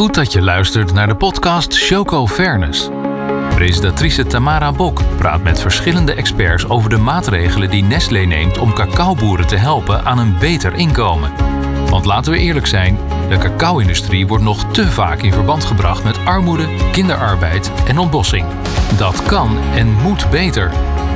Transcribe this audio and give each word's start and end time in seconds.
Goed 0.00 0.14
dat 0.14 0.32
je 0.32 0.42
luistert 0.42 0.92
naar 0.92 1.06
de 1.06 1.14
podcast 1.14 1.86
Choco 1.86 2.26
Fairness. 2.26 2.88
Presentatrice 3.54 4.26
Tamara 4.26 4.72
Bok 4.72 5.02
praat 5.16 5.42
met 5.42 5.60
verschillende 5.60 6.12
experts 6.14 6.68
over 6.68 6.90
de 6.90 6.96
maatregelen 6.96 7.70
die 7.70 7.82
Nestlé 7.82 8.20
neemt 8.20 8.58
om 8.58 8.72
cacaoboeren 8.72 9.46
te 9.46 9.56
helpen 9.56 10.04
aan 10.04 10.18
een 10.18 10.38
beter 10.38 10.74
inkomen. 10.74 11.32
Want 11.90 12.04
laten 12.04 12.32
we 12.32 12.38
eerlijk 12.38 12.66
zijn, 12.66 12.98
de 13.30 13.38
cacao-industrie 13.38 14.26
wordt 14.26 14.44
nog 14.44 14.64
te 14.72 14.90
vaak 14.90 15.22
in 15.22 15.32
verband 15.32 15.64
gebracht 15.64 16.04
met 16.04 16.24
armoede, 16.24 16.68
kinderarbeid 16.92 17.72
en 17.86 17.98
ontbossing. 17.98 18.46
Dat 18.96 19.22
kan 19.22 19.58
en 19.74 19.92
moet 19.92 20.30
beter. 20.30 20.72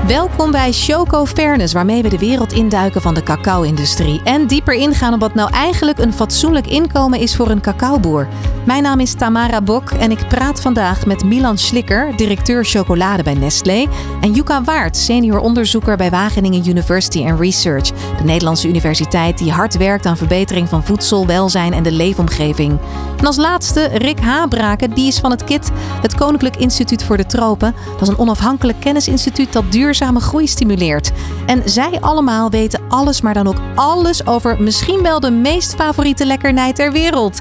Welkom 0.06 0.50
bij 0.50 0.72
Choco 0.72 1.26
Fairness, 1.26 1.72
waarmee 1.72 2.02
we 2.02 2.08
de 2.08 2.18
wereld 2.18 2.52
induiken 2.52 3.00
van 3.02 3.14
de 3.14 3.22
cacao-industrie. 3.22 4.20
En 4.24 4.46
dieper 4.46 4.74
ingaan 4.74 5.14
op 5.14 5.20
wat 5.20 5.34
nou 5.34 5.50
eigenlijk 5.52 5.98
een 5.98 6.12
fatsoenlijk 6.12 6.66
inkomen 6.66 7.18
is 7.18 7.36
voor 7.36 7.50
een 7.50 7.60
cacaoboer. 7.60 8.28
Mijn 8.66 8.82
naam 8.82 9.00
is 9.00 9.14
Tamara 9.14 9.62
Bok 9.62 9.90
en 9.90 10.10
ik 10.10 10.28
praat 10.28 10.60
vandaag 10.60 11.06
met 11.06 11.24
Milan 11.24 11.58
Slikker, 11.58 12.16
directeur 12.16 12.64
chocolade 12.64 13.22
bij 13.22 13.34
Nestlé. 13.34 13.86
En 14.20 14.32
Yuka 14.32 14.64
Waard, 14.64 14.96
senior 14.96 15.38
onderzoeker 15.38 15.96
bij 15.96 16.10
Wageningen 16.10 16.68
University 16.68 17.24
and 17.26 17.40
Research. 17.40 17.88
De 18.16 18.24
Nederlandse 18.24 18.68
universiteit 18.68 19.38
die 19.38 19.52
hard 19.52 19.76
werkt 19.76 20.06
aan 20.06 20.16
verbetering 20.16 20.68
van 20.68 20.84
voedsel, 20.84 21.26
welzijn 21.26 21.72
en 21.72 21.82
de 21.82 21.92
leefomgeving. 22.04 22.78
En 23.16 23.26
als 23.26 23.36
laatste 23.36 23.84
Rick 23.84 24.20
Habraken, 24.20 24.94
die 24.94 25.06
is 25.06 25.18
van 25.18 25.30
het 25.30 25.44
KIT, 25.44 25.70
het 26.02 26.14
Koninklijk 26.14 26.56
Instituut 26.56 27.04
voor 27.04 27.16
de 27.16 27.26
Tropen. 27.26 27.74
Dat 27.92 28.02
is 28.02 28.08
een 28.08 28.18
onafhankelijk 28.18 28.80
kennisinstituut 28.80 29.52
dat 29.52 29.72
duurzame 29.72 30.20
groei 30.20 30.46
stimuleert. 30.46 31.12
En 31.46 31.62
zij 31.64 32.00
allemaal 32.00 32.50
weten 32.50 32.80
alles, 32.88 33.20
maar 33.20 33.34
dan 33.34 33.46
ook 33.46 33.60
alles 33.74 34.26
over 34.26 34.62
misschien 34.62 35.02
wel 35.02 35.20
de 35.20 35.30
meest 35.30 35.74
favoriete 35.74 36.26
lekkernij 36.26 36.72
ter 36.72 36.92
wereld. 36.92 37.40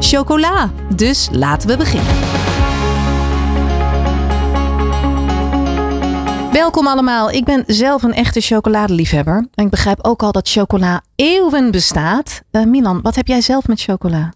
Chocola. 0.00 0.70
Dus 0.94 1.28
laten 1.32 1.68
we 1.68 1.76
beginnen. 1.76 2.43
Welkom 6.54 6.86
allemaal. 6.86 7.30
Ik 7.30 7.44
ben 7.44 7.64
zelf 7.66 8.02
een 8.02 8.14
echte 8.14 8.40
chocoladeliefhebber. 8.40 9.48
En 9.54 9.64
ik 9.64 9.70
begrijp 9.70 9.98
ook 10.02 10.22
al 10.22 10.32
dat 10.32 10.48
chocola 10.48 11.02
eeuwen 11.14 11.70
bestaat. 11.70 12.42
Uh, 12.50 12.64
Milan, 12.64 13.00
wat 13.02 13.14
heb 13.14 13.26
jij 13.26 13.40
zelf 13.40 13.66
met 13.66 13.80
chocola? 13.80 14.32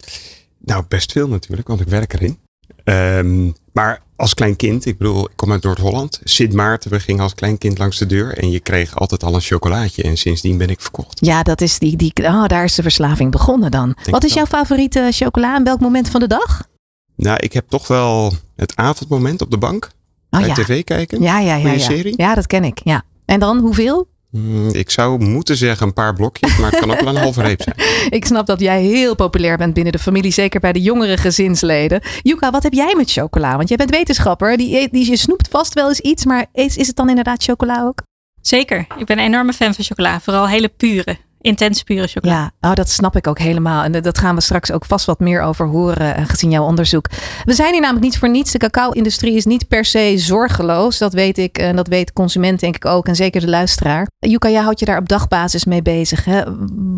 Nou, 0.59 0.85
best 0.89 1.13
veel 1.13 1.29
natuurlijk, 1.29 1.69
want 1.69 1.81
ik 1.81 1.89
werk 1.89 2.13
erin. 2.13 2.39
Um, 2.85 3.55
maar 3.73 4.03
als 4.17 4.35
klein 4.35 4.57
kind, 4.57 4.87
ik 4.87 4.99
bedoel, 4.99 5.25
ik 5.25 5.37
kom 5.37 5.53
uit 5.53 5.63
Noord-Holland. 5.63 6.21
Sint 6.25 6.53
Maarten, 6.53 6.91
we 6.91 7.01
gingen 7.01 7.23
als 7.23 7.35
klein 7.35 7.59
kind 7.59 7.79
langs 7.79 7.99
de 7.99 8.07
deur 8.07 8.39
en 8.39 8.51
je 8.51 8.61
kreeg 8.61 8.99
altijd 8.99 9.25
al 9.25 9.35
een 9.35 9.41
chocolaatje. 9.41 10.03
En 10.03 10.17
sindsdien 10.17 10.59
ben 10.59 10.71
ik 10.71 10.81
verkocht. 10.81 11.27
Ja, 11.27 11.43
dat 11.43 11.61
is 11.61 11.79
die, 11.79 11.97
die, 11.97 12.13
oh, 12.17 12.47
daar 12.47 12.65
is 12.65 12.75
de 12.75 12.83
verslaving 12.83 13.31
begonnen 13.31 13.71
dan. 13.71 13.97
Wat 14.11 14.25
is 14.25 14.33
jouw 14.33 14.47
favoriete 14.47 15.09
chocola 15.11 15.57
en 15.57 15.65
welk 15.65 15.81
moment 15.81 16.09
van 16.09 16.21
de 16.21 16.27
dag? 16.27 16.67
Nou, 17.15 17.37
ik 17.41 17.53
heb 17.53 17.69
toch 17.69 17.89
wel 17.89 18.33
het 18.57 18.77
avondmoment 18.77 19.43
op 19.43 19.51
de 19.51 19.59
bank. 19.59 19.91
Oh, 20.31 20.41
bij 20.41 20.55
tv 20.55 20.85
kijken. 20.85 21.23
Ja, 21.23 21.41
ja, 21.41 21.55
ja. 21.55 21.71
ja. 21.73 21.79
serie. 21.79 22.15
Ja, 22.17 22.35
dat 22.35 22.47
ken 22.47 22.65
ik. 22.65 22.81
Ja. 22.85 23.03
En 23.25 23.41
dan 23.41 23.59
hoeveel? 23.59 24.09
Hmm, 24.31 24.69
ik 24.69 24.91
zou 24.91 25.25
moeten 25.25 25.57
zeggen 25.57 25.87
een 25.87 25.93
paar 25.93 26.15
blokjes, 26.15 26.57
maar 26.57 26.71
het 26.71 26.81
kan 26.81 26.91
ook 26.91 27.01
wel 27.01 27.09
een 27.09 27.23
halve 27.23 27.43
reep 27.43 27.63
zijn. 27.63 27.77
ik 28.19 28.25
snap 28.25 28.47
dat 28.47 28.61
jij 28.61 28.83
heel 28.83 29.15
populair 29.15 29.57
bent 29.57 29.75
binnen 29.75 29.93
de 29.93 29.99
familie, 29.99 30.33
zeker 30.33 30.61
bij 30.61 30.73
de 30.73 30.81
jongere 30.81 31.17
gezinsleden. 31.17 32.01
Yuka, 32.23 32.51
wat 32.51 32.63
heb 32.63 32.73
jij 32.73 32.95
met 32.97 33.13
chocola? 33.13 33.57
Want 33.57 33.69
jij 33.69 33.77
bent 33.77 33.91
wetenschapper, 33.91 34.57
die, 34.57 34.89
die, 34.91 35.11
je 35.11 35.17
snoept 35.17 35.49
vast 35.49 35.75
wel 35.75 35.89
eens 35.89 36.01
iets, 36.01 36.25
maar 36.25 36.47
is, 36.53 36.77
is 36.77 36.87
het 36.87 36.97
dan 36.97 37.09
inderdaad 37.09 37.43
chocola 37.43 37.83
ook? 37.83 38.03
Zeker, 38.41 38.87
ik 38.99 39.07
ben 39.07 39.19
een 39.19 39.25
enorme 39.25 39.53
fan 39.53 39.75
van 39.75 39.85
chocola, 39.85 40.21
vooral 40.21 40.49
hele 40.49 40.69
pure 40.69 41.17
intens 41.41 41.83
pure 41.83 42.07
chocola. 42.07 42.33
Ja, 42.33 42.69
oh, 42.69 42.75
dat 42.75 42.89
snap 42.89 43.17
ik 43.17 43.27
ook 43.27 43.39
helemaal. 43.39 43.85
En 43.85 43.93
dat 43.93 44.19
gaan 44.19 44.35
we 44.35 44.41
straks 44.41 44.73
ook 44.73 44.85
vast 44.85 45.07
wat 45.07 45.21
meer 45.21 45.43
over 45.43 45.67
horen, 45.67 46.17
eh, 46.17 46.25
gezien 46.27 46.51
jouw 46.51 46.65
onderzoek. 46.65 47.07
We 47.45 47.55
zijn 47.55 47.73
hier 47.73 47.81
namelijk 47.81 48.05
niet 48.05 48.19
voor 48.19 48.31
niets. 48.31 48.53
De 48.53 48.59
cacao-industrie 48.59 49.37
is 49.37 49.45
niet 49.45 49.69
per 49.69 49.85
se 49.85 50.15
zorgeloos. 50.17 50.99
Dat 50.99 51.13
weet 51.13 51.39
ik 51.39 51.59
en 51.59 51.77
dat 51.77 51.89
weet 51.89 52.07
de 52.07 52.13
consument 52.13 52.61
denk 52.61 52.77
ik 52.77 52.85
ook. 52.85 53.07
En 53.07 53.17
zeker 53.17 53.41
de 53.41 53.49
luisteraar. 53.49 54.07
Yuka, 54.19 54.49
jij 54.49 54.63
houdt 54.63 54.81
je 54.81 54.87
daar 54.87 54.99
op 54.99 55.09
dagbasis 55.09 55.65
mee 55.65 55.83
bezig. 55.83 56.25
Hè? 56.25 56.43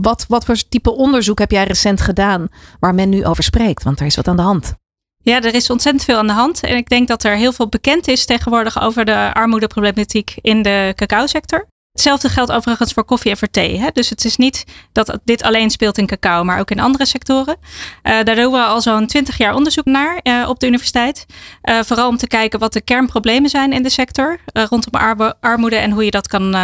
Wat, 0.00 0.24
wat 0.28 0.44
voor 0.44 0.56
type 0.68 0.90
onderzoek 0.90 1.38
heb 1.38 1.50
jij 1.50 1.64
recent 1.64 2.00
gedaan 2.00 2.48
waar 2.80 2.94
men 2.94 3.08
nu 3.08 3.24
over 3.24 3.42
spreekt? 3.42 3.82
Want 3.82 4.00
er 4.00 4.06
is 4.06 4.16
wat 4.16 4.28
aan 4.28 4.36
de 4.36 4.42
hand. 4.42 4.74
Ja, 5.22 5.42
er 5.42 5.54
is 5.54 5.70
ontzettend 5.70 6.04
veel 6.04 6.16
aan 6.16 6.26
de 6.26 6.32
hand. 6.32 6.60
En 6.60 6.76
ik 6.76 6.88
denk 6.88 7.08
dat 7.08 7.24
er 7.24 7.36
heel 7.36 7.52
veel 7.52 7.68
bekend 7.68 8.08
is 8.08 8.24
tegenwoordig 8.24 8.82
over 8.82 9.04
de 9.04 9.34
armoedeproblematiek 9.34 10.34
in 10.40 10.62
de 10.62 10.92
cacao-sector. 10.96 11.66
Hetzelfde 12.00 12.28
geldt 12.28 12.52
overigens 12.52 12.92
voor 12.92 13.04
koffie 13.04 13.30
en 13.30 13.36
voor 13.36 13.50
thee. 13.50 13.78
Hè? 13.78 13.88
Dus 13.92 14.10
het 14.10 14.24
is 14.24 14.36
niet 14.36 14.64
dat 14.92 15.18
dit 15.24 15.42
alleen 15.42 15.70
speelt 15.70 15.98
in 15.98 16.06
cacao, 16.06 16.44
maar 16.44 16.60
ook 16.60 16.70
in 16.70 16.80
andere 16.80 17.06
sectoren. 17.06 17.56
Uh, 18.02 18.22
daar 18.22 18.34
doen 18.34 18.52
we 18.52 18.58
al 18.58 18.80
zo'n 18.80 19.06
twintig 19.06 19.38
jaar 19.38 19.54
onderzoek 19.54 19.84
naar 19.84 20.20
uh, 20.22 20.48
op 20.48 20.60
de 20.60 20.66
universiteit. 20.66 21.26
Uh, 21.64 21.80
vooral 21.82 22.08
om 22.08 22.16
te 22.16 22.26
kijken 22.26 22.58
wat 22.58 22.72
de 22.72 22.80
kernproblemen 22.80 23.50
zijn 23.50 23.72
in 23.72 23.82
de 23.82 23.88
sector 23.88 24.38
rondom 24.52 25.00
armoede 25.40 25.76
en 25.76 25.90
hoe 25.90 26.04
je 26.04 26.10
dat 26.10 26.28
kan 26.28 26.56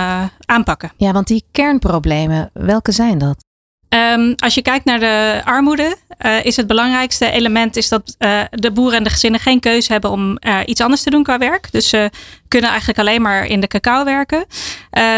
aanpakken. 0.47 0.93
Ja, 0.97 1.13
want 1.13 1.27
die 1.27 1.45
kernproblemen, 1.53 2.51
welke 2.53 2.93
zijn 2.93 3.19
dat? 3.19 3.46
Um, 3.97 4.35
als 4.37 4.55
je 4.55 4.63
kijkt 4.63 4.85
naar 4.85 5.01
de 5.01 5.41
armoede, 5.45 5.97
uh, 6.27 6.45
is 6.45 6.57
het 6.57 6.67
belangrijkste 6.67 7.31
element 7.31 7.77
is 7.77 7.89
dat 7.89 8.17
uh, 8.19 8.41
de 8.51 8.71
boeren 8.71 8.99
en 8.99 9.05
de 9.05 9.11
gezinnen 9.11 9.41
geen 9.41 9.61
keuze 9.61 9.93
hebben 9.93 10.11
om 10.11 10.39
uh, 10.41 10.59
iets 10.65 10.81
anders 10.81 11.03
te 11.03 11.11
doen 11.11 11.23
qua 11.23 11.39
werk. 11.39 11.73
Dus 11.73 11.89
ze 11.89 12.11
kunnen 12.49 12.71
eigenlijk 12.71 12.99
alleen 12.99 13.23
maar 13.23 13.47
in 13.47 13.61
de 13.61 13.67
cacao 13.67 14.05
werken. 14.05 14.47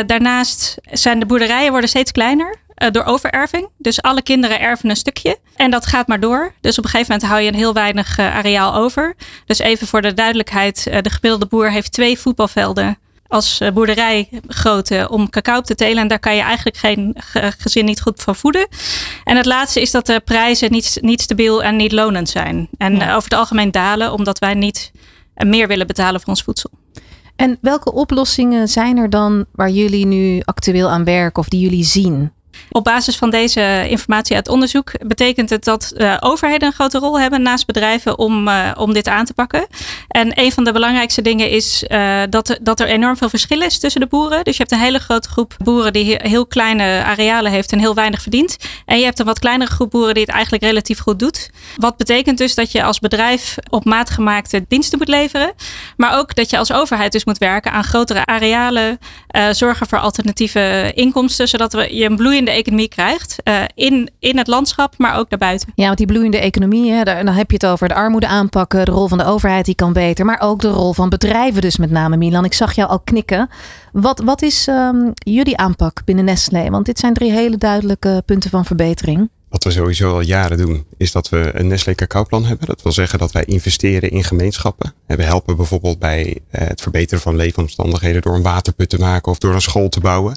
daarnaast 0.06 0.76
zijn 0.90 1.18
de 1.18 1.26
boerderijen 1.26 1.70
worden 1.70 1.88
steeds 1.88 2.12
kleiner 2.12 2.56
door 2.90 3.04
overerving. 3.04 3.68
Dus 3.78 4.02
alle 4.02 4.22
kinderen 4.22 4.60
erven 4.60 4.90
een 4.90 4.96
stukje. 4.96 5.38
En 5.56 5.70
dat 5.70 5.86
gaat 5.86 6.06
maar 6.06 6.20
door. 6.20 6.52
Dus 6.60 6.78
op 6.78 6.84
een 6.84 6.90
gegeven 6.90 7.12
moment 7.12 7.30
hou 7.30 7.42
je 7.42 7.48
een 7.48 7.58
heel 7.58 7.72
weinig 7.72 8.18
areaal 8.18 8.74
over. 8.74 9.14
Dus 9.46 9.58
even 9.58 9.86
voor 9.86 10.02
de 10.02 10.14
duidelijkheid: 10.14 10.84
de 10.84 11.10
gemiddelde 11.10 11.46
boer 11.46 11.70
heeft 11.70 11.92
twee 11.92 12.18
voetbalvelden 12.18 12.98
als 13.28 13.60
eh, 13.60 13.72
boerderijgrootte 13.72 15.08
om 15.10 15.30
cacao 15.30 15.60
te 15.60 15.74
telen. 15.74 16.02
En 16.02 16.08
daar 16.08 16.18
kan 16.18 16.34
je 16.34 16.42
eigenlijk 16.42 16.76
geen 16.76 17.16
gezin 17.58 17.84
niet 17.84 18.00
goed 18.00 18.22
van 18.22 18.36
voeden. 18.36 18.68
En 19.24 19.36
het 19.36 19.46
laatste 19.46 19.80
is 19.80 19.90
dat 19.90 20.06
de 20.06 20.20
prijzen 20.24 20.70
niet, 20.70 20.98
niet 21.00 21.20
stabiel 21.20 21.62
en 21.62 21.76
niet 21.76 21.92
lonend 21.92 22.28
zijn. 22.28 22.68
En 22.78 22.94
over 23.02 23.30
het 23.30 23.34
algemeen 23.34 23.70
dalen, 23.70 24.12
omdat 24.12 24.38
wij 24.38 24.54
niet 24.54 24.92
meer 25.34 25.68
willen 25.68 25.86
betalen 25.86 26.20
voor 26.20 26.28
ons 26.28 26.42
voedsel. 26.42 26.70
En 27.36 27.58
welke 27.60 27.92
oplossingen 27.92 28.68
zijn 28.68 28.96
er 28.96 29.10
dan 29.10 29.44
waar 29.52 29.70
jullie 29.70 30.06
nu 30.06 30.40
actueel 30.44 30.88
aan 30.88 31.04
werken 31.04 31.42
of 31.42 31.48
die 31.48 31.60
jullie 31.60 31.84
zien? 31.84 32.32
Op 32.70 32.84
basis 32.84 33.16
van 33.16 33.30
deze 33.30 33.86
informatie 33.88 34.36
uit 34.36 34.48
onderzoek 34.48 34.92
betekent 35.06 35.50
het 35.50 35.64
dat 35.64 35.92
uh, 35.96 36.16
overheden 36.20 36.68
een 36.68 36.74
grote 36.74 36.98
rol 36.98 37.20
hebben 37.20 37.42
naast 37.42 37.66
bedrijven 37.66 38.18
om, 38.18 38.48
uh, 38.48 38.70
om 38.76 38.92
dit 38.92 39.08
aan 39.08 39.24
te 39.24 39.34
pakken. 39.34 39.66
En 40.08 40.40
een 40.40 40.52
van 40.52 40.64
de 40.64 40.72
belangrijkste 40.72 41.22
dingen 41.22 41.50
is 41.50 41.84
uh, 41.88 42.20
dat, 42.30 42.58
dat 42.62 42.80
er 42.80 42.86
enorm 42.86 43.16
veel 43.16 43.28
verschil 43.28 43.62
is 43.62 43.78
tussen 43.78 44.00
de 44.00 44.06
boeren. 44.06 44.44
Dus 44.44 44.56
je 44.56 44.62
hebt 44.62 44.74
een 44.74 44.84
hele 44.84 44.98
grote 44.98 45.28
groep 45.28 45.54
boeren 45.58 45.92
die 45.92 46.16
heel 46.18 46.46
kleine 46.46 47.02
arealen 47.04 47.52
heeft 47.52 47.72
en 47.72 47.78
heel 47.78 47.94
weinig 47.94 48.22
verdient. 48.22 48.56
En 48.84 48.98
je 48.98 49.04
hebt 49.04 49.18
een 49.18 49.26
wat 49.26 49.38
kleinere 49.38 49.70
groep 49.70 49.90
boeren 49.90 50.14
die 50.14 50.22
het 50.22 50.32
eigenlijk 50.32 50.62
relatief 50.62 50.98
goed 50.98 51.18
doet. 51.18 51.50
Wat 51.76 51.96
betekent 51.96 52.38
dus 52.38 52.54
dat 52.54 52.72
je 52.72 52.82
als 52.82 52.98
bedrijf 52.98 53.56
op 53.70 53.84
maat 53.84 54.10
gemaakte 54.10 54.64
diensten 54.68 54.98
moet 54.98 55.08
leveren. 55.08 55.52
Maar 55.96 56.18
ook 56.18 56.34
dat 56.34 56.50
je 56.50 56.58
als 56.58 56.72
overheid 56.72 57.12
dus 57.12 57.24
moet 57.24 57.38
werken 57.38 57.72
aan 57.72 57.84
grotere 57.84 58.26
arealen. 58.26 58.98
zorgen 59.50 59.86
voor 59.86 59.98
alternatieve 59.98 60.92
inkomsten, 60.94 61.48
zodat 61.48 61.72
we 61.72 61.96
je 61.96 62.04
een 62.04 62.16
bloeiende 62.16 62.47
economie 62.50 62.88
krijgt. 62.88 63.36
Uh, 63.44 63.62
in, 63.74 64.10
in 64.18 64.38
het 64.38 64.46
landschap, 64.46 64.94
maar 64.98 65.16
ook 65.18 65.30
daarbuiten. 65.30 65.72
Ja, 65.74 65.84
want 65.84 65.98
die 65.98 66.06
bloeiende 66.06 66.38
economie, 66.38 66.92
hè, 66.92 67.02
daar, 67.02 67.24
dan 67.24 67.34
heb 67.34 67.50
je 67.50 67.56
het 67.56 67.66
over 67.66 67.88
de 67.88 67.94
armoede 67.94 68.26
aanpakken. 68.26 68.84
De 68.84 68.90
rol 68.90 69.08
van 69.08 69.18
de 69.18 69.24
overheid 69.24 69.64
die 69.64 69.74
kan 69.74 69.92
beter. 69.92 70.24
Maar 70.24 70.40
ook 70.40 70.60
de 70.60 70.68
rol 70.68 70.92
van 70.92 71.08
bedrijven 71.08 71.60
dus 71.60 71.76
met 71.76 71.90
name 71.90 72.16
Milan. 72.16 72.44
Ik 72.44 72.54
zag 72.54 72.72
jou 72.72 72.88
al 72.90 73.00
knikken. 73.00 73.48
Wat, 73.92 74.20
wat 74.20 74.42
is 74.42 74.66
um, 74.66 75.12
jullie 75.14 75.56
aanpak 75.56 76.02
binnen 76.04 76.24
Nestlé? 76.24 76.70
Want 76.70 76.86
dit 76.86 76.98
zijn 76.98 77.14
drie 77.14 77.32
hele 77.32 77.56
duidelijke 77.56 78.22
punten 78.26 78.50
van 78.50 78.64
verbetering. 78.64 79.28
Wat 79.48 79.64
we 79.64 79.70
sowieso 79.70 80.12
al 80.12 80.20
jaren 80.20 80.56
doen, 80.56 80.84
is 80.96 81.12
dat 81.12 81.28
we 81.28 81.50
een 81.54 81.66
Nestlé 81.66 81.94
cacaoplan 81.94 82.44
hebben. 82.44 82.66
Dat 82.66 82.82
wil 82.82 82.92
zeggen 82.92 83.18
dat 83.18 83.32
wij 83.32 83.44
investeren 83.44 84.10
in 84.10 84.24
gemeenschappen. 84.24 84.94
We 85.06 85.22
helpen 85.22 85.56
bijvoorbeeld 85.56 85.98
bij 85.98 86.38
eh, 86.50 86.68
het 86.68 86.80
verbeteren 86.80 87.22
van 87.22 87.36
leefomstandigheden 87.36 88.22
door 88.22 88.34
een 88.34 88.42
waterput 88.42 88.88
te 88.88 88.98
maken 88.98 89.32
of 89.32 89.38
door 89.38 89.54
een 89.54 89.60
school 89.60 89.88
te 89.88 90.00
bouwen 90.00 90.36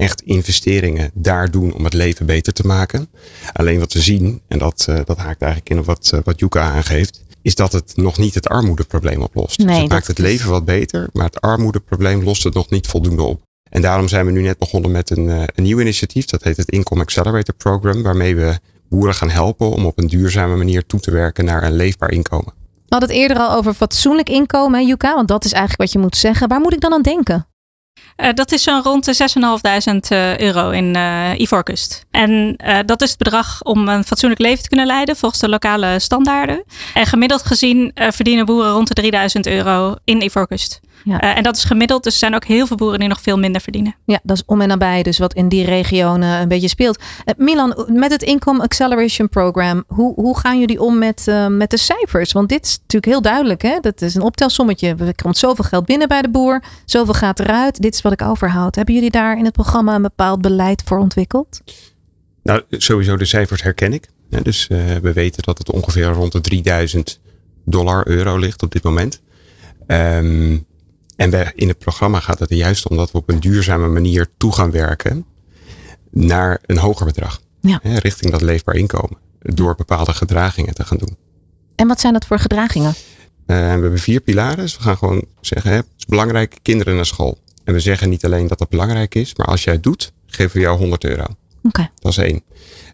echt 0.00 0.22
investeringen 0.22 1.10
daar 1.14 1.50
doen 1.50 1.74
om 1.74 1.84
het 1.84 1.94
leven 1.94 2.26
beter 2.26 2.52
te 2.52 2.66
maken. 2.66 3.08
Alleen 3.52 3.78
wat 3.78 3.92
we 3.92 4.00
zien, 4.00 4.40
en 4.48 4.58
dat, 4.58 4.86
uh, 4.90 4.96
dat 5.04 5.16
haakt 5.16 5.42
eigenlijk 5.42 5.70
in 5.70 5.78
op 5.78 5.84
wat, 5.84 6.10
uh, 6.14 6.20
wat 6.24 6.40
Yuka 6.40 6.60
aangeeft, 6.60 7.22
is 7.42 7.54
dat 7.54 7.72
het 7.72 7.92
nog 7.96 8.18
niet 8.18 8.34
het 8.34 8.48
armoedeprobleem 8.48 9.22
oplost. 9.22 9.58
Nee, 9.58 9.66
dus 9.66 9.78
het 9.78 9.88
maakt 9.88 10.06
het 10.06 10.18
leven 10.18 10.50
wat 10.50 10.64
beter, 10.64 11.08
maar 11.12 11.24
het 11.24 11.40
armoedeprobleem 11.40 12.22
lost 12.22 12.44
het 12.44 12.54
nog 12.54 12.70
niet 12.70 12.86
voldoende 12.86 13.22
op. 13.22 13.42
En 13.70 13.82
daarom 13.82 14.08
zijn 14.08 14.26
we 14.26 14.32
nu 14.32 14.42
net 14.42 14.58
begonnen 14.58 14.90
met 14.90 15.10
een, 15.10 15.24
uh, 15.24 15.42
een 15.54 15.62
nieuw 15.62 15.80
initiatief. 15.80 16.24
Dat 16.24 16.42
heet 16.42 16.56
het 16.56 16.70
Income 16.70 17.00
Accelerator 17.00 17.54
Program, 17.54 18.02
waarmee 18.02 18.36
we 18.36 18.58
boeren 18.88 19.14
gaan 19.14 19.30
helpen 19.30 19.70
om 19.70 19.86
op 19.86 19.98
een 19.98 20.06
duurzame 20.06 20.56
manier 20.56 20.86
toe 20.86 21.00
te 21.00 21.10
werken 21.10 21.44
naar 21.44 21.62
een 21.62 21.76
leefbaar 21.76 22.10
inkomen. 22.10 22.52
We 22.56 22.96
hadden 22.96 23.08
het 23.08 23.18
eerder 23.18 23.36
al 23.36 23.56
over 23.56 23.74
fatsoenlijk 23.74 24.28
inkomen, 24.28 24.86
Yuka, 24.86 25.14
want 25.14 25.28
dat 25.28 25.44
is 25.44 25.52
eigenlijk 25.52 25.82
wat 25.82 25.92
je 25.92 25.98
moet 25.98 26.16
zeggen. 26.16 26.48
Waar 26.48 26.60
moet 26.60 26.72
ik 26.72 26.80
dan 26.80 26.92
aan 26.92 27.02
denken? 27.02 27.46
Uh, 28.16 28.28
dat 28.34 28.52
is 28.52 28.62
zo'n 28.62 28.82
rond 28.82 29.04
de 29.04 29.14
6.500 29.14 30.12
uh, 30.12 30.38
euro 30.38 30.70
in 30.70 30.96
uh. 31.36 32.04
En 32.10 32.56
dat 32.86 33.02
is 33.02 33.08
het 33.08 33.18
bedrag 33.18 33.62
om 33.62 33.88
een 33.88 34.04
fatsoenlijk 34.04 34.40
leven 34.40 34.62
te 34.62 34.68
kunnen 34.68 34.86
leiden 34.86 35.16
volgens 35.16 35.40
de 35.40 35.48
lokale 35.48 35.98
standaarden. 35.98 36.64
En 36.94 37.06
gemiddeld 37.06 37.46
gezien 37.46 37.92
verdienen 37.94 38.46
boeren 38.46 38.72
rond 38.72 38.88
de 38.88 38.94
3000 38.94 39.46
euro 39.46 39.96
in 40.04 40.22
Ivoorkust. 40.22 40.80
Ja. 41.04 41.24
Uh, 41.24 41.36
en 41.36 41.42
dat 41.42 41.56
is 41.56 41.64
gemiddeld, 41.64 42.02
dus 42.02 42.12
er 42.12 42.18
zijn 42.18 42.34
ook 42.34 42.44
heel 42.44 42.66
veel 42.66 42.76
boeren 42.76 42.98
die 42.98 43.08
nog 43.08 43.20
veel 43.20 43.38
minder 43.38 43.60
verdienen. 43.60 43.94
Ja, 44.04 44.20
dat 44.22 44.36
is 44.36 44.42
om 44.46 44.60
en 44.60 44.68
nabij, 44.68 45.02
dus 45.02 45.18
wat 45.18 45.34
in 45.34 45.48
die 45.48 45.64
regionen 45.64 46.40
een 46.40 46.48
beetje 46.48 46.68
speelt. 46.68 46.98
Uh, 46.98 47.34
Milan, 47.36 47.86
met 47.92 48.10
het 48.10 48.22
Income 48.22 48.62
Acceleration 48.62 49.28
Program, 49.28 49.84
hoe, 49.86 50.14
hoe 50.14 50.38
gaan 50.38 50.60
jullie 50.60 50.80
om 50.80 50.98
met, 50.98 51.26
uh, 51.28 51.46
met 51.46 51.70
de 51.70 51.76
cijfers? 51.76 52.32
Want 52.32 52.48
dit 52.48 52.64
is 52.64 52.78
natuurlijk 52.78 53.12
heel 53.12 53.22
duidelijk, 53.22 53.62
hè? 53.62 53.78
dat 53.80 54.02
is 54.02 54.14
een 54.14 54.22
optelsommetje. 54.22 54.94
Er 54.98 55.14
komt 55.22 55.38
zoveel 55.38 55.64
geld 55.64 55.84
binnen 55.84 56.08
bij 56.08 56.22
de 56.22 56.30
boer, 56.30 56.62
zoveel 56.84 57.14
gaat 57.14 57.40
eruit. 57.40 57.82
Dit 57.82 57.94
is 57.94 58.02
wat 58.02 58.12
ik 58.12 58.22
overhoud. 58.22 58.74
Hebben 58.74 58.94
jullie 58.94 59.10
daar 59.10 59.38
in 59.38 59.44
het 59.44 59.52
programma 59.52 59.94
een 59.94 60.02
bepaald 60.02 60.40
beleid 60.40 60.82
voor 60.84 60.98
ontwikkeld? 60.98 61.60
Nou, 62.42 62.62
sowieso 62.70 63.16
de 63.16 63.24
cijfers 63.24 63.62
herken 63.62 63.92
ik. 63.92 64.08
Ja, 64.28 64.40
dus 64.40 64.66
we 65.02 65.12
weten 65.14 65.42
dat 65.42 65.58
het 65.58 65.70
ongeveer 65.70 66.06
rond 66.06 66.32
de 66.32 66.40
3000 66.40 67.20
dollar, 67.64 68.08
euro 68.08 68.38
ligt 68.38 68.62
op 68.62 68.72
dit 68.72 68.82
moment. 68.82 69.20
Um, 69.86 70.66
en 71.20 71.52
in 71.54 71.68
het 71.68 71.78
programma 71.78 72.20
gaat 72.20 72.38
het 72.38 72.50
er 72.50 72.56
juist 72.56 72.88
om 72.88 72.96
dat 72.96 73.10
we 73.10 73.18
op 73.18 73.28
een 73.28 73.40
duurzame 73.40 73.88
manier 73.88 74.26
toe 74.36 74.52
gaan 74.52 74.70
werken 74.70 75.24
naar 76.10 76.60
een 76.66 76.78
hoger 76.78 77.06
bedrag. 77.06 77.40
Ja. 77.60 77.78
Hè, 77.82 77.98
richting 77.98 78.32
dat 78.32 78.40
leefbaar 78.40 78.74
inkomen. 78.74 79.18
Door 79.38 79.74
bepaalde 79.74 80.12
gedragingen 80.12 80.74
te 80.74 80.84
gaan 80.84 80.98
doen. 80.98 81.16
En 81.74 81.88
wat 81.88 82.00
zijn 82.00 82.12
dat 82.12 82.26
voor 82.26 82.38
gedragingen? 82.38 82.88
Uh, 82.90 82.94
we 83.46 83.54
hebben 83.54 83.98
vier 83.98 84.20
pilaren. 84.20 84.56
Dus 84.56 84.76
we 84.76 84.82
gaan 84.82 84.96
gewoon 84.96 85.24
zeggen, 85.40 85.70
hè, 85.70 85.76
het 85.76 85.86
is 85.98 86.04
belangrijk, 86.04 86.58
kinderen 86.62 86.94
naar 86.94 87.06
school. 87.06 87.38
En 87.64 87.74
we 87.74 87.80
zeggen 87.80 88.08
niet 88.08 88.24
alleen 88.24 88.46
dat 88.46 88.58
dat 88.58 88.68
belangrijk 88.68 89.14
is, 89.14 89.34
maar 89.34 89.46
als 89.46 89.64
jij 89.64 89.74
het 89.74 89.82
doet, 89.82 90.12
geven 90.26 90.56
we 90.56 90.60
jou 90.60 90.78
100 90.78 91.04
euro. 91.04 91.24
Okay. 91.62 91.90
Dat 91.98 92.12
is 92.12 92.18
één. 92.18 92.42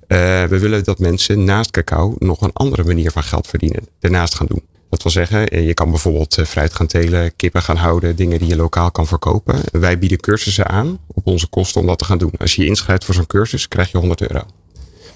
Uh, 0.09 0.45
we 0.45 0.59
willen 0.59 0.85
dat 0.85 0.99
mensen 0.99 1.45
naast 1.45 1.71
cacao 1.71 2.15
nog 2.19 2.41
een 2.41 2.53
andere 2.53 2.85
manier 2.85 3.11
van 3.11 3.23
geld 3.23 3.47
verdienen. 3.47 3.89
Daarnaast 4.01 4.35
gaan 4.35 4.47
doen. 4.47 4.63
Dat 4.91 5.03
wil 5.03 5.13
zeggen, 5.13 5.49
eh, 5.49 5.67
je 5.67 5.75
kan 5.75 5.91
bijvoorbeeld 5.91 6.39
eh, 6.39 6.45
fruit 6.45 6.75
gaan 6.75 6.87
telen, 6.87 7.37
kippen 7.37 7.63
gaan 7.63 7.77
houden, 7.77 8.17
dingen 8.17 8.39
die 8.39 8.49
je 8.49 8.57
lokaal 8.57 8.91
kan 8.91 9.07
verkopen. 9.07 9.61
Wij 9.73 9.99
bieden 9.99 10.21
cursussen 10.21 10.67
aan 10.67 10.99
op 11.07 11.27
onze 11.27 11.49
kosten 11.49 11.81
om 11.81 11.87
dat 11.87 11.99
te 11.99 12.05
gaan 12.05 12.19
doen. 12.19 12.33
Als 12.39 12.55
je 12.55 12.63
je 12.63 12.69
inschrijft 12.69 13.05
voor 13.05 13.15
zo'n 13.15 13.27
cursus, 13.27 13.69
krijg 13.69 13.91
je 13.91 13.99
100 13.99 14.21
euro. 14.21 14.43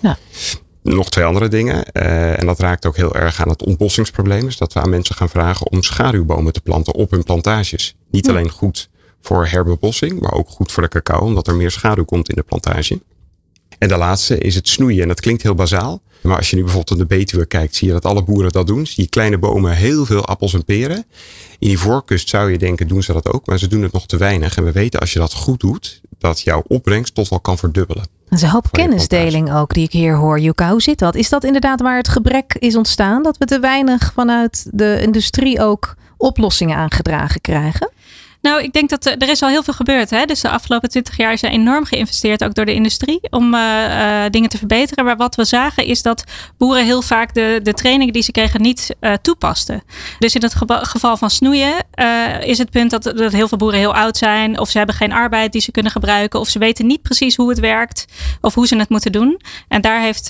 Ja. 0.01 0.19
Nog 0.83 1.11
twee 1.11 1.25
andere 1.25 1.49
dingen. 1.49 1.85
Uh, 1.93 2.41
en 2.41 2.47
dat 2.47 2.59
raakt 2.59 2.87
ook 2.87 2.97
heel 2.97 3.15
erg 3.15 3.41
aan 3.41 3.49
het 3.49 3.63
ontbossingsprobleem. 3.63 4.47
Is 4.47 4.57
dat 4.57 4.73
we 4.73 4.81
aan 4.81 4.91
mensen 4.91 5.15
gaan 5.15 5.29
vragen 5.29 5.71
om 5.71 5.83
schaduwbomen 5.83 6.53
te 6.53 6.61
planten 6.61 6.95
op 6.95 7.11
hun 7.11 7.23
plantages. 7.23 7.97
Niet 8.11 8.27
ja. 8.27 8.33
alleen 8.33 8.51
goed 8.51 8.89
voor 9.21 9.47
herbebossing, 9.47 10.21
maar 10.21 10.33
ook 10.33 10.49
goed 10.49 10.73
voor 10.73 10.83
de 10.83 10.89
cacao, 10.89 11.21
omdat 11.21 11.47
er 11.47 11.55
meer 11.55 11.71
schaduw 11.71 12.05
komt 12.05 12.29
in 12.29 12.35
de 12.35 12.43
plantage. 12.43 13.01
En 13.81 13.89
de 13.89 13.97
laatste 13.97 14.39
is 14.39 14.55
het 14.55 14.69
snoeien. 14.69 15.03
En 15.03 15.09
dat 15.09 15.21
klinkt 15.21 15.43
heel 15.43 15.55
bazaal. 15.55 16.03
Maar 16.23 16.37
als 16.37 16.51
je 16.51 16.57
nu 16.57 16.63
bijvoorbeeld 16.63 16.99
naar 16.99 17.09
de 17.09 17.17
Betuwe 17.17 17.47
kijkt, 17.47 17.77
zie 17.77 17.87
je 17.87 17.93
dat 17.93 18.05
alle 18.05 18.23
boeren 18.23 18.53
dat 18.53 18.67
doen. 18.67 18.87
Zie 18.87 19.03
je 19.05 19.09
kleine 19.09 19.39
bomen 19.39 19.77
heel 19.77 20.07
veel 20.07 20.25
appels 20.25 20.55
en 20.55 20.65
peren. 20.65 21.05
In 21.59 21.69
die 21.69 21.79
voorkust 21.79 22.29
zou 22.29 22.51
je 22.51 22.59
denken, 22.59 22.89
doen 22.89 23.03
ze 23.03 23.13
dat 23.13 23.33
ook. 23.33 23.47
Maar 23.47 23.59
ze 23.59 23.67
doen 23.67 23.83
het 23.83 23.93
nog 23.93 24.07
te 24.07 24.17
weinig. 24.17 24.57
En 24.57 24.65
we 24.65 24.73
weten 24.73 25.01
als 25.01 25.13
je 25.13 25.19
dat 25.19 25.33
goed 25.33 25.61
doet, 25.61 26.01
dat 26.19 26.41
jouw 26.41 26.63
opbrengst 26.67 27.15
tot 27.15 27.29
wel 27.29 27.41
kan 27.41 27.59
verdubbelen. 27.59 28.05
Dat 28.29 28.39
is 28.39 28.45
een 28.45 28.51
hoop 28.51 28.69
kennisdeling 28.71 29.55
ook 29.55 29.75
die 29.75 29.85
ik 29.85 29.93
hier 29.93 30.17
hoor. 30.17 30.41
Juka, 30.41 30.71
hoe 30.71 30.83
zit 30.83 30.99
dat? 30.99 31.15
Is 31.15 31.29
dat 31.29 31.45
inderdaad 31.45 31.81
waar 31.81 31.97
het 31.97 32.09
gebrek 32.09 32.57
is 32.59 32.77
ontstaan? 32.77 33.23
Dat 33.23 33.39
we 33.39 33.45
te 33.45 33.61
weinig 33.61 34.13
vanuit 34.15 34.67
de 34.73 34.99
industrie 35.03 35.61
ook 35.61 35.95
oplossingen 36.17 36.77
aangedragen 36.77 37.41
krijgen? 37.41 37.91
Nou, 38.43 38.63
ik 38.63 38.73
denk 38.73 38.91
dat 38.91 39.05
er 39.07 39.29
is 39.29 39.43
al 39.43 39.49
heel 39.49 39.63
veel 39.63 39.75
gebeurd. 39.75 40.11
Hè? 40.11 40.25
Dus 40.25 40.41
de 40.41 40.49
afgelopen 40.49 40.89
twintig 40.89 41.17
jaar 41.17 41.33
is 41.33 41.43
er 41.43 41.51
enorm 41.51 41.85
geïnvesteerd, 41.85 42.45
ook 42.45 42.55
door 42.55 42.65
de 42.65 42.75
industrie, 42.75 43.21
om 43.31 43.55
uh, 43.55 43.61
uh, 43.61 44.31
dingen 44.31 44.49
te 44.49 44.59
verbeteren. 44.59 45.05
Maar 45.05 45.17
wat 45.17 45.35
we 45.35 45.45
zagen 45.45 45.85
is 45.85 46.03
dat 46.03 46.25
boeren 46.59 46.85
heel 46.85 47.03
vaak 47.03 47.35
de, 47.35 47.61
de 47.63 47.73
trainingen 47.73 48.13
die 48.13 48.23
ze 48.23 48.33
kregen 48.33 48.63
niet 48.63 48.97
uh, 49.01 49.13
toepasten. 49.23 49.83
Dus 50.19 50.35
in 50.35 50.43
het 50.43 50.55
geval 50.83 51.17
van 51.17 51.31
snoeien 51.31 51.75
is 52.41 52.59
het 52.59 52.71
punt 52.71 52.91
dat, 52.91 53.03
dat 53.03 53.33
heel 53.33 53.49
veel 53.49 53.59
boeren 53.59 53.79
heel 53.79 53.95
oud 53.95 54.17
zijn, 54.17 54.59
of 54.59 54.71
ze 54.71 54.79
hebben 54.79 54.97
geen 54.97 55.13
arbeid 55.13 55.53
die 55.53 55.61
ze 55.61 55.71
kunnen 55.71 55.93
gebruiken, 55.93 56.41
of 56.41 56.49
ze 56.49 56.59
weten 56.59 56.87
niet 56.87 57.03
precies 57.03 57.37
hoe 57.37 57.49
het 57.49 57.61
werkt 57.61 58.05
of 58.41 58.55
hoe 58.55 58.67
ze 58.67 58.77
het 58.77 58.89
moeten 58.89 59.13
doen. 59.13 59.41
En 59.69 59.81
daar 59.81 60.01
heeft 60.01 60.29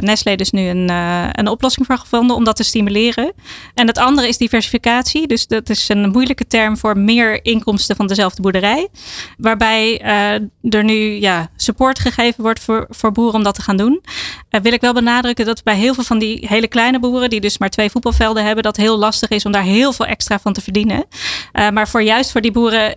Nestlé 0.00 0.34
dus 0.34 0.50
nu 0.50 0.68
een, 0.68 0.88
een 1.32 1.48
oplossing 1.48 1.86
voor 1.86 1.98
gevonden 1.98 2.36
om 2.36 2.44
dat 2.44 2.56
te 2.56 2.64
stimuleren. 2.64 3.32
En 3.74 3.86
het 3.86 3.98
andere 3.98 4.28
is 4.28 4.38
diversificatie. 4.38 5.26
Dus 5.26 5.46
dat 5.46 5.68
is 5.68 5.88
een 5.88 6.10
moeilijke 6.10 6.46
term 6.46 6.76
voor 6.76 6.98
meer 6.98 7.44
inkomsten 7.46 7.96
van 7.96 8.06
dezelfde 8.06 8.42
boerderij. 8.42 8.88
Waarbij 9.36 10.02
uh, 10.02 10.74
er 10.74 10.84
nu 10.84 11.20
ja, 11.20 11.50
support 11.56 11.98
gegeven 11.98 12.42
wordt 12.42 12.60
voor, 12.60 12.86
voor 12.88 13.12
boeren 13.12 13.34
om 13.34 13.42
dat 13.42 13.54
te 13.54 13.62
gaan 13.62 13.76
doen. 13.76 14.02
Uh, 14.50 14.60
wil 14.60 14.72
ik 14.72 14.80
wel 14.80 14.92
benadrukken 14.92 15.46
dat 15.46 15.62
bij 15.62 15.76
heel 15.76 15.94
veel 15.94 16.04
van 16.04 16.18
die 16.18 16.46
hele 16.48 16.68
kleine 16.68 16.98
boeren, 16.98 17.30
die 17.30 17.40
dus 17.40 17.58
maar 17.58 17.70
twee 17.70 17.90
voetbalvelden 17.90 18.44
hebben, 18.44 18.62
dat 18.62 18.76
heel 18.76 18.98
lastig 18.98 19.28
is 19.28 19.44
om 19.44 19.52
daar 19.52 19.62
heel 19.62 19.92
veel 19.92 20.06
extra 20.06 20.38
van 20.38 20.52
te 20.52 20.60
verdienen. 20.60 21.04
Uh, 21.52 21.68
maar 21.68 21.88
voor 21.88 22.02
juist 22.02 22.30
voor 22.30 22.40
die 22.40 22.52
boeren 22.52 22.94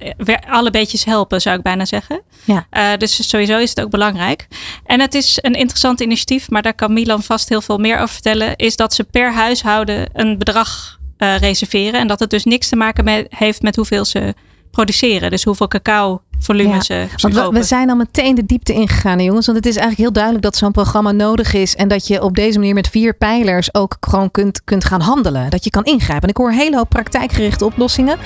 alle 0.49 0.71
beetjes 0.71 1.05
helpen, 1.05 1.41
zou 1.41 1.57
ik 1.57 1.63
bijna 1.63 1.85
zeggen. 1.85 2.21
Ja. 2.43 2.97
dus 2.97 3.29
sowieso 3.29 3.57
is 3.57 3.69
het 3.69 3.81
ook 3.81 3.89
belangrijk. 3.89 4.47
En 4.85 4.99
het 4.99 5.13
is 5.13 5.39
een 5.41 5.53
interessant 5.53 5.99
initiatief, 5.99 6.49
maar 6.49 6.61
daar 6.61 6.73
kan 6.73 6.93
Milan 6.93 7.23
vast 7.23 7.49
heel 7.49 7.61
veel 7.61 7.77
meer 7.77 7.95
over 7.95 8.09
vertellen. 8.09 8.55
Is 8.55 8.75
dat 8.75 8.93
ze 8.93 9.03
per 9.03 9.33
huishouden 9.33 10.09
een 10.13 10.37
bedrag 10.37 10.98
reserveren. 11.19 12.00
En 12.00 12.07
dat 12.07 12.19
het 12.19 12.30
dus 12.30 12.44
niks 12.44 12.69
te 12.69 12.75
maken 12.75 13.04
met, 13.04 13.27
heeft 13.30 13.62
met 13.62 13.75
hoeveel 13.75 14.06
ze 14.06 14.33
produceren. 14.71 15.30
Dus 15.30 15.44
hoeveel 15.44 15.68
cacao 15.68 16.21
volume 16.39 16.74
ja, 16.74 16.81
ze 16.81 17.07
want 17.18 17.33
we, 17.33 17.50
we, 17.50 17.63
zijn 17.63 17.89
al 17.89 17.95
meteen 17.95 18.36
de 18.36 18.45
diepte 18.45 18.74
ingegaan, 18.74 19.24
jongens. 19.24 19.45
Want 19.45 19.57
het 19.57 19.68
is 19.68 19.75
eigenlijk 19.75 20.01
heel 20.01 20.13
duidelijk 20.13 20.44
dat 20.44 20.56
zo'n 20.56 20.71
programma 20.71 21.12
nodig 21.12 21.53
is. 21.53 21.75
En 21.75 21.88
dat 21.88 22.07
je 22.07 22.21
op 22.21 22.36
deze 22.36 22.57
manier 22.59 22.74
met 22.74 22.89
vier 22.89 23.13
pijlers 23.13 23.74
ook 23.74 23.97
gewoon 24.00 24.31
kunt, 24.31 24.63
kunt 24.63 24.86
gaan 24.86 25.01
handelen. 25.01 25.50
Dat 25.50 25.63
je 25.63 25.69
kan 25.69 25.83
ingrijpen. 25.83 26.24
En 26.24 26.30
ik 26.30 26.38
hoor 26.38 26.50
een 26.50 26.57
hele 26.57 26.75
hoop 26.75 26.89
praktijkgerichte 26.89 27.65
oplossingen. 27.65 28.18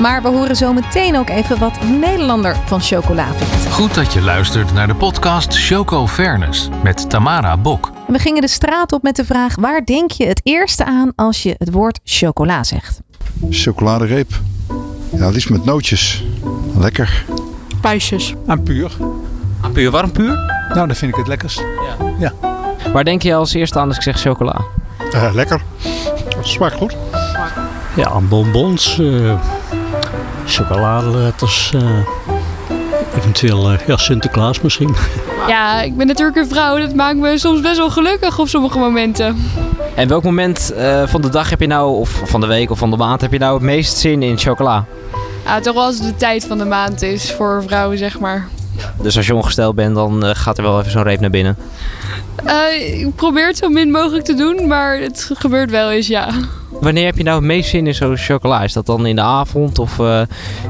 Maar 0.00 0.22
we 0.22 0.28
horen 0.28 0.56
zo 0.56 0.72
meteen 0.72 1.16
ook 1.16 1.28
even 1.28 1.58
wat 1.58 1.82
Nederlander 2.00 2.56
van 2.66 2.80
chocola 2.80 3.26
vindt. 3.32 3.72
Goed 3.72 3.94
dat 3.94 4.12
je 4.12 4.20
luistert 4.20 4.72
naar 4.72 4.86
de 4.86 4.94
podcast 4.94 5.66
Choco 5.66 6.06
Fairness 6.06 6.68
met 6.82 7.10
Tamara 7.10 7.56
Bok. 7.56 7.92
We 8.06 8.18
gingen 8.18 8.40
de 8.40 8.48
straat 8.48 8.92
op 8.92 9.02
met 9.02 9.16
de 9.16 9.24
vraag: 9.24 9.54
waar 9.54 9.84
denk 9.84 10.10
je 10.10 10.26
het 10.26 10.40
eerste 10.42 10.84
aan 10.84 11.12
als 11.16 11.42
je 11.42 11.54
het 11.58 11.70
woord 11.70 12.00
chocola 12.04 12.64
zegt? 12.64 13.00
Chocoladereep. 13.50 14.40
Ja, 15.16 15.28
liefst 15.28 15.50
met 15.50 15.64
nootjes. 15.64 16.24
Lekker. 16.78 17.24
Puistjes. 17.84 18.34
Aan 18.46 18.62
puur. 18.62 18.92
Aan 19.60 19.72
puur, 19.72 19.90
warm 19.90 20.12
puur? 20.12 20.34
Nou, 20.68 20.86
dan 20.86 20.94
vind 20.94 21.10
ik 21.12 21.16
het 21.16 21.26
lekkerst. 21.26 21.58
Ja. 21.58 22.06
ja. 22.18 22.32
Waar 22.92 23.04
denk 23.04 23.22
je 23.22 23.34
als 23.34 23.54
eerste 23.54 23.78
aan 23.78 23.88
als 23.88 23.96
ik 23.96 24.02
zeg 24.02 24.20
chocola? 24.20 24.60
Uh, 25.14 25.30
lekker. 25.34 25.62
Smaakt 26.40 26.74
goed. 26.74 26.96
Ja, 27.96 28.08
aan 28.08 28.28
bonbons, 28.28 28.98
uh, 28.98 29.34
chocoladeletters, 30.46 31.72
uh, 31.74 31.82
eventueel 33.16 33.70
ja, 33.86 33.96
Sinterklaas 33.96 34.60
misschien. 34.60 34.94
Ja, 35.48 35.82
ik 35.82 35.96
ben 35.96 36.06
natuurlijk 36.06 36.36
een 36.36 36.48
vrouw. 36.48 36.78
Dat 36.78 36.94
maakt 36.94 37.16
me 37.16 37.38
soms 37.38 37.60
best 37.60 37.76
wel 37.76 37.90
gelukkig 37.90 38.38
op 38.38 38.48
sommige 38.48 38.78
momenten. 38.78 39.36
En 39.94 40.08
welk 40.08 40.22
moment 40.22 40.72
uh, 40.76 41.06
van 41.06 41.20
de 41.20 41.28
dag 41.28 41.50
heb 41.50 41.60
je 41.60 41.66
nou, 41.66 41.96
of 41.96 42.22
van 42.24 42.40
de 42.40 42.46
week 42.46 42.70
of 42.70 42.78
van 42.78 42.90
de 42.90 42.96
maand, 42.96 43.20
heb 43.20 43.32
je 43.32 43.38
nou 43.38 43.54
het 43.54 43.62
meest 43.62 43.96
zin 43.96 44.22
in 44.22 44.38
chocola? 44.38 44.84
Ja, 45.44 45.60
toch 45.60 45.74
wel 45.74 45.84
als 45.84 45.98
het 45.98 46.04
de 46.04 46.16
tijd 46.16 46.46
van 46.46 46.58
de 46.58 46.64
maand 46.64 47.02
is 47.02 47.32
voor 47.32 47.62
vrouwen, 47.66 47.98
zeg 47.98 48.18
maar. 48.18 48.48
Dus 49.02 49.16
als 49.16 49.26
je 49.26 49.34
ongesteld 49.34 49.74
bent, 49.74 49.94
dan 49.94 50.24
uh, 50.24 50.30
gaat 50.34 50.58
er 50.58 50.64
wel 50.64 50.78
even 50.78 50.90
zo'n 50.90 51.02
reep 51.02 51.20
naar 51.20 51.30
binnen? 51.30 51.56
Uh, 52.46 53.00
ik 53.00 53.14
probeer 53.14 53.46
het 53.46 53.56
zo 53.56 53.68
min 53.68 53.90
mogelijk 53.90 54.24
te 54.24 54.34
doen, 54.34 54.66
maar 54.66 54.98
het 54.98 55.30
gebeurt 55.34 55.70
wel 55.70 55.90
eens, 55.90 56.06
ja. 56.06 56.28
Wanneer 56.80 57.04
heb 57.04 57.16
je 57.16 57.22
nou 57.22 57.36
het 57.36 57.46
meest 57.46 57.70
zin 57.70 57.86
in 57.86 57.94
zo'n 57.94 58.16
chocola? 58.16 58.62
Is 58.62 58.72
dat 58.72 58.86
dan 58.86 59.06
in 59.06 59.16
de 59.16 59.22
avond 59.22 59.78
of... 59.78 59.98
Uh... 59.98 60.22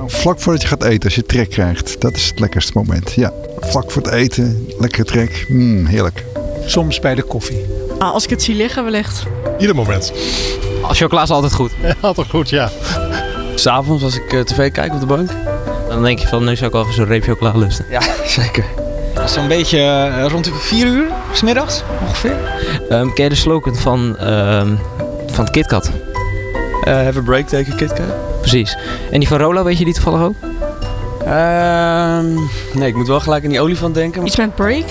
Vlak 0.07 0.41
voordat 0.41 0.63
je 0.63 0.69
gaat 0.69 0.83
eten, 0.83 1.05
als 1.05 1.15
je 1.15 1.27
trek 1.27 1.51
krijgt. 1.51 2.01
Dat 2.01 2.17
is 2.17 2.27
het 2.27 2.41
lekkerste 2.41 2.73
moment, 2.75 3.13
ja. 3.13 3.33
Vlak 3.59 3.91
voor 3.91 4.03
het 4.03 4.13
eten, 4.13 4.67
lekker 4.79 5.05
trek. 5.05 5.47
Mm, 5.49 5.87
heerlijk. 5.87 6.25
Soms 6.67 7.01
bij 7.01 7.15
de 7.15 7.23
koffie. 7.23 7.65
Ah, 7.99 8.13
als 8.13 8.25
ik 8.25 8.31
het 8.31 8.43
zie 8.43 8.55
liggen 8.55 8.85
wellicht. 8.85 9.23
Ieder 9.59 9.77
moment. 9.77 10.13
Chocola 10.83 11.23
is 11.23 11.31
altijd 11.31 11.53
goed? 11.53 11.73
Ja, 11.83 11.95
altijd 12.01 12.29
goed, 12.29 12.49
ja. 12.49 12.71
S'avonds 13.55 14.03
als 14.03 14.17
ik 14.17 14.33
uh, 14.33 14.41
tv 14.41 14.73
kijk 14.73 14.93
op 14.93 15.01
de 15.01 15.07
bank. 15.07 15.31
Dan 15.89 16.03
denk 16.03 16.19
je 16.19 16.29
van, 16.29 16.45
nu 16.45 16.57
zou 16.57 16.67
ik 16.67 16.73
wel 16.73 16.83
even 16.83 16.95
zo'n 16.95 17.07
reep 17.07 17.23
chocola 17.23 17.53
lusten. 17.57 17.87
Ja, 17.91 18.01
zeker. 18.27 18.65
Zo'n 19.27 19.49
beetje 19.49 19.79
uh, 19.79 20.27
rond 20.29 20.45
de 20.45 20.55
4 20.55 20.87
uur, 20.87 21.07
smiddags 21.33 21.83
ongeveer. 22.01 22.37
Um, 22.91 23.13
ken 23.13 23.25
je 23.25 23.31
de 23.31 23.37
slogan 23.37 23.77
van, 23.77 24.29
um, 24.29 24.79
van 25.35 25.51
KitKat? 25.51 25.91
Uh, 26.85 26.95
have 26.95 27.19
a 27.19 27.23
break, 27.23 27.47
take 27.47 27.73
a 27.73 27.77
KitKat. 27.77 28.41
Precies. 28.41 28.77
En 29.11 29.19
die 29.19 29.29
van 29.29 29.39
Rolo, 29.39 29.65
weet 29.65 29.79
je 29.79 29.85
die 29.85 29.95
toevallig 29.95 30.23
ook? 30.23 30.35
Uh, 31.27 32.19
nee, 32.75 32.89
ik 32.89 32.95
moet 32.95 33.07
wel 33.07 33.21
gelijk 33.21 33.45
aan 33.45 33.51
die 33.51 33.61
olifant 33.61 33.95
denken. 33.95 34.27
Iets 34.27 34.37
met 34.37 34.55
break? 34.55 34.85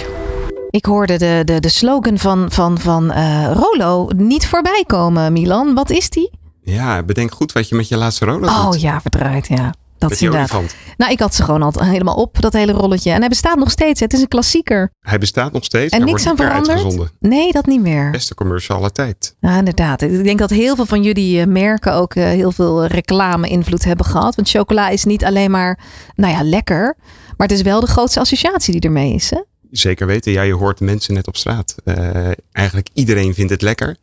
Ik 0.70 0.86
hoorde 0.86 1.18
de, 1.18 1.42
de, 1.46 1.60
de 1.60 1.70
slogan 1.70 2.18
van, 2.18 2.52
van, 2.52 2.80
van 2.80 3.12
uh, 3.12 3.52
Rolo 3.54 4.10
niet 4.16 4.48
voorbij 4.48 4.84
komen, 4.88 5.34
Milan. 5.34 5.74
Wat 5.74 5.90
is 5.90 6.10
die? 6.10 6.32
Ja, 6.62 7.04
bedenk 7.04 7.34
goed 7.34 7.52
wat 7.52 7.70
je 7.70 7.76
met 7.76 7.88
je 7.88 7.98
laatste 7.98 8.26
Rolo 8.26 8.40
doet. 8.40 8.50
Oh 8.50 8.80
ja, 8.80 9.02
verdraaid, 9.02 9.48
ja. 9.48 9.74
Dat 10.10 10.12
is 10.12 10.22
inderdaad. 10.22 10.76
Nou, 10.98 11.12
ik 11.12 11.20
had 11.20 11.36
ze 11.36 11.44
gewoon 11.44 11.62
al 11.62 11.74
helemaal 11.84 12.16
op, 12.16 12.42
dat 12.42 12.54
hele 12.54 12.72
rolletje. 12.72 13.12
En 13.12 13.20
hij 13.20 13.30
bestaat 13.30 13.58
nog 13.58 13.72
steeds. 13.72 14.00
Het 14.00 14.14
is 14.14 14.22
een 14.22 14.28
klassieker. 14.28 14.92
Hij 15.00 15.18
bestaat 15.18 15.52
nog 15.52 15.64
steeds. 15.64 15.94
En 15.94 16.06
niks 16.06 16.28
aan 16.28 16.36
veranderd? 16.36 17.12
Nee, 17.20 17.52
dat 17.52 17.66
niet 17.66 17.82
meer. 17.82 18.12
Beste 18.12 18.36
commercial 18.36 18.78
aller 18.78 18.92
tijd. 18.92 19.36
Ja, 19.40 19.58
inderdaad. 19.58 20.02
Ik 20.02 20.24
denk 20.24 20.40
dat 20.40 20.50
heel 20.50 20.76
veel 20.76 20.86
van 20.86 21.04
jullie 21.04 21.40
eh, 21.40 21.48
merken 21.48 21.94
ook 21.94 22.16
eh, 22.16 22.24
heel 22.24 22.52
veel 22.52 22.86
reclame-invloed 22.86 23.84
hebben 23.84 24.06
gehad. 24.06 24.36
Want 24.36 24.50
chocola 24.50 24.90
is 24.90 25.04
niet 25.04 25.26
alleen 25.26 25.52
maar, 25.52 25.80
nou 26.16 26.34
ja, 26.34 26.44
lekker. 26.44 26.96
Maar 27.38 27.48
het 27.48 27.58
is 27.58 27.64
wel 27.64 27.80
de 27.80 27.88
grootste 27.88 28.20
associatie 28.20 28.74
die 28.74 28.82
ermee 28.82 29.14
is. 29.14 29.30
Hè? 29.30 29.42
Zeker 29.72 30.08
weten. 30.08 30.32
Ja, 30.32 30.42
je 30.42 30.54
hoort 30.54 30.80
mensen 30.80 31.14
net 31.14 31.28
op 31.28 31.38
straat. 31.38 31.76
Eh, 31.84 32.32
eigenlijk 32.52 32.90
iedereen 32.94 33.34
vindt 33.34 33.52
het 33.52 33.62
lekker. 33.62 33.98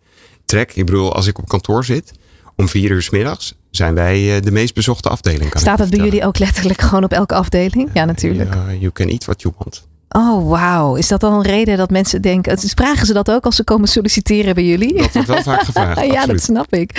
Trek, 0.45 0.75
ik 0.75 0.87
bedoel, 0.87 1.15
als 1.15 1.27
ik 1.27 1.39
op 1.39 1.49
kantoor 1.49 1.85
zit, 1.85 2.13
om 2.61 2.69
vier 2.69 2.91
uur 2.91 3.03
s 3.03 3.11
middags 3.11 3.55
zijn 3.71 3.95
wij 3.95 4.37
eh, 4.37 4.43
de 4.43 4.51
meest 4.51 4.75
bezochte 4.75 5.09
afdeling. 5.09 5.51
Kan 5.51 5.61
Staat 5.61 5.79
dat 5.79 5.91
bij 5.91 5.99
jullie 5.99 6.27
ook 6.27 6.39
letterlijk 6.39 6.81
gewoon 6.81 7.05
op 7.05 7.13
elke 7.13 7.35
afdeling? 7.35 7.91
Ja, 7.93 8.05
natuurlijk. 8.05 8.55
Ja, 8.55 8.73
you 8.73 8.93
can 8.93 9.09
eat 9.09 9.25
what 9.25 9.43
you 9.43 9.55
want. 9.59 9.89
Oh, 10.09 10.49
wauw. 10.49 10.95
Is 10.95 11.09
dat 11.09 11.21
dan 11.21 11.33
een 11.33 11.43
reden 11.43 11.77
dat 11.77 11.91
mensen 11.91 12.23
denken... 12.23 12.59
Vragen 12.59 13.07
ze 13.07 13.13
dat 13.13 13.31
ook 13.31 13.45
als 13.45 13.57
ze 13.57 13.65
komen 13.65 13.89
solliciteren 13.89 14.55
bij 14.55 14.65
jullie? 14.65 14.95
Dat 14.97 15.13
wordt 15.13 15.29
wel 15.29 15.43
vaak 15.43 15.61
gevraagd. 15.61 16.07
ja, 16.13 16.27
dat 16.27 16.43
snap 16.43 16.75
ik. 16.75 16.91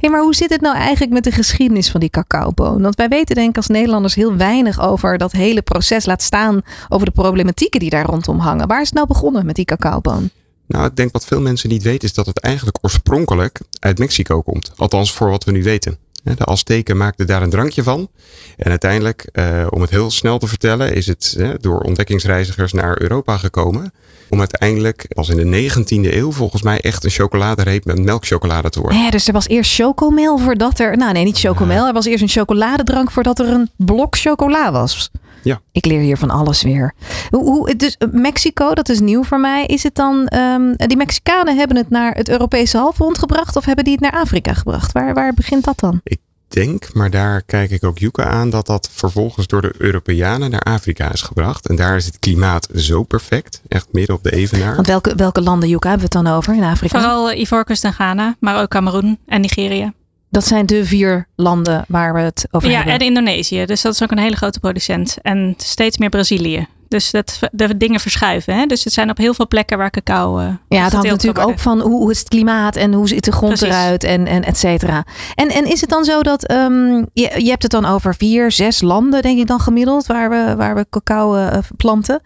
Hey, 0.00 0.10
maar 0.10 0.20
hoe 0.20 0.34
zit 0.34 0.50
het 0.50 0.60
nou 0.60 0.76
eigenlijk 0.76 1.12
met 1.12 1.24
de 1.24 1.32
geschiedenis 1.32 1.90
van 1.90 2.00
die 2.00 2.10
cacaoboon? 2.10 2.82
Want 2.82 2.94
wij 2.94 3.08
weten 3.08 3.34
denk 3.34 3.48
ik 3.48 3.56
als 3.56 3.66
Nederlanders 3.66 4.14
heel 4.14 4.36
weinig 4.36 4.80
over 4.80 5.18
dat 5.18 5.32
hele 5.32 5.62
proces. 5.62 6.06
Laat 6.06 6.22
staan 6.22 6.60
over 6.88 7.06
de 7.06 7.12
problematieken 7.12 7.80
die 7.80 7.90
daar 7.90 8.06
rondom 8.06 8.38
hangen. 8.38 8.68
Waar 8.68 8.80
is 8.80 8.86
het 8.86 8.94
nou 8.94 9.06
begonnen 9.06 9.46
met 9.46 9.54
die 9.54 9.64
cacaoboon? 9.64 10.30
Nou, 10.70 10.86
ik 10.86 10.96
denk 10.96 11.12
wat 11.12 11.24
veel 11.24 11.40
mensen 11.40 11.68
niet 11.68 11.82
weten 11.82 12.08
is 12.08 12.14
dat 12.14 12.26
het 12.26 12.38
eigenlijk 12.38 12.78
oorspronkelijk 12.80 13.60
uit 13.78 13.98
Mexico 13.98 14.42
komt. 14.42 14.72
Althans, 14.76 15.12
voor 15.12 15.30
wat 15.30 15.44
we 15.44 15.52
nu 15.52 15.62
weten. 15.62 15.98
De 16.22 16.44
Azteken 16.44 16.96
maakten 16.96 17.26
daar 17.26 17.42
een 17.42 17.50
drankje 17.50 17.82
van. 17.82 18.08
En 18.56 18.70
uiteindelijk, 18.70 19.28
eh, 19.32 19.66
om 19.70 19.80
het 19.80 19.90
heel 19.90 20.10
snel 20.10 20.38
te 20.38 20.46
vertellen, 20.46 20.94
is 20.94 21.06
het 21.06 21.34
eh, 21.38 21.50
door 21.60 21.80
ontdekkingsreizigers 21.80 22.72
naar 22.72 23.00
Europa 23.00 23.36
gekomen. 23.36 23.92
Om 24.28 24.38
uiteindelijk, 24.38 25.06
als 25.14 25.28
in 25.28 25.36
de 25.36 25.44
19e 25.44 26.16
eeuw, 26.16 26.32
volgens 26.32 26.62
mij 26.62 26.80
echt 26.80 27.04
een 27.04 27.10
chocoladereep 27.10 27.84
met 27.84 27.98
melkchocolade 27.98 28.70
te 28.70 28.80
worden. 28.80 28.98
Ja, 28.98 29.10
dus 29.10 29.26
er 29.26 29.32
was 29.32 29.48
eerst 29.48 29.74
chocomel 29.74 30.38
voordat 30.38 30.78
er... 30.78 30.96
Nou 30.96 31.12
nee, 31.12 31.24
niet 31.24 31.38
chocomel. 31.38 31.86
Er 31.86 31.92
was 31.92 32.06
eerst 32.06 32.22
een 32.22 32.28
chocoladedrank 32.28 33.10
voordat 33.10 33.38
er 33.38 33.48
een 33.48 33.70
blok 33.76 34.16
chocola 34.16 34.72
was. 34.72 35.10
Ja. 35.42 35.60
Ik 35.72 35.84
leer 35.84 36.00
hier 36.00 36.16
van 36.16 36.30
alles 36.30 36.62
weer. 36.62 36.94
Hoe, 37.30 37.42
hoe, 37.42 37.76
dus 37.76 37.96
eh, 37.96 38.08
Mexico, 38.12 38.74
dat 38.74 38.88
is 38.88 39.00
nieuw 39.00 39.24
voor 39.24 39.40
mij. 39.40 39.66
Is 39.66 39.82
het 39.82 39.94
dan... 39.94 40.26
ehm, 40.26 40.74
die 40.76 40.96
Mexicanen 40.96 41.56
hebben 41.56 41.76
het 41.76 41.90
naar 41.90 42.14
het 42.14 42.28
Europese 42.28 42.78
halfrond 42.78 43.18
gebracht... 43.18 43.56
of 43.56 43.64
hebben 43.64 43.84
die 43.84 43.92
het 43.92 44.02
naar 44.02 44.20
Afrika 44.20 44.54
gebracht? 44.54 44.92
Waar, 44.92 45.14
waar 45.14 45.34
begint 45.34 45.64
dat 45.64 45.78
dan? 45.78 46.00
Ik 46.02 46.18
denk, 46.48 46.94
maar 46.94 47.10
daar 47.10 47.42
kijk 47.42 47.70
ik 47.70 47.84
ook 47.84 47.98
Yuka 47.98 48.24
aan, 48.24 48.50
dat 48.50 48.66
dat 48.66 48.88
vervolgens 48.92 49.46
door 49.46 49.62
de 49.62 49.74
Europeanen 49.78 50.50
naar 50.50 50.60
Afrika 50.60 51.12
is 51.12 51.22
gebracht. 51.22 51.68
En 51.68 51.76
daar 51.76 51.96
is 51.96 52.06
het 52.06 52.18
klimaat 52.18 52.68
zo 52.74 53.02
perfect. 53.02 53.62
Echt 53.68 53.86
midden 53.92 54.16
op 54.16 54.22
de 54.22 54.32
evenaar. 54.32 54.74
Want 54.74 54.86
welke, 54.86 55.14
welke 55.14 55.40
landen, 55.40 55.68
Juka, 55.68 55.88
hebben 55.88 56.08
we 56.10 56.16
het 56.18 56.24
dan 56.24 56.36
over 56.36 56.54
in 56.54 56.62
Afrika? 56.62 56.98
Vooral 57.00 57.30
eh, 57.30 57.40
Ivoorkust 57.40 57.84
en 57.84 57.92
Ghana, 57.92 58.36
maar 58.40 58.60
ook 58.62 58.68
Cameroen 58.68 59.18
en 59.26 59.40
Nigeria. 59.40 59.92
Dat 60.30 60.46
zijn 60.46 60.66
de 60.66 60.84
vier 60.84 61.26
landen 61.36 61.84
waar 61.88 62.14
we 62.14 62.20
het 62.20 62.46
over 62.50 62.68
Ja, 62.70 62.76
hebben. 62.76 62.94
en 62.94 63.00
Indonesië. 63.00 63.64
Dus 63.66 63.80
dat 63.82 63.92
is 63.92 64.02
ook 64.02 64.10
een 64.10 64.18
hele 64.18 64.36
grote 64.36 64.60
producent. 64.60 65.16
En 65.22 65.54
steeds 65.56 65.98
meer 65.98 66.08
Brazilië. 66.08 66.66
Dus 66.88 67.10
dat, 67.10 67.38
de 67.52 67.76
dingen 67.76 68.00
verschuiven. 68.00 68.54
Hè? 68.54 68.66
Dus 68.66 68.84
het 68.84 68.92
zijn 68.92 69.10
op 69.10 69.16
heel 69.16 69.34
veel 69.34 69.48
plekken 69.48 69.78
waar 69.78 69.90
cacao. 69.90 70.38
eh, 70.38 70.44
Ja, 70.68 70.82
het 70.84 70.92
hangt 70.92 71.08
natuurlijk 71.08 71.46
ook 71.48 71.58
van 71.58 71.80
hoe, 71.80 71.90
hoe 72.00 72.10
is 72.10 72.18
het 72.18 72.28
klimaat 72.28 72.76
en 72.76 72.92
hoe 72.92 73.08
ziet 73.08 73.24
de 73.24 73.32
grond 73.32 73.58
Precies. 73.58 73.76
eruit 73.76 74.04
en, 74.04 74.26
en 74.26 74.44
et 74.44 74.58
cetera. 74.58 75.04
En, 75.34 75.48
en 75.48 75.64
is 75.70 75.80
het 75.80 75.90
dan 75.90 76.04
zo 76.04 76.22
dat 76.22 76.46
ehm, 76.46 76.96
je, 77.12 77.34
je 77.42 77.48
hebt 77.48 77.62
het 77.62 77.70
dan 77.70 77.84
over 77.86 78.14
vier, 78.14 78.52
zes 78.52 78.80
landen, 78.80 79.22
denk 79.22 79.38
ik 79.38 79.46
dan 79.46 79.60
gemiddeld, 79.60 80.06
waar 80.06 80.30
we, 80.30 80.54
waar 80.56 80.74
we 80.74 80.86
cacao 80.90 81.36
eh, 81.36 81.58
planten. 81.76 82.20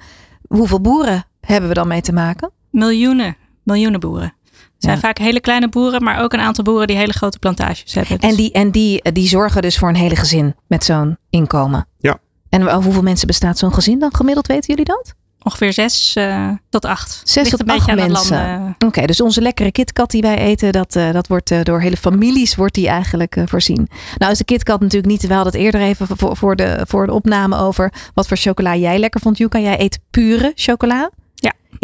Hoeveel 0.49 0.81
boeren 0.81 1.25
hebben 1.41 1.69
we 1.69 1.75
dan 1.75 1.89
mee 1.89 2.01
te 2.01 2.13
maken? 2.13 2.51
Miljoenen, 2.71 3.37
miljoenen 3.63 4.01
boeren. 4.01 4.35
Het 4.85 4.93
zijn 4.93 5.13
Ja. 5.13 5.15
vaak 5.15 5.27
hele 5.27 5.41
kleine 5.41 5.69
boeren, 5.69 6.03
maar 6.03 6.23
ook 6.23 6.33
een 6.33 6.41
aantal 6.41 6.65
boeren 6.65 6.87
die 6.87 6.97
hele 6.97 7.13
grote 7.13 7.39
plantages 7.39 7.95
hebben. 7.95 8.21
Dus 8.21 8.31
En, 8.31 8.37
die, 8.37 8.53
en 8.53 8.71
die, 8.71 9.13
die 9.13 9.29
zorgen 9.29 9.63
dus 9.63 9.79
voor 9.79 9.89
een 9.89 9.95
hele 9.97 10.17
gezin 10.17 10.55
met 10.67 10.85
zo'n 10.85 11.17
inkomen. 11.31 11.87
Ja. 11.99 12.19
En 12.49 12.63
over 12.69 12.83
hoeveel 12.83 13.03
mensen 13.03 13.27
bestaat 13.27 13.59
zo'n 13.59 13.75
gezin 13.75 13.99
dan 13.99 14.15
gemiddeld, 14.15 14.47
weten 14.47 14.69
jullie 14.69 14.85
dat? 14.85 15.15
Ongeveer 15.43 15.73
zes 15.73 16.15
eh, 16.15 16.49
tot 16.71 16.85
acht. 16.85 17.21
Zes 17.25 17.45
Ligt 17.45 17.59
tot 17.59 17.69
acht 17.71 17.95
mensen. 17.95 18.77
Oké, 18.87 19.07
dus 19.07 19.21
onze 19.21 19.41
lekkere 19.41 19.73
KitKat 19.73 20.11
die 20.11 20.23
wij 20.23 20.39
eten, 20.39 20.73
dat, 20.73 20.97
eh, 20.97 21.13
dat 21.13 21.27
wordt 21.27 21.51
eh, 21.51 21.63
door 21.63 21.81
hele 21.81 21.97
families 21.97 22.55
wordt 22.55 22.75
die 22.75 22.89
eigenlijk 22.89 23.37
voorzien. 23.45 23.89
Nou 24.19 24.33
is 24.33 24.39
de 24.39 24.45
KitKat 24.45 24.81
natuurlijk 24.81 25.13
niet, 25.13 25.27
we 25.27 25.35
hadden 25.35 25.53
het 25.53 25.63
eerder 25.63 25.81
even 25.81 26.07
voor, 26.17 26.37
voor, 26.37 26.57
de, 26.57 26.85
voor 26.89 27.07
de 27.07 27.13
opname 27.13 27.57
over 27.57 27.93
wat 28.15 28.27
voor 28.27 28.37
chocola 28.37 28.77
jij 28.77 28.99
lekker 28.99 29.21
vond, 29.21 29.39
Yuka. 29.39 29.59
Jij 29.59 29.81
eet 29.81 29.99
pure 30.11 30.53
chocola. 30.55 31.11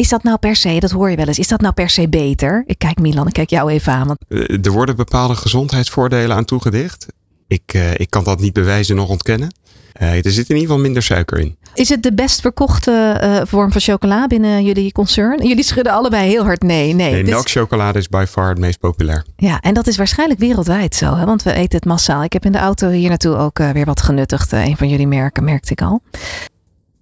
Is 0.00 0.08
dat 0.08 0.22
nou 0.22 0.38
per 0.38 0.56
se, 0.56 0.78
dat 0.80 0.90
hoor 0.90 1.10
je 1.10 1.16
wel 1.16 1.26
eens, 1.26 1.38
is 1.38 1.48
dat 1.48 1.60
nou 1.60 1.74
per 1.74 1.90
se 1.90 2.08
beter? 2.08 2.62
Ik 2.66 2.78
kijk 2.78 2.98
Milan, 2.98 3.26
ik 3.26 3.32
kijk 3.32 3.50
jou 3.50 3.70
even 3.70 3.92
aan. 3.92 4.06
Want 4.06 4.18
Eh, 4.28 4.64
Er 4.64 4.70
worden 4.70 4.96
bepaalde 4.96 5.34
gezondheidsvoordelen 5.34 6.36
aan 6.36 6.44
toegedicht. 6.44 7.06
Ik, 7.48 7.62
eh, 7.66 7.92
ik 7.94 8.10
kan 8.10 8.24
dat 8.24 8.40
niet 8.40 8.52
bewijzen 8.52 8.96
nog 8.96 9.08
ontkennen. 9.08 9.54
Eh, 9.92 10.24
er 10.24 10.30
zit 10.30 10.48
in 10.48 10.54
ieder 10.54 10.60
geval 10.60 10.78
minder 10.78 11.02
suiker 11.02 11.38
in. 11.38 11.56
is 11.74 11.88
het 11.88 12.02
de 12.02 12.12
best 12.14 12.40
verkochte 12.40 13.44
vorm 13.48 13.72
van 13.72 13.80
chocola 13.80 14.26
binnen 14.26 14.64
jullie 14.64 14.92
concern? 14.92 15.46
Jullie 15.46 15.64
schudden 15.64 15.92
allebei 15.92 16.28
heel 16.28 16.44
hard 16.44 16.62
nee. 16.62 16.92
Nee, 16.94 17.12
Nee, 17.12 17.24
melkchocolade 17.24 17.98
is 17.98 18.08
by 18.08 18.24
far 18.28 18.48
het 18.48 18.58
meest 18.58 18.78
populair. 18.78 19.24
Ja, 19.36 19.60
en 19.60 19.74
dat 19.74 19.86
is 19.86 19.96
waarschijnlijk 19.96 20.40
wereldwijd 20.40 20.94
zo, 20.94 21.16
hè? 21.16 21.24
want 21.24 21.42
we 21.42 21.52
eten 21.52 21.76
het 21.78 21.84
massaal. 21.84 22.22
Ik 22.24 22.32
heb 22.32 22.44
in 22.44 22.52
de 22.52 22.58
auto 22.58 22.88
hier 22.88 23.08
naartoe 23.08 23.36
ook 23.36 23.58
weer 23.58 23.84
wat 23.84 24.02
genuttigd. 24.02 24.52
een 24.52 24.76
van 24.76 24.88
jullie 24.88 25.06
merken, 25.06 25.44
merkte 25.44 25.72
ik 25.72 25.82
al. 25.82 26.02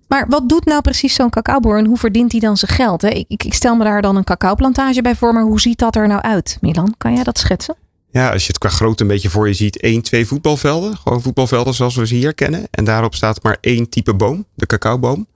Maar 0.09 0.27
wat 0.29 0.49
doet 0.49 0.65
nou 0.65 0.81
precies 0.81 1.15
zo'n 1.15 1.31
cacaoboer 1.31 1.79
en 1.79 1.85
hoe 1.87 1.97
verdient 1.97 2.31
hij 2.33 2.41
dan 2.41 2.57
zijn 2.57 2.71
geld? 2.73 3.03
Hè? 3.03 3.09
Ik, 3.09 3.45
ik, 3.45 3.55
stel 3.55 3.77
me 3.77 3.85
daar 3.85 4.03
dan 4.03 4.17
een 4.17 4.25
cacaoplantage 4.25 5.03
bij 5.03 5.15
voor, 5.15 5.33
maar 5.33 5.43
hoe 5.43 5.61
ziet 5.61 5.79
dat 5.79 5.97
er 5.97 6.09
nou 6.09 6.21
uit? 6.21 6.59
Milan, 6.61 6.95
kan 6.99 7.15
jij 7.15 7.25
dat 7.25 7.39
schetsen? 7.39 7.75
Ja, 8.11 8.31
als 8.33 8.43
je 8.43 8.49
het 8.49 8.59
qua 8.59 8.69
grootte 8.69 9.03
een 9.03 9.09
beetje 9.09 9.31
voor 9.31 9.49
je 9.49 9.55
ziet, 9.55 9.81
één, 9.81 10.03
twee 10.03 10.27
voetbalvelden. 10.27 10.97
Gewoon 10.97 11.23
voetbalvelden 11.23 11.75
zoals 11.75 11.97
we 11.97 12.07
ze 12.07 12.15
hier 12.15 12.35
kennen. 12.35 12.67
En 12.71 12.85
daarop 12.85 13.15
staat 13.15 13.43
maar 13.43 13.57
één 13.61 13.89
type 13.89 14.15
boom, 14.15 14.45
de 14.55 14.67
cacaoboom. 14.67 15.27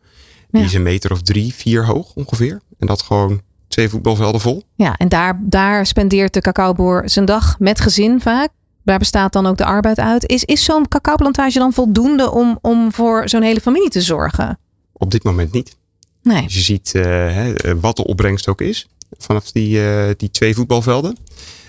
Die 0.50 0.60
Ja. 0.60 0.66
is 0.66 0.74
een 0.74 0.82
meter 0.82 1.12
of 1.12 1.22
drie, 1.22 1.54
vier 1.54 1.86
hoog 1.86 2.14
ongeveer. 2.14 2.60
En 2.78 2.86
dat 2.86 3.02
gewoon 3.02 3.40
twee 3.68 3.88
voetbalvelden 3.88 4.40
vol. 4.40 4.62
Ja, 4.74 4.94
en 4.96 5.08
daar, 5.08 5.38
daar 5.40 5.86
spendeert 5.86 6.34
de 6.34 6.40
cacaoboer 6.40 7.02
zijn 7.04 7.24
dag 7.24 7.56
met 7.58 7.80
gezin 7.80 8.20
vaak. 8.20 8.48
Daar 8.84 8.98
bestaat 8.98 9.32
dan 9.32 9.46
ook 9.46 9.56
de 9.56 9.64
arbeid 9.64 9.98
uit. 9.98 10.28
Is, 10.28 10.44
is 10.44 10.64
zo'n 10.64 10.88
cacaoplantage 10.88 11.58
dan 11.58 11.72
voldoende 11.72 12.30
om, 12.30 12.58
om 12.60 12.92
voor 12.92 13.28
zo'n 13.28 13.42
hele 13.42 13.60
familie 13.60 13.90
te 13.90 14.00
zorgen? 14.00 14.58
Op 15.02 15.10
dit 15.10 15.22
moment 15.22 15.52
niet. 15.52 15.76
Nee. 16.22 16.42
Dus 16.42 16.54
je 16.54 16.60
ziet 16.60 16.94
eh, 16.94 17.02
hè, 17.04 17.54
eh, 17.54 17.74
wat 17.80 17.96
de 17.96 18.04
opbrengst 18.04 18.48
ook 18.48 18.60
is 18.60 18.88
vanaf 19.18 19.52
die, 19.52 19.84
eh, 19.88 20.10
die 20.16 20.30
twee 20.30 20.54
voetbalvelden. 20.54 21.16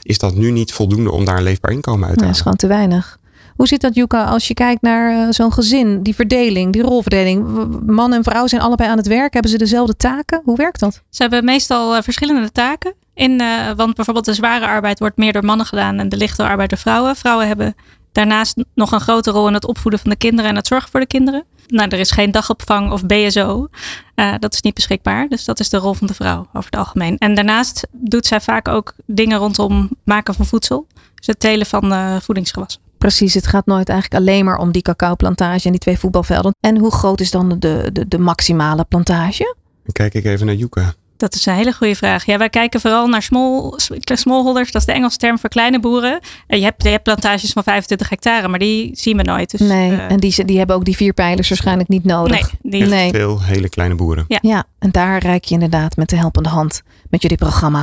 Is 0.02 0.18
dat 0.18 0.36
nu 0.36 0.52
niet 0.52 0.74
voldoende 0.74 1.12
om 1.12 1.26
daar 1.26 1.38
een 1.38 1.44
leefbaar 1.44 1.72
inkomen 1.72 2.08
uit 2.08 2.18
te 2.18 2.24
Nee, 2.24 2.34
dat 2.34 2.40
is 2.40 2.44
halen? 2.44 2.60
gewoon 2.60 2.78
te 2.78 2.78
weinig. 2.78 3.20
Hoe 3.56 3.68
zit 3.68 3.82
dat, 3.82 3.96
Yuka, 3.96 4.24
als 4.24 4.48
je 4.48 4.54
kijkt 4.54 4.82
naar 4.82 5.34
zo'n 5.34 5.54
gezin, 5.54 6.04
die 6.04 6.16
verdeling, 6.16 6.74
die 6.74 6.82
rolverdeling? 6.82 7.46
Man 7.86 8.14
en 8.14 8.24
vrouw 8.24 8.48
zijn 8.48 8.62
allebei 8.62 8.90
aan 8.90 8.98
het 8.98 9.08
werk. 9.08 9.34
Hebben 9.34 9.52
ze 9.52 9.58
dezelfde 9.58 9.96
taken? 9.96 10.42
Hoe 10.46 10.58
werkt 10.58 10.80
dat? 10.80 11.02
Ze 11.10 11.22
hebben 11.22 11.46
meestal 11.46 12.02
verschillende 12.04 12.52
taken. 12.52 12.94
In, 13.14 13.42
eh, 13.42 13.72
want 13.76 13.96
bijvoorbeeld 13.96 14.26
de 14.26 14.34
zware 14.34 14.66
arbeid 14.68 15.00
wordt 15.00 15.18
meer 15.18 15.34
door 15.34 15.46
mannen 15.46 15.66
gedaan 15.66 16.00
en 16.00 16.10
de 16.10 16.18
lichte 16.18 16.44
arbeid 16.44 16.70
door 16.70 16.80
vrouwen. 16.80 17.16
Vrouwen 17.16 17.48
hebben 17.48 17.76
daarnaast 18.14 18.64
nog 18.74 18.92
een 18.92 19.00
grote 19.00 19.32
rol 19.32 19.48
in 19.48 19.54
het 19.54 19.68
opvoeden 19.68 20.00
van 20.00 20.10
de 20.10 20.16
kinderen 20.16 20.50
en 20.50 20.56
het 20.56 20.68
zorgen 20.68 20.90
voor 20.90 21.00
de 21.00 21.06
kinderen. 21.06 21.44
Nou, 21.68 21.90
er 21.90 22.00
is 22.00 22.12
geen 22.12 22.32
dagopvang 22.32 22.92
of 22.92 23.06
BSO. 23.06 23.68
Eh, 24.16 24.34
dat 24.40 24.54
is 24.54 24.62
niet 24.62 24.74
beschikbaar. 24.74 25.28
Dus 25.28 25.46
dat 25.46 25.60
is 25.60 25.70
de 25.70 25.78
rol 25.78 25.94
van 25.94 26.08
de 26.08 26.14
vrouw 26.14 26.40
over 26.54 26.70
het 26.70 26.76
algemeen. 26.76 27.18
En 27.18 27.36
daarnaast 27.36 27.88
doet 27.92 28.26
zij 28.26 28.42
vaak 28.42 28.68
ook 28.68 28.94
dingen 29.06 29.38
rondom 29.38 29.90
maken 30.04 30.34
van 30.34 30.46
voedsel. 30.46 30.88
Dus 31.16 31.28
het 31.28 31.40
telen 31.40 31.66
van 31.66 31.92
eh, 31.92 32.16
voedingsgewassen. 32.20 32.82
Precies, 32.98 33.34
het 33.34 33.48
gaat 33.48 33.66
nooit 33.66 33.90
eigenlijk 33.90 34.22
alleen 34.22 34.46
maar 34.46 34.58
om 34.58 34.72
die 34.72 34.82
cacaoplantage 34.82 35.66
en 35.66 35.72
die 35.72 35.80
twee 35.80 36.00
voetbalvelden. 36.00 36.56
En 36.60 36.78
hoe 36.78 36.92
groot 36.92 37.20
is 37.20 37.32
dan 37.32 37.60
de, 37.60 37.90
de, 37.94 38.08
de 38.08 38.18
maximale 38.18 38.84
plantage? 38.84 39.56
Dan 39.84 39.94
kijk 39.94 40.14
ik 40.14 40.26
even 40.26 40.46
naar 40.46 40.56
Yuka. 40.56 40.94
Dat 41.18 41.36
is 41.36 41.46
een 41.46 41.54
hele 41.54 41.74
goede 41.74 41.96
vraag. 41.96 42.26
Ja, 42.26 42.38
wij 42.38 42.50
kijken 42.50 42.80
vooral 42.82 43.08
naar 43.08 43.22
small, 43.22 43.74
smallholders. 44.04 44.72
Dat 44.72 44.82
is 44.82 44.88
de 44.88 44.94
Engelse 44.94 45.18
term 45.18 45.40
voor 45.40 45.50
kleine 45.50 45.80
boeren. 45.80 46.20
En 46.48 46.58
je 46.60 46.64
hebt, 46.64 46.84
je 46.84 46.90
hebt 46.90 47.04
plantages 47.04 47.52
van 47.52 47.64
25 47.64 48.10
hectare, 48.10 48.48
maar 48.48 48.60
die 48.60 48.90
zien 48.94 49.18
we 49.18 49.24
nooit. 49.24 49.52
Dus, 49.52 49.60
nee, 49.60 49.92
eh, 49.92 50.12
en 50.12 50.20
die, 50.20 50.46
die 50.46 50.58
hebben 50.58 50.76
ook 50.76 50.86
die 50.86 50.96
vier 50.96 51.14
pijlers 51.14 51.50
waarschijnlijk 51.50 51.90
niet 51.90 52.04
nodig. 52.04 52.52
Nee, 52.62 52.72
die- 52.82 52.90
Nee. 52.90 53.10
veel 53.12 53.42
hele 53.42 53.70
kleine 53.70 53.96
boeren. 53.96 54.26
Ja. 54.28 54.38
Ja, 54.42 54.64
en 54.80 54.92
daar 54.92 55.18
reik 55.22 55.44
je 55.44 55.54
inderdaad 55.54 55.96
met 55.96 56.10
de 56.10 56.16
helpende 56.18 56.50
hand 56.50 56.82
met 57.10 57.22
jullie 57.22 57.38
programma. 57.38 57.78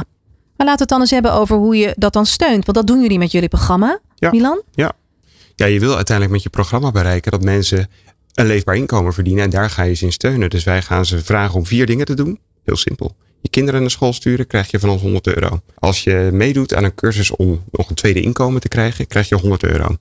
Maar 0.56 0.66
laten 0.68 0.74
we 0.74 0.80
het 0.80 0.88
dan 0.88 1.00
eens 1.00 1.10
hebben 1.10 1.32
over 1.32 1.56
hoe 1.56 1.76
je 1.76 1.94
dat 1.96 2.12
dan 2.12 2.26
steunt. 2.26 2.64
Want 2.64 2.76
dat 2.76 2.86
doen 2.86 3.00
jullie 3.00 3.18
met 3.18 3.32
jullie 3.32 3.48
programma, 3.48 3.98
Ja. 4.14 4.30
Milan? 4.30 4.62
Ja. 4.72 4.92
ja, 5.54 5.66
je 5.66 5.80
wil 5.80 5.94
uiteindelijk 5.96 6.34
met 6.36 6.42
je 6.42 6.50
programma 6.50 6.90
bereiken 6.90 7.30
dat 7.30 7.42
mensen 7.42 7.88
een 8.34 8.46
leefbaar 8.46 8.76
inkomen 8.76 9.12
verdienen. 9.12 9.44
En 9.44 9.50
daar 9.50 9.70
ga 9.70 9.82
je 9.82 9.94
ze 9.94 10.04
in 10.04 10.12
steunen. 10.12 10.50
Dus 10.50 10.64
wij 10.64 10.82
gaan 10.82 11.04
ze 11.04 11.24
vragen 11.24 11.54
om 11.54 11.66
vier 11.66 11.86
dingen 11.86 12.06
te 12.06 12.14
doen. 12.14 12.38
Heel 12.70 12.78
simpel. 12.78 13.16
je 13.40 13.48
kinderen 13.48 13.80
naar 13.80 13.90
school 13.90 14.12
sturen, 14.12 14.46
krijg 14.46 14.70
je 14.70 14.78
van 14.78 14.88
ons 14.88 15.02
100 15.02 15.26
euro. 15.26 15.60
Als 15.78 16.04
je 16.04 16.30
meedoet 16.32 16.74
aan 16.74 16.84
een 16.84 16.94
cursus 16.94 17.30
om 17.30 17.64
nog 17.70 17.88
een 17.88 17.94
tweede 17.94 18.20
inkomen 18.20 18.60
te 18.60 18.68
krijgen, 18.68 19.06
krijg 19.06 19.28
je 19.28 19.34
100 19.34 19.62
euro. 19.62 19.96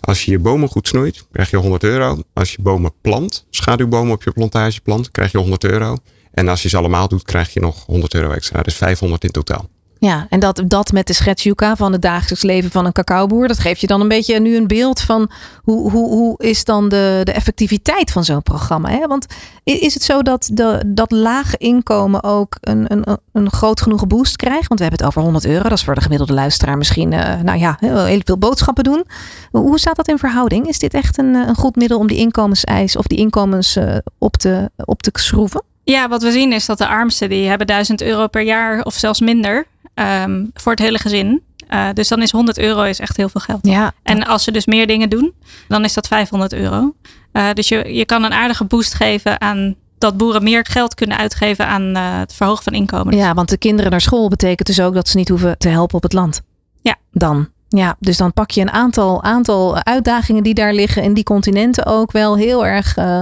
Als 0.00 0.24
je 0.24 0.30
je 0.30 0.38
bomen 0.38 0.68
goed 0.68 0.88
snoeit, 0.88 1.26
krijg 1.32 1.50
je 1.50 1.56
100 1.56 1.84
euro. 1.84 2.22
Als 2.32 2.52
je 2.52 2.62
bomen 2.62 2.92
plant, 3.00 3.46
schaduwbomen 3.50 4.14
op 4.14 4.22
je 4.22 4.30
plantage 4.30 4.80
plant, 4.80 5.10
krijg 5.10 5.32
je 5.32 5.38
100 5.38 5.64
euro. 5.64 5.96
En 6.32 6.48
als 6.48 6.62
je 6.62 6.68
ze 6.68 6.76
allemaal 6.76 7.08
doet, 7.08 7.22
krijg 7.22 7.52
je 7.52 7.60
nog 7.60 7.84
100 7.86 8.14
euro 8.14 8.30
extra. 8.30 8.62
Dus 8.62 8.74
500 8.74 9.24
in 9.24 9.30
totaal. 9.30 9.68
Ja, 10.04 10.26
en 10.28 10.40
dat, 10.40 10.62
dat 10.66 10.92
met 10.92 11.06
de 11.06 11.12
schets 11.12 11.42
Yuka 11.42 11.76
van 11.76 11.92
het 11.92 12.02
dagelijks 12.02 12.42
leven 12.42 12.70
van 12.70 12.86
een 12.86 12.92
cacaoboer, 12.92 13.48
dat 13.48 13.58
geeft 13.58 13.80
je 13.80 13.86
dan 13.86 14.00
een 14.00 14.08
beetje 14.08 14.40
nu 14.40 14.56
een 14.56 14.66
beeld 14.66 15.00
van 15.00 15.30
hoe, 15.62 15.90
hoe, 15.90 16.08
hoe 16.08 16.34
is 16.38 16.64
dan 16.64 16.88
de, 16.88 17.20
de 17.24 17.32
effectiviteit 17.32 18.10
van 18.10 18.24
zo'n 18.24 18.42
programma? 18.42 18.88
Hè? 18.88 19.06
Want 19.06 19.26
is 19.64 19.94
het 19.94 20.02
zo 20.02 20.22
dat 20.22 20.50
de, 20.52 20.82
dat 20.86 21.10
laag 21.10 21.56
inkomen 21.56 22.22
ook 22.22 22.56
een, 22.60 22.92
een, 22.92 23.18
een 23.32 23.50
groot 23.50 23.80
genoeg 23.80 24.06
boost 24.06 24.36
krijgt? 24.36 24.68
Want 24.68 24.80
we 24.80 24.86
hebben 24.86 24.98
het 24.98 25.08
over 25.08 25.22
100 25.22 25.44
euro, 25.44 25.62
dat 25.62 25.78
is 25.78 25.84
voor 25.84 25.94
de 25.94 26.00
gemiddelde 26.00 26.32
luisteraar 26.32 26.78
misschien, 26.78 27.12
uh, 27.12 27.40
nou 27.40 27.58
ja, 27.58 27.76
heel 27.80 28.20
veel 28.24 28.38
boodschappen 28.38 28.84
doen. 28.84 29.04
Hoe 29.50 29.78
staat 29.78 29.96
dat 29.96 30.08
in 30.08 30.18
verhouding? 30.18 30.68
Is 30.68 30.78
dit 30.78 30.94
echt 30.94 31.18
een, 31.18 31.34
een 31.34 31.56
goed 31.56 31.76
middel 31.76 31.98
om 31.98 32.06
die 32.06 32.18
inkomenseis 32.18 32.96
of 32.96 33.06
die 33.06 33.18
inkomens 33.18 33.76
uh, 33.76 33.96
op, 34.18 34.36
te, 34.36 34.70
op 34.84 35.02
te 35.02 35.10
schroeven? 35.12 35.62
Ja, 35.84 36.08
wat 36.08 36.22
we 36.22 36.30
zien 36.30 36.52
is 36.52 36.66
dat 36.66 36.78
de 36.78 36.86
armsten 36.86 37.28
die 37.28 37.48
hebben 37.48 37.66
1000 37.66 38.02
euro 38.02 38.26
per 38.26 38.42
jaar 38.42 38.82
of 38.82 38.94
zelfs 38.94 39.20
minder 39.20 39.66
um, 39.94 40.50
voor 40.54 40.72
het 40.72 40.80
hele 40.80 40.98
gezin. 40.98 41.42
Uh, 41.70 41.88
dus 41.92 42.08
dan 42.08 42.22
is 42.22 42.30
100 42.30 42.58
euro 42.58 42.82
is 42.82 42.98
echt 42.98 43.16
heel 43.16 43.28
veel 43.28 43.40
geld. 43.40 43.66
Ja. 43.66 43.92
En 44.02 44.26
als 44.26 44.44
ze 44.44 44.50
dus 44.50 44.66
meer 44.66 44.86
dingen 44.86 45.10
doen, 45.10 45.32
dan 45.68 45.84
is 45.84 45.94
dat 45.94 46.06
500 46.06 46.52
euro. 46.52 46.94
Uh, 47.32 47.52
dus 47.52 47.68
je, 47.68 47.94
je 47.94 48.04
kan 48.04 48.22
een 48.22 48.32
aardige 48.32 48.64
boost 48.64 48.94
geven 48.94 49.40
aan 49.40 49.74
dat 49.98 50.16
boeren 50.16 50.42
meer 50.42 50.66
geld 50.70 50.94
kunnen 50.94 51.18
uitgeven 51.18 51.66
aan 51.66 51.96
uh, 51.96 52.18
het 52.18 52.34
verhogen 52.34 52.62
van 52.62 52.72
inkomen. 52.72 53.16
Ja, 53.16 53.34
want 53.34 53.48
de 53.48 53.56
kinderen 53.56 53.90
naar 53.90 54.00
school 54.00 54.28
betekent 54.28 54.66
dus 54.66 54.80
ook 54.80 54.94
dat 54.94 55.08
ze 55.08 55.16
niet 55.16 55.28
hoeven 55.28 55.58
te 55.58 55.68
helpen 55.68 55.96
op 55.96 56.02
het 56.02 56.12
land. 56.12 56.42
Ja. 56.80 56.96
Dan. 57.12 57.48
Ja, 57.76 57.96
dus 57.98 58.16
dan 58.16 58.32
pak 58.32 58.50
je 58.50 58.60
een 58.60 58.70
aantal, 58.70 59.22
aantal 59.22 59.84
uitdagingen 59.84 60.42
die 60.42 60.54
daar 60.54 60.74
liggen 60.74 61.02
in 61.02 61.14
die 61.14 61.24
continenten 61.24 61.86
ook 61.86 62.12
wel 62.12 62.36
heel 62.36 62.66
erg 62.66 62.96
uh, 62.96 63.20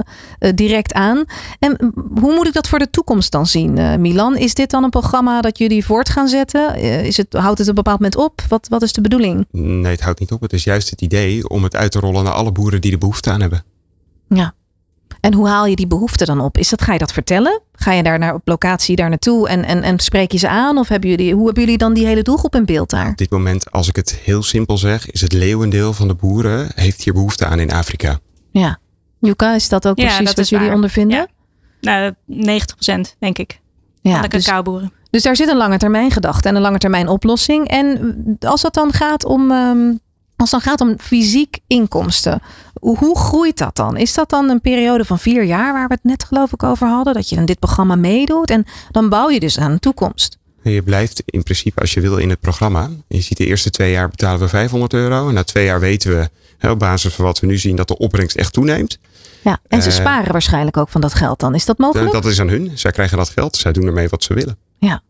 direct 0.55 0.93
aan. 0.93 1.25
En 1.59 1.93
hoe 2.21 2.35
moet 2.35 2.47
ik 2.47 2.53
dat 2.53 2.69
voor 2.69 2.79
de 2.79 2.91
toekomst 2.91 3.33
dan 3.33 3.47
zien, 3.47 3.77
uh, 3.77 3.97
Milan? 3.97 4.37
Is 4.37 4.55
dit 4.55 4.71
dan 4.71 4.85
een 4.85 4.91
programma 4.91 5.41
dat 5.41 5.59
jullie 5.59 5.85
voort 5.85 6.09
gaan 6.09 6.29
zetten? 6.29 6.75
is 7.05 7.17
het, 7.17 7.33
houdt 7.33 7.59
het 7.59 7.69
op 7.69 7.77
een 7.77 7.83
bepaald 7.83 8.01
moment 8.01 8.17
op? 8.17 8.43
Wat, 8.49 8.69
wat 8.69 8.83
is 8.83 8.93
de 8.93 9.01
bedoeling? 9.01 9.47
Nee, 9.51 9.93
het 9.93 10.01
houdt 10.01 10.21
niet 10.21 10.33
op. 10.33 10.41
Het 10.41 10.53
is 10.53 10.65
juist 10.65 10.91
het 10.91 11.01
idee 11.01 11.49
om 11.49 11.63
het 11.63 11.77
uit 11.77 11.93
te 11.93 11.99
rollen 11.99 12.25
naar 12.25 12.33
alle 12.33 12.53
boeren 12.53 12.81
die 12.81 12.93
er 12.93 12.99
behoefte 12.99 13.31
aan 13.31 13.41
hebben. 13.41 13.65
Ja. 14.29 14.55
En 15.21 15.35
hoe 15.35 15.49
haal 15.49 15.67
je 15.67 15.77
die 15.77 15.87
behoefte 15.87 16.25
dan 16.25 16.41
op? 16.41 16.59
Is 16.59 16.69
dat, 16.69 16.83
ga 16.83 16.93
je 16.93 16.99
dat 16.99 17.13
vertellen? 17.13 17.61
Ga 17.73 17.93
je 17.93 18.03
daar 18.03 18.19
naar, 18.19 18.35
op 18.35 18.43
locatie 18.45 18.97
daar 18.97 19.09
naartoe 19.09 19.49
en, 19.49 19.65
en, 19.65 19.83
en 19.83 19.99
spreek 19.99 20.33
je 20.33 20.39
ze 20.39 20.49
aan? 20.49 20.79
Of 20.79 20.89
hebben 20.89 21.11
jullie, 21.11 21.35
hoe 21.35 21.45
hebben 21.45 21.63
jullie 21.63 21.79
dan 21.79 21.95
die 21.95 22.07
hele 22.07 22.23
doelgroep 22.23 22.55
in 22.55 22.65
beeld 22.65 22.91
daar? 22.91 23.09
Op 23.09 23.17
dit 23.17 23.31
moment, 23.31 23.73
als 23.73 23.89
ik 23.89 23.97
het 23.97 24.15
heel 24.15 24.43
simpel 24.43 24.79
zeg, 24.79 25.11
is 25.11 25.21
het 25.21 25.33
leeuwendeel 25.33 25.93
van 25.93 26.09
de 26.09 26.15
boeren 26.15 26.69
heeft 26.75 27.03
hier 27.03 27.13
behoefte 27.13 27.47
aan 27.47 27.59
in 27.59 27.73
Afrika. 27.73 28.19
Ja. 28.51 28.79
Yuka, 29.19 29.55
is 29.55 29.69
dat 29.69 29.89
ook 29.89 29.99
ja, 29.99 30.05
precies 30.05 30.25
dat 30.25 30.37
wat 30.37 30.49
jullie 30.49 30.67
waar. 30.67 30.75
ondervinden? 30.75 31.29
Ja. 31.81 32.15
Nou, 32.27 32.61
90% 33.09 33.17
denk 33.19 33.39
ik. 33.39 33.61
Ja, 34.03 34.13
van 34.13 34.23
de 34.23 34.29
dus- 34.29 34.45
cacaoboeren. 34.45 34.93
Dus 35.11 35.23
daar 35.23 35.37
zit 35.37 35.49
een 35.49 35.57
lange 35.57 35.79
termijn 35.79 36.11
gedachte 36.11 36.49
en 36.49 36.55
een 36.57 36.63
lange 36.63 36.79
termijn 36.79 37.09
oplossing. 37.09 37.69
En 37.69 38.37
als 38.41 38.61
dat 38.61 38.75
dan 38.75 38.93
gaat 38.93 39.25
om, 39.25 39.51
ehm, 39.51 39.93
als 40.41 40.51
het 40.51 40.63
dan 40.63 40.71
gaat 40.71 40.81
om 40.81 40.99
fysiek 40.99 41.59
inkomsten, 41.67 42.43
hoe, 42.81 43.19
groeit 43.19 43.59
dat 43.59 43.77
dan? 43.77 43.97
Is 43.97 44.15
dat 44.15 44.31
dan 44.31 44.49
een 44.49 44.61
periode 44.61 45.05
van 45.05 45.19
vier 45.19 45.43
jaar 45.43 45.73
waar 45.73 45.89
we 45.89 45.95
het 45.95 46.05
net 46.05 46.25
geloof 46.25 46.53
ik 46.53 46.63
over 46.63 46.89
hadden, 46.89 47.15
dat 47.15 47.29
je 47.29 47.37
dan 47.37 47.45
dit 47.45 47.59
programma 47.59 47.95
meedoet 47.95 48.51
en 48.51 48.65
dan 48.91 49.09
bouw 49.09 49.31
je 49.31 49.41
dus 49.41 49.59
aan 49.59 49.71
een 49.71 49.79
toekomst? 49.79 50.39
Je 50.63 50.83
blijft 50.83 51.23
in 51.27 51.43
principe 51.43 51.81
als 51.81 51.95
je 51.95 52.01
wil 52.01 52.17
in 52.17 52.31
het 52.31 52.41
programma. 52.41 52.91
Je 53.09 53.21
ziet 53.21 53.37
de 53.37 53.47
eerste 53.47 53.71
twee 53.71 53.91
jaar 53.91 54.09
betalen 54.09 54.41
we 54.41 54.49
500 54.49 54.93
euro. 54.93 55.29
En 55.29 55.35
na 55.35 55.45
twee 55.45 55.65
jaar 55.65 55.81
weten 55.81 56.11
we 56.11 56.31
hè, 56.59 56.71
op 56.71 56.79
basis 56.79 57.15
van 57.15 57.25
wat 57.25 57.41
we 57.41 57.47
nu 57.47 57.59
zien 57.59 57.77
dat 57.77 57.89
de 57.89 57.99
opbrengst 57.99 58.37
echt 58.37 58.53
toeneemt. 58.53 58.99
Ja, 59.43 59.59
en 59.69 59.83
ze 59.83 59.89
Eh, 59.89 59.95
sparen 59.95 60.33
waarschijnlijk 60.33 60.77
ook 60.77 60.89
van 60.89 61.01
dat 61.01 61.15
geld 61.15 61.41
dan. 61.41 61.55
Is 61.55 61.65
dat 61.65 61.79
mogelijk? 61.79 62.13
Dat 62.13 62.25
is 62.25 62.41
aan 62.41 62.49
hun. 62.49 62.71
Zij 62.75 62.91
krijgen 62.91 63.17
dat 63.17 63.29
geld. 63.29 63.57
Zij 63.57 63.73
doen 63.73 63.87
ermee 63.87 64.09
wat 64.09 64.23
ze 64.23 64.35
willen. 64.35 64.57
Ja. 64.79 65.03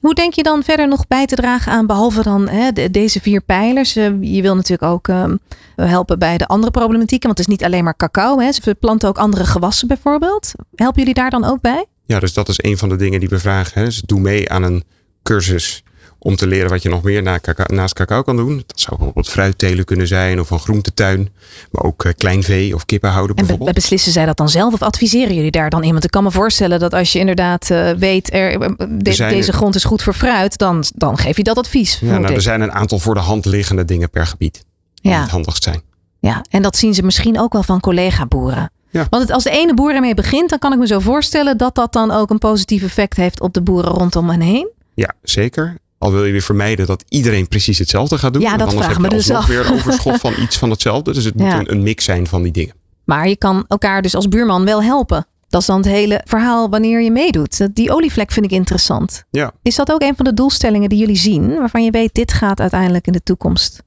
Hoe 0.00 0.14
denk 0.14 0.32
je 0.34 0.42
dan 0.42 0.62
verder 0.62 0.88
nog 0.88 1.06
bij 1.06 1.26
te 1.26 1.34
dragen 1.34 1.72
aan, 1.72 1.86
behalve 1.86 2.22
dan 2.22 2.48
hè, 2.48 2.72
de- 2.72 2.90
deze 2.90 3.20
vier 3.20 3.40
pijlers? 3.40 3.96
Eh, 3.96 4.10
je 4.20 4.42
wil 4.42 4.54
natuurlijk 4.54 4.92
ook 4.92 5.08
ehm, 5.08 5.36
helpen 5.76 6.18
bij 6.18 6.38
de 6.38 6.46
andere 6.46 6.72
problematieken, 6.72 7.26
want 7.26 7.38
het 7.38 7.48
is 7.48 7.54
niet 7.54 7.64
alleen 7.64 7.84
maar 7.84 7.96
cacao. 7.96 8.38
Hè. 8.38 8.52
Ze 8.52 8.74
planten 8.74 9.08
ook 9.08 9.18
andere 9.18 9.44
gewassen 9.44 9.88
bijvoorbeeld. 9.88 10.52
Helpen 10.74 10.98
jullie 10.98 11.14
daar 11.14 11.30
dan 11.30 11.44
ook 11.44 11.60
bij? 11.60 11.84
Ja, 12.06 12.20
dus 12.20 12.32
dat 12.34 12.48
is 12.48 12.62
een 12.62 12.78
van 12.78 12.88
de 12.88 12.96
dingen 12.96 13.20
die 13.20 13.28
we 13.28 13.38
vragen. 13.38 13.78
Hè. 13.80 13.84
Dus 13.84 14.00
doe 14.06 14.20
mee 14.20 14.50
aan 14.50 14.62
een 14.62 14.84
cursus 15.22 15.82
om 16.24 16.36
te 16.36 16.46
leren 16.46 16.70
wat 16.70 16.82
je 16.82 16.88
nog 16.88 17.02
meer 17.02 17.22
na 17.22 17.38
naast 17.66 17.94
cacao 17.94 18.22
kan 18.22 18.36
doen. 18.36 18.56
Dat 18.66 18.80
zou 18.80 18.96
bijvoorbeeld 18.96 19.28
fruittelen 19.28 19.84
kunnen 19.84 20.06
zijn 20.06 20.40
of 20.40 20.50
een 20.50 20.58
groentetuin. 20.58 21.28
Maar 21.70 21.82
ook 21.84 22.04
eh, 22.04 22.12
klein 22.16 22.42
vee 22.42 22.74
of 22.74 22.84
kippen 22.84 23.10
houden 23.10 23.36
En 23.36 23.42
be- 23.42 23.48
bijvoorbeeld. 23.48 23.76
beslissen 23.76 24.12
zij 24.12 24.26
dat 24.26 24.36
dan 24.36 24.48
zelf 24.48 24.72
of 24.72 24.82
adviseren 24.82 25.34
jullie 25.34 25.50
daar 25.50 25.70
dan 25.70 25.82
in? 25.84 25.92
Want 25.92 26.04
ik 26.04 26.10
kan 26.10 26.22
me 26.22 26.30
voorstellen 26.30 26.78
dat 26.80 26.94
als 26.94 27.12
je 27.12 27.18
inderdaad 27.18 27.70
eh, 27.70 27.90
weet, 27.90 28.32
er, 28.32 28.60
eh, 28.60 28.68
de- 28.88 29.26
deze 29.28 29.52
grond 29.52 29.74
is 29.74 29.84
goed 29.84 30.02
voor 30.02 30.14
fruit, 30.14 30.58
dan, 30.58 30.84
dan 30.94 31.18
geef 31.18 31.36
je 31.36 31.42
dat 31.42 31.56
advies. 31.58 31.98
Ja, 32.00 32.18
nou, 32.18 32.34
er 32.34 32.42
zijn 32.42 32.60
een 32.60 32.72
aantal 32.72 32.98
voor 32.98 33.14
de 33.14 33.20
hand 33.20 33.44
liggende 33.44 33.84
dingen 33.84 34.10
per 34.10 34.26
gebied. 34.26 34.64
Die 34.94 35.12
Ja. 35.12 35.20
het 35.20 35.30
handigst 35.30 35.62
zijn. 35.62 35.80
Ja, 36.20 36.44
en 36.50 36.62
dat 36.62 36.76
zien 36.76 36.94
ze 36.94 37.02
misschien 37.02 37.40
ook 37.40 37.52
wel 37.52 37.62
van 37.62 37.80
collega-boeren. 37.80 38.70
Ja. 38.90 39.06
Want 39.10 39.22
het, 39.22 39.32
als 39.32 39.44
de 39.44 39.50
ene 39.50 39.74
boer 39.74 39.94
ermee 39.94 40.14
begint, 40.14 40.50
dan 40.50 40.58
kan 40.58 40.72
ik 40.72 40.78
me 40.78 40.86
zo 40.86 40.98
voorstellen 41.00 41.58
dat 41.58 41.74
dat 41.74 41.92
dan 41.92 42.10
ook 42.10 42.30
een 42.30 42.38
positief 42.38 42.82
effect 42.82 43.16
heeft 43.16 43.40
op 43.40 43.52
de 43.54 43.62
boeren 43.62 43.90
rondom 43.92 44.28
hen 44.30 44.40
heen. 44.40 44.68
Ja, 44.94 45.12
zeker. 45.22 45.76
Al 46.04 46.12
wil 46.12 46.24
je 46.24 46.32
weer 46.32 46.42
vermijden 46.42 46.86
dat 46.86 47.04
iedereen 47.08 47.48
precies 47.48 47.78
hetzelfde 47.78 48.18
gaat 48.18 48.32
doen. 48.32 48.42
Ja, 48.42 48.56
dat 48.56 48.68
anders 48.68 48.86
heb 48.86 48.96
je 48.96 49.08
dus 49.08 49.30
alsnog 49.30 49.46
weer 49.46 49.72
overschot 49.72 50.16
van 50.20 50.32
iets 50.42 50.56
van 50.56 50.70
hetzelfde. 50.70 51.12
Dus 51.12 51.24
het 51.24 51.34
Ja. 51.36 51.44
moet 51.56 51.68
een, 51.68 51.74
een 51.74 51.82
mix 51.82 52.04
zijn 52.04 52.26
van 52.26 52.42
die 52.42 52.52
dingen. 52.52 52.74
Maar 53.04 53.28
je 53.28 53.36
kan 53.36 53.64
elkaar 53.68 54.02
dus 54.02 54.14
als 54.14 54.28
buurman 54.28 54.64
wel 54.64 54.82
helpen. 54.82 55.26
Dat 55.48 55.60
is 55.60 55.66
dan 55.66 55.76
het 55.76 55.86
hele 55.86 56.20
verhaal 56.24 56.70
wanneer 56.70 57.00
je 57.02 57.10
meedoet. 57.10 57.68
Die 57.76 57.92
olievlek 57.92 58.30
vind 58.32 58.46
ik 58.46 58.52
interessant. 58.52 59.24
Ja, 59.30 59.52
Is 59.62 59.74
dat 59.74 59.92
ook 59.92 60.02
een 60.02 60.16
van 60.16 60.24
de 60.24 60.34
doelstellingen 60.34 60.88
die 60.88 60.98
jullie 60.98 61.16
zien, 61.16 61.48
waarvan 61.58 61.84
je 61.84 61.90
weet 61.90 62.14
dit 62.14 62.32
gaat 62.32 62.60
uiteindelijk 62.60 63.06
in 63.06 63.12
de 63.12 63.22
toekomst? 63.22 63.82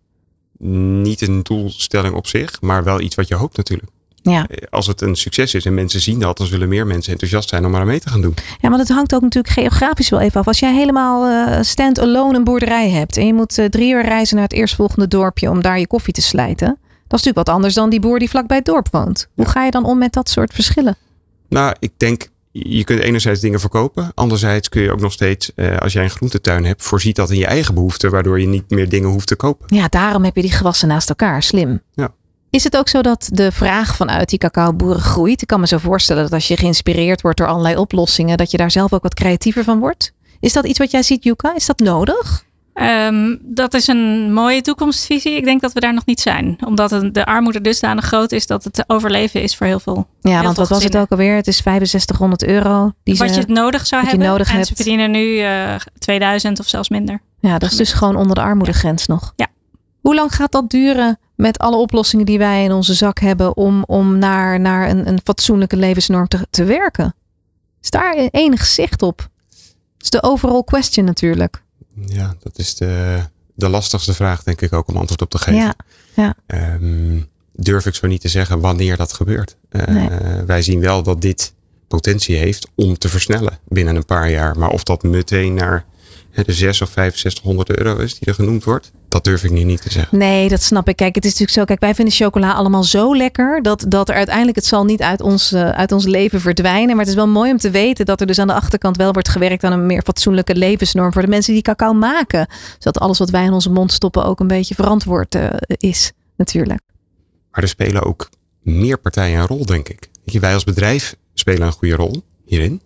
niet 0.59 1.21
een 1.21 1.43
doelstelling 1.43 2.15
op 2.15 2.27
zich, 2.27 2.61
maar 2.61 2.83
wel 2.83 2.99
iets 3.01 3.15
wat 3.15 3.27
je 3.27 3.35
hoopt 3.35 3.57
natuurlijk. 3.57 3.89
Ja. 4.29 4.47
Als 4.69 4.87
het 4.87 5.01
een 5.01 5.15
succes 5.15 5.53
is 5.53 5.65
en 5.65 5.73
mensen 5.73 6.01
zien 6.01 6.19
dat, 6.19 6.37
dan 6.37 6.47
zullen 6.47 6.69
meer 6.69 6.87
mensen 6.87 7.11
enthousiast 7.11 7.49
zijn 7.49 7.65
om 7.65 7.73
er 7.73 7.79
aan 7.79 7.87
mee 7.87 7.99
te 7.99 8.09
gaan 8.09 8.21
doen. 8.21 8.33
Ja, 8.61 8.69
maar 8.69 8.79
het 8.79 8.89
hangt 8.89 9.15
ook 9.15 9.21
natuurlijk 9.21 9.53
geografisch 9.53 10.09
wel 10.09 10.19
even 10.19 10.39
af. 10.39 10.47
Als 10.47 10.59
jij 10.59 10.73
helemaal 10.73 11.47
eh, 11.47 11.61
stand-alone 11.63 12.37
een 12.37 12.43
boerderij 12.43 12.89
hebt 12.89 13.17
en 13.17 13.25
je 13.25 13.33
moet 13.33 13.57
eh, 13.57 13.65
drie 13.65 13.93
uur 13.93 14.03
reizen 14.03 14.35
naar 14.35 14.45
het 14.45 14.53
eerstvolgende 14.53 15.07
dorpje 15.07 15.49
om 15.49 15.61
daar 15.61 15.79
je 15.79 15.87
koffie 15.87 16.13
te 16.13 16.21
slijten. 16.21 16.67
Dat 17.07 17.19
is 17.19 17.25
natuurlijk 17.25 17.47
wat 17.47 17.49
anders 17.49 17.73
dan 17.73 17.89
die 17.89 17.99
boer 17.99 18.19
die 18.19 18.29
vlakbij 18.29 18.57
het 18.57 18.65
dorp 18.65 18.87
woont. 18.91 19.27
Hoe 19.35 19.45
ga 19.45 19.63
je 19.63 19.71
dan 19.71 19.85
om 19.85 19.97
met 19.97 20.13
dat 20.13 20.29
soort 20.29 20.53
verschillen? 20.53 20.95
Nou, 21.49 21.75
ik 21.79 21.91
denk, 21.97 22.27
je 22.51 22.83
kunt 22.83 22.99
enerzijds 22.99 23.41
dingen 23.41 23.59
verkopen. 23.59 24.11
Anderzijds 24.13 24.69
kun 24.69 24.81
je 24.81 24.91
ook 24.91 24.99
nog 24.99 25.11
steeds, 25.11 25.53
eh, 25.55 25.77
als 25.77 25.93
jij 25.93 26.03
een 26.03 26.09
groentetuin 26.09 26.65
hebt, 26.65 26.83
voorziet 26.83 27.15
dat 27.15 27.29
in 27.29 27.37
je 27.37 27.45
eigen 27.45 27.73
behoeften, 27.73 28.11
waardoor 28.11 28.39
je 28.39 28.47
niet 28.47 28.69
meer 28.69 28.89
dingen 28.89 29.09
hoeft 29.09 29.27
te 29.27 29.35
kopen. 29.35 29.75
Ja, 29.77 29.87
daarom 29.87 30.23
heb 30.23 30.35
je 30.35 30.41
die 30.41 30.51
gewassen 30.51 30.87
naast 30.87 31.09
elkaar. 31.09 31.43
Slim. 31.43 31.81
Ja. 31.93 32.13
Is 32.49 32.63
het 32.63 32.77
ook 32.77 32.87
zo 32.89 33.01
dat 33.01 33.29
de 33.31 33.51
vraag 33.51 33.95
vanuit 33.95 34.29
die 34.29 34.39
cacaoboeren 34.39 35.01
groeit? 35.01 35.41
Ik 35.41 35.47
kan 35.47 35.59
me 35.59 35.67
zo 35.67 35.77
voorstellen 35.77 36.23
dat 36.23 36.33
als 36.33 36.47
je 36.47 36.57
geïnspireerd 36.57 37.21
wordt 37.21 37.37
door 37.37 37.47
allerlei 37.47 37.75
oplossingen, 37.77 38.37
dat 38.37 38.51
je 38.51 38.57
daar 38.57 38.71
zelf 38.71 38.93
ook 38.93 39.03
wat 39.03 39.13
creatiever 39.13 39.63
van 39.63 39.79
wordt. 39.79 40.13
Is 40.39 40.53
dat 40.53 40.65
iets 40.65 40.79
wat 40.79 40.91
jij 40.91 41.03
ziet, 41.03 41.23
Yuka? 41.23 41.55
Is 41.55 41.65
dat 41.65 41.79
nodig? 41.79 42.45
Ehm, 42.73 43.35
dat 43.41 43.73
is 43.73 43.87
een 43.87 44.33
mooie 44.33 44.61
toekomstvisie. 44.61 45.35
Ik 45.35 45.43
denk 45.43 45.61
dat 45.61 45.73
we 45.73 45.79
daar 45.79 45.93
nog 45.93 46.05
niet 46.05 46.19
zijn. 46.21 46.57
Omdat 46.65 46.89
het- 46.91 47.13
de 47.13 47.25
armoede 47.25 47.61
dusdanig 47.61 48.05
groot 48.05 48.31
is 48.31 48.47
dat 48.47 48.63
het 48.63 48.73
te 48.73 48.83
overleven 48.87 49.41
is 49.41 49.55
voor 49.55 49.67
heel 49.67 49.79
veel. 49.79 50.07
Ja, 50.21 50.29
heel 50.31 50.41
want 50.41 50.55
veel 50.55 50.63
wat 50.63 50.69
was 50.73 50.83
het 50.83 50.97
ook 50.97 51.09
alweer? 51.11 51.35
Het 51.35 51.47
is 51.47 51.61
6500 51.61 52.43
euro. 52.45 52.91
Die 53.03 53.15
Wat 53.17 53.33
ze- 53.33 53.39
je 53.39 53.45
nodig 53.53 53.87
zou 53.87 54.05
hebben. 54.05 54.27
nodig 54.27 54.47
en 54.49 54.55
hebt. 54.55 54.67
ze 54.67 54.75
verdienen 54.75 55.11
nu 55.11 55.39
eh 55.39 55.75
2000 55.99 56.59
of 56.59 56.67
zelfs 56.67 56.89
minder. 56.89 57.21
Ja, 57.39 57.57
dat 57.57 57.71
is 57.71 57.77
dus 57.77 57.93
gewoon 57.93 58.15
onder 58.15 58.35
de 58.35 58.41
armoedegrens 58.41 59.07
nog. 59.07 59.33
Ja. 59.35 59.47
Hoe 60.01 60.15
lang 60.15 60.35
gaat 60.35 60.51
dat 60.51 60.69
duren 60.69 61.19
met 61.37 61.57
alle 61.57 61.77
oplossingen 61.77 62.25
die 62.25 62.37
wij 62.37 62.63
in 62.63 62.71
onze 62.71 62.93
zak 62.93 63.19
hebben 63.19 63.57
om, 63.57 63.83
om 63.83 64.17
naar, 64.17 64.59
naar 64.59 64.89
een, 64.89 65.07
een 65.07 65.19
fatsoenlijke 65.23 65.75
levensnorm 65.77 66.27
te, 66.27 66.47
te 66.49 66.63
werken? 66.63 67.15
Is 67.81 67.89
daar 67.89 68.15
enig 68.31 68.65
zicht 68.65 69.01
op? 69.01 69.17
Dat 69.17 70.03
is 70.03 70.09
de 70.09 70.23
overall 70.23 70.63
question 70.63 71.05
natuurlijk. 71.05 71.63
Ja, 72.05 72.35
dat 72.39 72.57
is 72.57 72.75
de, 72.75 73.19
de 73.55 73.69
lastigste 73.69 74.13
vraag, 74.13 74.43
denk 74.43 74.61
ik 74.61 74.73
ook, 74.73 74.87
om 74.87 74.97
antwoord 74.97 75.21
op 75.21 75.29
te 75.29 75.37
geven. 75.37 75.59
Ja, 75.59 75.75
ja. 76.13 76.35
Ehm, 76.47 77.21
durf 77.53 77.85
ik 77.85 77.95
zo 77.95 78.07
niet 78.07 78.21
te 78.21 78.27
zeggen 78.27 78.59
wanneer 78.59 78.97
dat 78.97 79.13
gebeurt. 79.13 79.55
Eh, 79.69 79.87
Nee. 79.87 80.09
Wij 80.45 80.61
zien 80.61 80.79
wel 80.79 81.03
dat 81.03 81.21
dit 81.21 81.53
potentie 81.87 82.35
heeft 82.35 82.67
om 82.75 82.97
te 82.97 83.09
versnellen 83.09 83.59
binnen 83.67 83.95
een 83.95 84.05
paar 84.05 84.29
jaar. 84.29 84.57
Maar 84.57 84.69
of 84.69 84.83
dat 84.83 85.03
meteen 85.03 85.53
naar 85.53 85.85
de 86.45 86.53
6 86.53 86.81
of 86.81 86.89
6500 86.89 87.69
euro 87.69 87.97
is 87.97 88.19
die 88.19 88.27
er 88.27 88.33
genoemd 88.33 88.63
wordt. 88.63 88.91
Dat 89.17 89.25
durf 89.25 89.43
ik 89.43 89.51
nu 89.51 89.63
niet 89.63 89.81
te 89.81 89.91
zeggen. 89.91 90.17
Nee, 90.17 90.49
dat 90.49 90.61
snap 90.61 90.89
ik. 90.89 90.95
Kijk, 90.95 91.15
het 91.15 91.25
is 91.25 91.29
natuurlijk 91.31 91.57
zo. 91.57 91.65
Kijk, 91.65 91.79
wij 91.79 91.95
vinden 91.95 92.13
chocola 92.13 92.53
allemaal 92.53 92.83
zo 92.83 93.15
lekker. 93.15 93.61
Dat, 93.61 93.85
dat 93.87 94.09
er 94.09 94.15
uiteindelijk, 94.15 94.55
het 94.55 94.65
zal 94.65 94.85
niet 94.85 95.01
uit 95.01 95.21
ons, 95.21 95.53
uh, 95.53 95.69
uit 95.69 95.91
ons 95.91 96.05
leven 96.05 96.41
verdwijnen. 96.41 96.87
Maar 96.87 96.99
het 96.99 97.07
is 97.07 97.15
wel 97.15 97.27
mooi 97.27 97.51
om 97.51 97.57
te 97.57 97.69
weten 97.69 98.05
dat 98.05 98.21
er 98.21 98.27
dus 98.27 98.39
aan 98.39 98.47
de 98.47 98.53
achterkant 98.53 98.97
wel 98.97 99.11
wordt 99.11 99.29
gewerkt 99.29 99.63
aan 99.63 99.71
een 99.71 99.85
meer 99.85 100.01
fatsoenlijke 100.01 100.55
levensnorm 100.55 101.13
voor 101.13 101.21
de 101.21 101.27
mensen 101.27 101.53
die 101.53 101.61
cacao 101.61 101.93
maken. 101.93 102.47
Zodat 102.79 102.99
alles 102.99 103.17
wat 103.17 103.29
wij 103.29 103.43
in 103.43 103.53
onze 103.53 103.69
mond 103.69 103.91
stoppen 103.91 104.25
ook 104.25 104.39
een 104.39 104.47
beetje 104.47 104.75
verantwoord 104.75 105.35
uh, 105.35 105.49
is, 105.67 106.11
natuurlijk. 106.35 106.81
Maar 107.51 107.61
er 107.61 107.69
spelen 107.69 108.03
ook 108.03 108.29
meer 108.61 108.97
partijen 108.97 109.39
een 109.39 109.47
rol, 109.47 109.65
denk 109.65 109.89
ik. 109.89 110.09
Wij 110.25 110.53
als 110.53 110.63
bedrijf 110.63 111.15
spelen 111.33 111.67
een 111.67 111.73
goede 111.73 111.95
rol 111.95 112.23
hierin. 112.45 112.81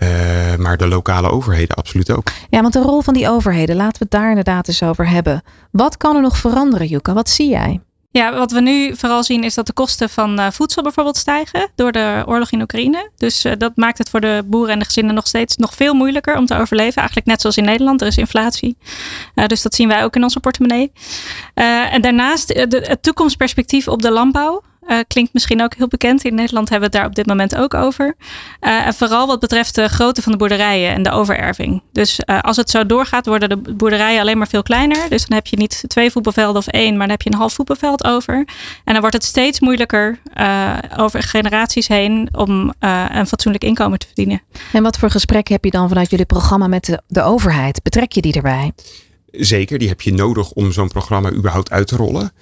Uh, 0.00 0.56
maar 0.56 0.76
de 0.76 0.88
lokale 0.88 1.30
overheden 1.30 1.76
absoluut 1.76 2.10
ook. 2.10 2.30
Ja, 2.50 2.60
want 2.60 2.72
de 2.72 2.82
rol 2.82 3.00
van 3.00 3.14
die 3.14 3.28
overheden, 3.28 3.76
laten 3.76 3.98
we 3.98 4.04
het 4.04 4.10
daar 4.10 4.28
inderdaad 4.28 4.68
eens 4.68 4.82
over 4.82 5.08
hebben. 5.08 5.42
Wat 5.70 5.96
kan 5.96 6.16
er 6.16 6.22
nog 6.22 6.36
veranderen, 6.36 6.86
Juka? 6.86 7.12
Wat 7.12 7.28
zie 7.28 7.48
jij? 7.48 7.80
Ja, 8.12 8.34
wat 8.34 8.50
we 8.50 8.60
nu 8.60 8.96
vooral 8.96 9.24
zien 9.24 9.44
is 9.44 9.54
dat 9.54 9.66
de 9.66 9.72
kosten 9.72 10.10
van 10.10 10.40
uh, 10.40 10.50
voedsel 10.50 10.82
bijvoorbeeld 10.82 11.16
stijgen 11.16 11.70
door 11.74 11.92
de 11.92 12.22
oorlog 12.26 12.50
in 12.50 12.60
Oekraïne. 12.60 13.10
Dus 13.16 13.44
uh, 13.44 13.52
dat 13.58 13.72
maakt 13.76 13.98
het 13.98 14.10
voor 14.10 14.20
de 14.20 14.42
boeren 14.46 14.72
en 14.72 14.78
de 14.78 14.84
gezinnen 14.84 15.14
nog 15.14 15.26
steeds 15.26 15.56
nog 15.56 15.74
veel 15.74 15.94
moeilijker 15.94 16.36
om 16.36 16.46
te 16.46 16.54
overleven. 16.54 16.96
Eigenlijk 16.96 17.26
net 17.26 17.40
zoals 17.40 17.56
in 17.56 17.64
Nederland, 17.64 18.00
er 18.00 18.06
is 18.06 18.16
inflatie. 18.16 18.76
Uh, 19.34 19.46
dus 19.46 19.62
dat 19.62 19.74
zien 19.74 19.88
wij 19.88 20.04
ook 20.04 20.16
in 20.16 20.22
onze 20.22 20.40
portemonnee. 20.40 20.92
en 21.54 22.02
daarnaast 22.02 22.48
de, 22.48 22.84
het 22.88 23.02
toekomstperspectief 23.02 23.88
op 23.88 24.02
de 24.02 24.10
landbouw. 24.10 24.62
Uh, 24.88 24.98
klinkt 25.06 25.32
misschien 25.32 25.62
ook 25.62 25.74
heel 25.74 25.88
bekend. 25.88 26.24
In 26.24 26.34
Nederland 26.34 26.68
hebben 26.68 26.90
we 26.90 26.96
het 26.96 27.02
daar 27.02 27.10
op 27.10 27.16
dit 27.16 27.26
moment 27.26 27.56
ook 27.56 27.74
over. 27.74 28.14
Uh, 28.60 28.86
en 28.86 28.94
vooral 28.94 29.26
wat 29.26 29.40
betreft 29.40 29.74
de 29.74 29.88
grootte 29.88 30.22
van 30.22 30.32
de 30.32 30.38
boerderijen 30.38 30.94
en 30.94 31.02
de 31.02 31.10
overerving. 31.10 31.82
Dus 31.92 32.20
uh, 32.26 32.40
als 32.40 32.56
het 32.56 32.70
zo 32.70 32.86
doorgaat, 32.86 33.26
worden 33.26 33.48
de 33.48 33.56
boerderijen 33.56 34.20
alleen 34.20 34.38
maar 34.38 34.48
veel 34.48 34.62
kleiner. 34.62 35.08
Dus 35.08 35.26
dan 35.26 35.36
heb 35.36 35.46
je 35.46 35.56
niet 35.56 35.84
twee 35.86 36.10
voetbalvelden 36.10 36.56
of 36.56 36.66
één, 36.66 36.90
maar 36.90 37.06
dan 37.06 37.10
heb 37.10 37.22
je 37.22 37.30
een 37.30 37.38
half 37.38 37.52
voetbalveld 37.52 38.04
over. 38.04 38.34
En 38.84 38.92
dan 38.92 39.00
wordt 39.00 39.16
het 39.16 39.24
steeds 39.24 39.60
moeilijker 39.60 40.18
over 40.96 41.22
generaties 41.22 41.88
heen 41.88 42.28
om 42.32 42.72
een 42.80 43.26
fatsoenlijk 43.26 43.64
inkomen 43.64 43.98
te 43.98 44.06
verdienen. 44.06 44.42
En 44.72 44.82
wat 44.82 44.98
voor 44.98 45.10
gesprek 45.10 45.48
heb 45.48 45.64
je 45.64 45.70
dan 45.70 45.88
vanuit 45.88 46.10
jullie 46.10 46.26
programma 46.26 46.66
met 46.66 46.84
de, 46.84 47.02
de 47.06 47.22
overheid? 47.22 47.82
Betrek 47.82 48.12
je 48.12 48.20
die 48.20 48.34
erbij? 48.34 48.72
Zeker, 49.32 49.78
die 49.78 49.88
heb 49.88 50.00
je 50.00 50.12
nodig 50.12 50.50
om 50.50 50.72
zo'n 50.72 50.88
programma 50.88 51.32
überhaupt 51.32 51.70
uit 51.70 51.86
te 51.86 51.96
rollen. 51.96 52.32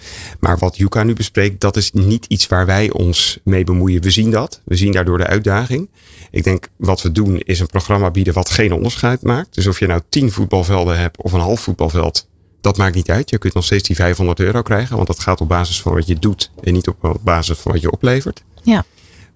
Maar 0.40 0.58
wat 0.58 0.76
Yuka 0.76 1.02
nu 1.02 1.12
bespreekt, 1.12 1.60
dat 1.60 1.76
is 1.76 1.92
niet 1.92 2.26
iets 2.26 2.46
waar 2.46 2.66
wij 2.66 2.90
ons 2.90 3.38
mee 3.44 3.64
bemoeien. 3.64 4.02
We 4.02 4.10
zien 4.10 4.30
dat. 4.30 4.60
We 4.64 4.76
zien 4.76 4.92
daardoor 4.92 5.18
de 5.18 5.26
uitdaging. 5.26 5.88
Ik 6.30 6.44
denk 6.44 6.68
wat 6.76 7.02
we 7.02 7.12
doen 7.12 7.38
is 7.38 7.60
een 7.60 7.66
programma 7.66 8.10
bieden 8.10 8.34
wat 8.34 8.50
geen 8.50 8.72
onderscheid 8.72 9.22
maakt. 9.22 9.54
Dus 9.54 9.66
of 9.66 9.78
je 9.78 9.86
nou 9.86 10.00
tien 10.08 10.32
voetbalvelden 10.32 10.98
hebt 10.98 11.22
of 11.22 11.32
een 11.32 11.40
half 11.40 11.60
voetbalveld, 11.60 12.28
dat 12.60 12.76
maakt 12.76 12.94
niet 12.94 13.10
uit. 13.10 13.30
Je 13.30 13.38
kunt 13.38 13.54
nog 13.54 13.64
steeds 13.64 13.88
die 13.88 13.96
500 13.96 14.40
euro 14.40 14.62
krijgen, 14.62 14.96
want 14.96 15.08
dat 15.08 15.18
gaat 15.20 15.40
op 15.40 15.48
basis 15.48 15.82
van 15.82 15.92
wat 15.92 16.06
je 16.06 16.18
doet 16.18 16.50
en 16.62 16.72
niet 16.72 16.88
op 16.88 17.18
basis 17.22 17.58
van 17.58 17.72
wat 17.72 17.80
je 17.80 17.90
oplevert. 17.90 18.42
Ja. 18.62 18.84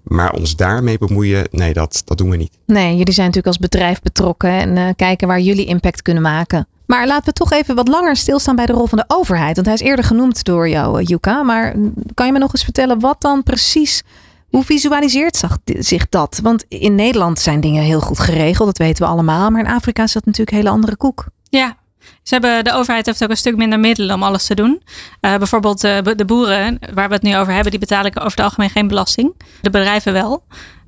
Maar 0.03 0.33
ons 0.33 0.57
daarmee 0.57 0.99
bemoeien, 0.99 1.47
nee, 1.51 1.73
dat, 1.73 2.03
dat 2.05 2.19
doen 2.19 2.31
we 2.31 2.37
niet. 2.37 2.59
Nee, 2.67 2.97
jullie 2.97 3.13
zijn 3.13 3.27
natuurlijk 3.27 3.57
als 3.57 3.69
bedrijf 3.69 4.01
betrokken 4.01 4.51
en 4.51 4.77
uh, 4.77 4.89
kijken 4.97 5.29
waar 5.29 5.41
jullie 5.41 5.67
impact 5.67 6.03
kunnen 6.03 6.23
maken. 6.23 6.67
Maar 6.87 7.07
laten 7.07 7.25
we 7.25 7.33
toch 7.33 7.53
even 7.53 7.75
wat 7.75 7.89
langer 7.89 8.17
stilstaan 8.17 8.57
bij 8.57 8.67
de 8.67 8.73
rol 8.73 8.87
van 8.87 8.99
de 8.99 9.05
overheid. 9.07 9.55
Want 9.55 9.67
hij 9.67 9.75
is 9.75 9.81
eerder 9.81 10.05
genoemd 10.05 10.45
door 10.45 10.69
jou, 10.69 11.03
Yuka. 11.03 11.43
Maar 11.43 11.75
kan 12.15 12.27
je 12.27 12.33
me 12.33 12.39
nog 12.39 12.53
eens 12.53 12.65
vertellen 12.65 13.01
wat 13.01 13.21
dan 13.21 13.43
precies. 13.43 14.03
Hoe 14.49 14.65
visualiseert 14.65 15.43
zich 15.65 16.09
dat? 16.09 16.41
Want 16.43 16.65
in 16.69 16.95
Nederland 16.95 17.39
zijn 17.39 17.61
dingen 17.61 17.83
heel 17.83 18.01
goed 18.01 18.19
geregeld, 18.19 18.67
dat 18.67 18.79
weten 18.79 19.03
we 19.03 19.11
allemaal. 19.11 19.51
Maar 19.51 19.65
in 19.65 19.73
Afrika 19.73 20.03
is 20.03 20.13
dat 20.13 20.25
natuurlijk 20.25 20.51
een 20.51 20.63
hele 20.63 20.75
andere 20.75 20.97
koek. 20.97 21.27
Ja, 21.49 21.77
ze 22.23 22.35
hebben, 22.35 22.65
de 22.65 22.73
overheid 22.73 23.07
heeft 23.07 23.23
ook 23.23 23.31
een 23.31 23.37
stuk 23.37 23.57
minder 23.57 23.81
middelen 23.81 24.15
om 24.15 24.23
alles 24.23 24.47
te 24.47 24.55
doen. 24.55 24.83
Uh, 25.21 25.37
bijvoorbeeld 25.37 25.85
uh, 25.85 25.99
de 26.17 26.25
boeren, 26.25 26.79
waar 26.95 27.09
we 27.09 27.15
het 27.15 27.23
nu 27.23 27.37
over 27.37 27.53
hebben, 27.53 27.71
die 27.71 27.81
betalen 27.81 28.17
over 28.17 28.31
het 28.31 28.41
algemeen 28.41 28.71
geen 28.71 28.89
belasting. 28.89 29.35
De 29.61 29.71
bedrijven 29.71 30.13
wel. 30.13 30.43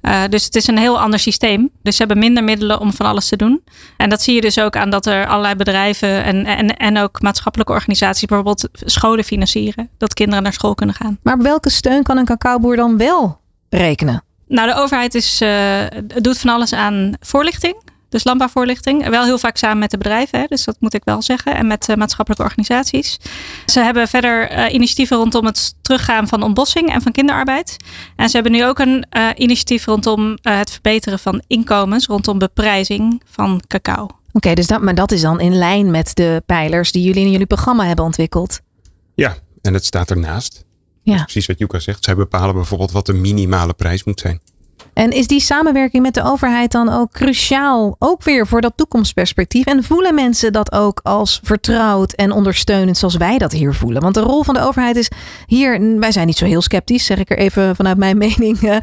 Uh, 0.07 0.23
dus 0.29 0.45
het 0.45 0.57
is 0.57 0.67
een 0.67 0.79
heel 0.79 1.01
ander 1.01 1.19
systeem. 1.19 1.71
Dus 1.83 1.97
ze 1.97 2.03
hebben 2.03 2.19
minder 2.19 2.45
middelen 2.45 2.81
om 2.81 2.93
van 2.93 3.07
alles 3.07 3.29
te 3.29 3.37
doen. 3.37 3.65
En 3.97 4.09
dat 4.09 4.23
zie 4.23 4.35
je 4.35 4.41
dus 4.41 4.59
ook 4.59 4.77
aan 4.77 4.91
dat 4.91 5.07
er 5.07 5.27
allerlei 5.27 5.55
bedrijven 5.55 6.25
en, 6.25 6.45
en, 6.45 6.77
en 6.77 6.99
ook 6.99 7.23
maatschappelijke 7.23 7.73
organisaties 7.73 8.25
bijvoorbeeld 8.25 8.69
scholen 8.73 9.25
financieren. 9.25 9.91
Dat 9.99 10.15
kinderen 10.15 10.43
naar 10.43 10.53
school 10.53 10.75
kunnen 10.75 10.95
gaan. 10.95 11.19
Maar 11.23 11.35
op 11.35 11.43
welke 11.43 11.71
steun 11.71 12.03
kan 12.03 12.17
een 12.17 12.25
cacaoboer 12.25 12.77
dan 12.77 12.97
wel 12.97 13.41
rekenen? 13.69 14.25
Nou, 14.49 14.69
de 14.69 14.75
overheid 14.75 15.15
is, 15.15 15.43
uh, 15.43 15.81
doet 16.05 16.39
van 16.39 16.51
alles 16.51 16.73
aan 16.73 17.13
voorlichting. 17.21 17.77
Dus 18.09 18.25
landbouwvoorlichting. 18.25 19.09
Wel 19.09 19.25
heel 19.25 19.39
vaak 19.39 19.57
samen 19.57 19.79
met 19.79 19.91
de 19.91 19.99
bedrijven, 19.99 20.41
hè, 20.41 20.45
dus 20.49 20.65
dat 20.65 20.77
moet 20.81 20.95
ik 20.95 21.05
wel 21.05 21.23
zeggen. 21.23 21.55
En 21.55 21.67
met 21.67 21.89
uh, 21.89 21.97
maatschappelijke 21.97 22.45
organisaties. 22.45 23.19
Ze 23.67 23.81
hebben 23.81 24.09
verder 24.09 24.53
uh, 24.53 24.73
initiatieven 24.73 25.17
rondom 25.17 25.47
het 25.47 25.75
teruggaan 25.83 26.29
van 26.29 26.43
ontbossing 26.43 26.93
en 26.93 27.03
van 27.03 27.13
kinderarbeid. 27.13 27.77
En 28.17 28.29
ze 28.29 28.35
hebben 28.35 28.53
nu 28.53 28.65
ook 28.65 28.79
een 28.79 29.07
uh, 29.17 29.29
initiatief 29.37 29.85
rondom 29.85 30.39
het 30.43 30.71
verbeteren 30.71 31.19
van 31.19 31.43
inkomens. 31.47 32.07
Rondom 32.07 32.39
beprijzing 32.39 33.23
van 33.31 33.63
cacao. 33.67 34.03
Oké, 34.03 34.15
okay, 34.33 34.55
dus 34.55 34.67
dat, 34.67 34.83
maar 34.83 34.95
dat 34.95 35.13
is 35.13 35.21
dan 35.21 35.41
in 35.41 35.55
lijn 35.55 35.91
met 35.91 36.15
de 36.15 36.43
pijlers 36.47 36.93
die 36.93 37.03
jullie 37.03 37.25
in 37.25 37.31
jullie 37.31 37.47
programma 37.47 37.87
hebben 37.87 38.05
ontwikkeld. 38.05 38.61
Ja, 39.15 39.37
en 39.63 39.75
het 39.75 39.85
staat 39.85 40.11
ernaast. 40.11 40.65
Ja. 41.03 41.23
precies 41.23 41.47
wat 41.47 41.59
Juka 41.59 41.79
zegt. 41.79 42.05
Zij 42.05 42.15
bepalen 42.15 42.55
bijvoorbeeld 42.55 42.93
wat 42.93 43.07
de 43.07 43.13
minimale 43.13 43.73
prijs 43.73 44.05
moet 44.05 44.21
zijn. 44.21 44.41
En 44.97 45.11
is 45.11 45.27
die 45.27 45.41
samenwerking 45.41 46.03
met 46.03 46.15
de 46.15 46.23
overheid 46.23 46.73
dan 46.73 46.89
ook 46.89 47.13
cruciaal, 47.13 47.97
ook 47.99 48.23
weer 48.23 48.47
voor 48.47 48.61
dat 48.61 48.73
toekomstperspectief? 48.77 49.67
En 49.67 49.85
voelen 49.85 50.15
mensen 50.15 50.53
dat 50.53 50.73
ook 50.73 51.01
als 51.03 51.41
vertrouwd 51.43 52.13
en 52.13 52.33
ondersteunend 52.33 52.99
zoals 52.99 53.17
wij 53.17 53.39
dat 53.39 53.53
hier 53.53 53.75
voelen? 53.75 54.03
Want 54.03 54.15
de 54.15 54.21
rol 54.21 54.43
van 54.43 54.55
de 54.55 54.61
overheid 54.61 54.97
is 54.97 55.11
hier, 55.47 55.99
wij 55.99 56.13
zijn 56.13 56.27
niet 56.27 56.37
zo 56.37 56.45
heel 56.45 56.63
sceptisch, 56.63 57.05
zeg 57.05 57.19
ik 57.19 57.31
er 57.31 57.39
even 57.39 57.77
vanuit 57.77 57.97
mijn 57.97 58.19
mening 58.27 58.63
uh, 58.63 58.77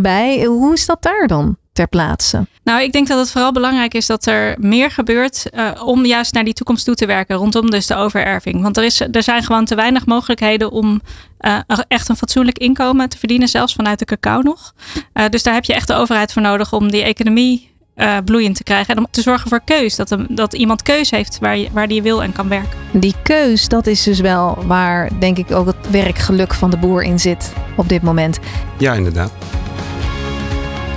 bij. 0.00 0.44
Hoe 0.44 0.72
is 0.72 0.86
dat 0.86 1.02
daar 1.02 1.26
dan? 1.26 1.56
Ter 1.78 1.88
plaatse? 1.88 2.46
Nou, 2.64 2.82
ik 2.82 2.92
denk 2.92 3.08
dat 3.08 3.18
het 3.18 3.30
vooral 3.30 3.52
belangrijk 3.52 3.94
is 3.94 4.06
dat 4.06 4.26
er 4.26 4.56
meer 4.58 4.90
gebeurt 4.90 5.46
uh, 5.54 5.70
om 5.84 6.04
juist 6.04 6.34
naar 6.34 6.44
die 6.44 6.52
toekomst 6.52 6.84
toe 6.84 6.94
te 6.94 7.06
werken 7.06 7.36
rondom 7.36 7.70
dus 7.70 7.86
de 7.86 7.94
overerving. 7.94 8.62
Want 8.62 8.76
er, 8.76 8.84
is, 8.84 9.00
er 9.00 9.22
zijn 9.22 9.42
gewoon 9.42 9.64
te 9.64 9.74
weinig 9.74 10.06
mogelijkheden 10.06 10.70
om 10.70 11.00
uh, 11.40 11.58
echt 11.88 12.08
een 12.08 12.16
fatsoenlijk 12.16 12.58
inkomen 12.58 13.08
te 13.08 13.18
verdienen, 13.18 13.48
zelfs 13.48 13.74
vanuit 13.74 13.98
de 13.98 14.04
cacao 14.04 14.40
nog. 14.40 14.74
Uh, 15.14 15.28
dus 15.28 15.42
daar 15.42 15.54
heb 15.54 15.64
je 15.64 15.74
echt 15.74 15.86
de 15.86 15.94
overheid 15.94 16.32
voor 16.32 16.42
nodig 16.42 16.72
om 16.72 16.90
die 16.90 17.02
economie 17.02 17.70
uh, 17.96 18.16
bloeiend 18.24 18.56
te 18.56 18.62
krijgen. 18.62 18.94
En 18.94 19.00
om 19.00 19.06
te 19.10 19.22
zorgen 19.22 19.48
voor 19.48 19.60
keus. 19.64 19.96
Dat, 19.96 20.10
een, 20.10 20.26
dat 20.30 20.54
iemand 20.54 20.82
keus 20.82 21.10
heeft 21.10 21.38
waar, 21.40 21.58
je, 21.58 21.68
waar 21.72 21.88
die 21.88 22.02
wil 22.02 22.22
en 22.22 22.32
kan 22.32 22.48
werken. 22.48 22.78
Die 22.92 23.14
keus, 23.22 23.68
dat 23.68 23.86
is 23.86 24.02
dus 24.02 24.20
wel 24.20 24.58
waar 24.66 25.10
denk 25.18 25.38
ik 25.38 25.50
ook 25.50 25.66
het 25.66 25.90
werkgeluk 25.90 26.54
van 26.54 26.70
de 26.70 26.76
boer 26.76 27.02
in 27.02 27.18
zit 27.18 27.52
op 27.76 27.88
dit 27.88 28.02
moment. 28.02 28.38
Ja, 28.78 28.94
inderdaad. 28.94 29.32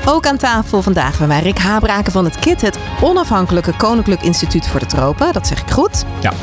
Ook 0.05 0.25
aan 0.25 0.37
tafel 0.37 0.81
vandaag 0.81 1.17
bij 1.17 1.27
mij 1.27 1.41
Rick 1.41 1.57
Habraken 1.57 2.11
van 2.11 2.25
het 2.25 2.39
KIT, 2.39 2.61
het 2.61 2.77
onafhankelijke 3.01 3.75
Koninklijk 3.77 4.21
Instituut 4.21 4.67
voor 4.67 4.79
de 4.79 4.85
Tropen. 4.85 5.33
Dat 5.33 5.47
zeg 5.47 5.61
ik 5.61 5.71
goed. 5.71 6.05
Ja. 6.19 6.33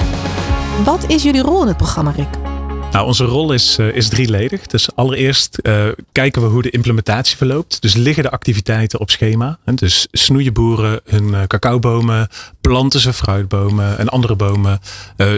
Wat 0.85 1.05
is 1.07 1.23
jullie 1.23 1.43
rol 1.43 1.63
in 1.63 1.69
het 1.69 1.77
programma, 1.77 2.11
Rick? 2.11 2.48
Nou, 2.93 3.07
onze 3.07 3.25
rol 3.25 3.53
is, 3.53 3.79
uh, 3.79 3.95
is 3.95 4.09
drieledig. 4.09 4.67
Dus 4.67 4.97
allereerst 4.97 5.59
uh, 5.63 5.85
kijken 6.13 6.43
we 6.43 6.49
hoe 6.49 6.63
de 6.63 6.71
implementatie 6.71 7.37
verloopt. 7.37 7.83
Dus 7.83 7.95
liggen 7.95 8.23
de 8.23 8.31
activiteiten 8.31 9.01
op 9.01 9.11
schema. 9.11 9.59
Dus 9.65 10.09
snoeien 10.13 10.53
boeren 10.53 11.01
hun 11.05 11.29
uh, 11.29 11.43
cacaobomen, 11.43 12.29
planten 12.61 13.01
ze 13.01 13.13
fruitbomen 13.13 13.99
en 13.99 14.09
andere 14.09 14.35
bomen, 14.37 14.81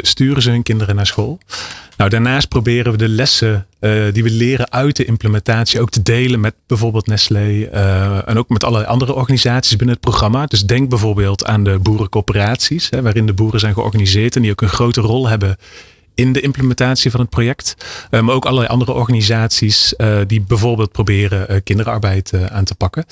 sturen 0.02 0.42
ze 0.42 0.50
hun 0.50 0.62
kinderen 0.62 0.96
naar 0.96 1.06
school. 1.06 1.38
Nou, 1.96 2.10
daarnaast 2.10 2.48
proberen 2.48 2.92
we 2.92 2.98
de 2.98 3.08
lessen 3.08 3.66
die 4.12 4.22
we 4.22 4.30
leren 4.30 4.72
uit 4.72 4.96
de 4.96 5.04
implementatie 5.04 5.80
ook 5.80 5.90
te 5.90 6.02
delen 6.02 6.40
met 6.40 6.54
bijvoorbeeld 6.66 7.06
Nestlé 7.06 7.62
en 8.26 8.38
ook 8.38 8.48
met 8.48 8.64
allerlei 8.64 8.90
andere 8.90 9.14
organisaties 9.14 9.76
binnen 9.76 9.94
het 9.94 10.04
programma. 10.04 10.46
Dus 10.46 10.62
denk 10.62 10.88
bijvoorbeeld 10.88 11.44
aan 11.44 11.64
de 11.64 11.78
boerencoöperaties, 11.78 12.90
hè, 12.90 13.02
waarin 13.02 13.26
de 13.26 13.32
boeren 13.32 13.60
zijn 13.60 13.74
georganiseerd 13.74 14.36
en 14.36 14.42
die 14.42 14.50
ook 14.50 14.62
een 14.62 14.68
grote 14.68 15.00
rol 15.00 15.28
hebben 15.28 15.56
in 16.20 16.32
de 16.32 16.40
implementatie 16.40 17.10
van 17.10 17.20
het 17.20 17.28
project. 17.28 17.76
Uh, 18.10 18.20
maar 18.20 18.34
ook 18.34 18.44
allerlei 18.44 18.68
andere 18.68 18.92
organisaties 18.92 19.94
uh, 19.96 20.18
die 20.26 20.40
bijvoorbeeld 20.40 20.92
proberen 20.92 21.46
uh, 21.50 21.56
kinderarbeid 21.64 22.32
aan 22.50 22.64
te 22.64 22.74
pakken. 22.74 23.04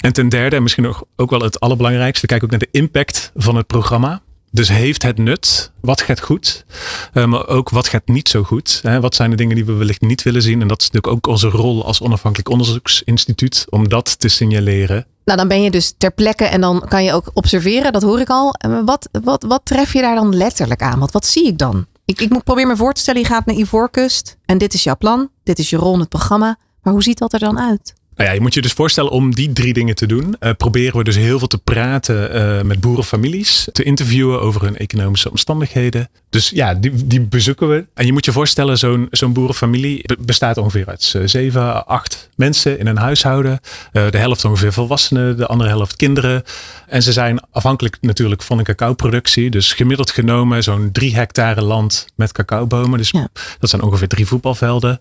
En 0.00 0.12
ten 0.12 0.28
derde, 0.28 0.56
en 0.56 0.62
misschien 0.62 0.86
ook, 0.86 1.06
ook 1.16 1.30
wel 1.30 1.40
het 1.40 1.60
allerbelangrijkste, 1.60 2.26
kijk 2.26 2.44
ook 2.44 2.50
naar 2.50 2.58
de 2.58 2.68
impact 2.70 3.32
van 3.34 3.56
het 3.56 3.66
programma. 3.66 4.22
Dus 4.50 4.68
heeft 4.68 5.02
het 5.02 5.18
nut? 5.18 5.72
Wat 5.80 6.00
gaat 6.00 6.20
goed? 6.20 6.64
maar 7.12 7.48
ook 7.48 7.70
wat 7.70 7.88
gaat 7.88 8.06
niet 8.06 8.28
zo 8.28 8.42
goed? 8.42 8.80
Wat 9.00 9.14
zijn 9.14 9.30
de 9.30 9.36
dingen 9.36 9.54
die 9.54 9.64
we 9.64 9.72
wellicht 9.72 10.00
niet 10.00 10.22
willen 10.22 10.42
zien? 10.42 10.60
En 10.60 10.68
dat 10.68 10.80
is 10.80 10.90
natuurlijk 10.90 11.26
ook 11.26 11.32
onze 11.32 11.48
rol 11.48 11.84
als 11.84 12.00
onafhankelijk 12.00 12.48
onderzoeksinstituut 12.48 13.66
om 13.68 13.88
dat 13.88 14.18
te 14.18 14.28
signaleren. 14.28 15.06
Nou, 15.24 15.38
dan 15.38 15.48
ben 15.48 15.62
je 15.62 15.70
dus 15.70 15.94
ter 15.98 16.12
plekke 16.12 16.44
en 16.44 16.60
dan 16.60 16.84
kan 16.88 17.04
je 17.04 17.12
ook 17.12 17.30
observeren, 17.34 17.92
dat 17.92 18.02
hoor 18.02 18.20
ik 18.20 18.28
al. 18.28 18.54
Wat, 18.84 19.08
wat, 19.22 19.44
wat 19.48 19.60
tref 19.64 19.92
je 19.92 20.00
daar 20.00 20.14
dan 20.14 20.36
letterlijk 20.36 20.82
aan? 20.82 20.98
Want 20.98 21.10
wat 21.10 21.26
zie 21.26 21.46
ik 21.46 21.58
dan? 21.58 21.86
Ik, 22.20 22.30
moet 22.30 22.44
probeer 22.44 22.66
me 22.66 22.76
voor 22.76 22.92
te 22.92 23.00
stellen, 23.00 23.20
je 23.20 23.26
gaat 23.26 23.46
naar 23.46 23.56
Ivoorkust 23.56 24.36
en 24.44 24.58
dit 24.58 24.74
is 24.74 24.84
jouw 24.84 24.96
plan, 24.96 25.30
dit 25.42 25.58
is 25.58 25.70
je 25.70 25.76
rol 25.76 25.94
in 25.94 26.00
het 26.00 26.08
programma. 26.08 26.58
Maar 26.82 26.92
hoe 26.92 27.02
ziet 27.02 27.18
dat 27.18 27.32
er 27.32 27.38
dan 27.38 27.60
uit? 27.60 27.94
Nou 28.14 28.28
ja, 28.28 28.34
je 28.34 28.40
moet 28.40 28.54
je 28.54 28.62
dus 28.62 28.72
voorstellen 28.72 29.10
om 29.10 29.34
die 29.34 29.52
drie 29.52 29.72
dingen 29.72 29.94
te 29.94 30.06
doen. 30.06 30.36
Uh, 30.40 30.50
proberen 30.56 30.96
we 30.96 31.04
dus 31.04 31.16
heel 31.16 31.38
veel 31.38 31.48
te 31.48 31.58
praten 31.58 32.36
uh, 32.36 32.62
met 32.62 32.80
boerenfamilies. 32.80 33.68
Te 33.72 33.82
interviewen 33.82 34.40
over 34.40 34.62
hun 34.62 34.76
economische 34.76 35.30
omstandigheden. 35.30 36.08
Dus 36.32 36.50
ja, 36.50 36.74
die, 36.74 37.06
die 37.06 37.20
bezoeken 37.20 37.68
we. 37.68 37.84
En 37.94 38.06
je 38.06 38.12
moet 38.12 38.24
je 38.24 38.32
voorstellen, 38.32 38.78
zo'n 38.78 39.08
zo'n 39.10 39.32
boerenfamilie 39.32 40.04
bestaat 40.18 40.56
ongeveer 40.56 40.86
uit 40.86 41.12
uh, 41.16 41.22
zeven, 41.26 41.86
acht 41.86 42.28
mensen 42.34 42.78
in 42.78 42.86
een 42.86 42.96
huishouden. 42.96 43.60
de 43.92 44.18
helft 44.18 44.44
ongeveer 44.44 44.72
volwassenen, 44.72 45.36
de 45.36 45.46
andere 45.46 45.70
helft 45.70 45.96
kinderen. 45.96 46.42
En 46.86 47.02
ze 47.02 47.12
zijn 47.12 47.40
afhankelijk 47.50 47.96
natuurlijk 48.00 48.42
van 48.42 48.58
een 48.58 48.64
cacaoproductie. 48.64 49.50
Dus 49.50 49.72
gemiddeld 49.72 50.10
genomen 50.10 50.62
zo'n 50.62 50.92
drie 50.92 51.14
hectare 51.14 51.62
land 51.62 52.06
met 52.14 52.32
cacaobomen. 52.32 52.98
Dus 52.98 53.10
ja. 53.10 53.28
dat 53.58 53.70
zijn 53.70 53.82
ongeveer 53.82 54.08
drie 54.08 54.26
voetbalvelden. 54.26 55.00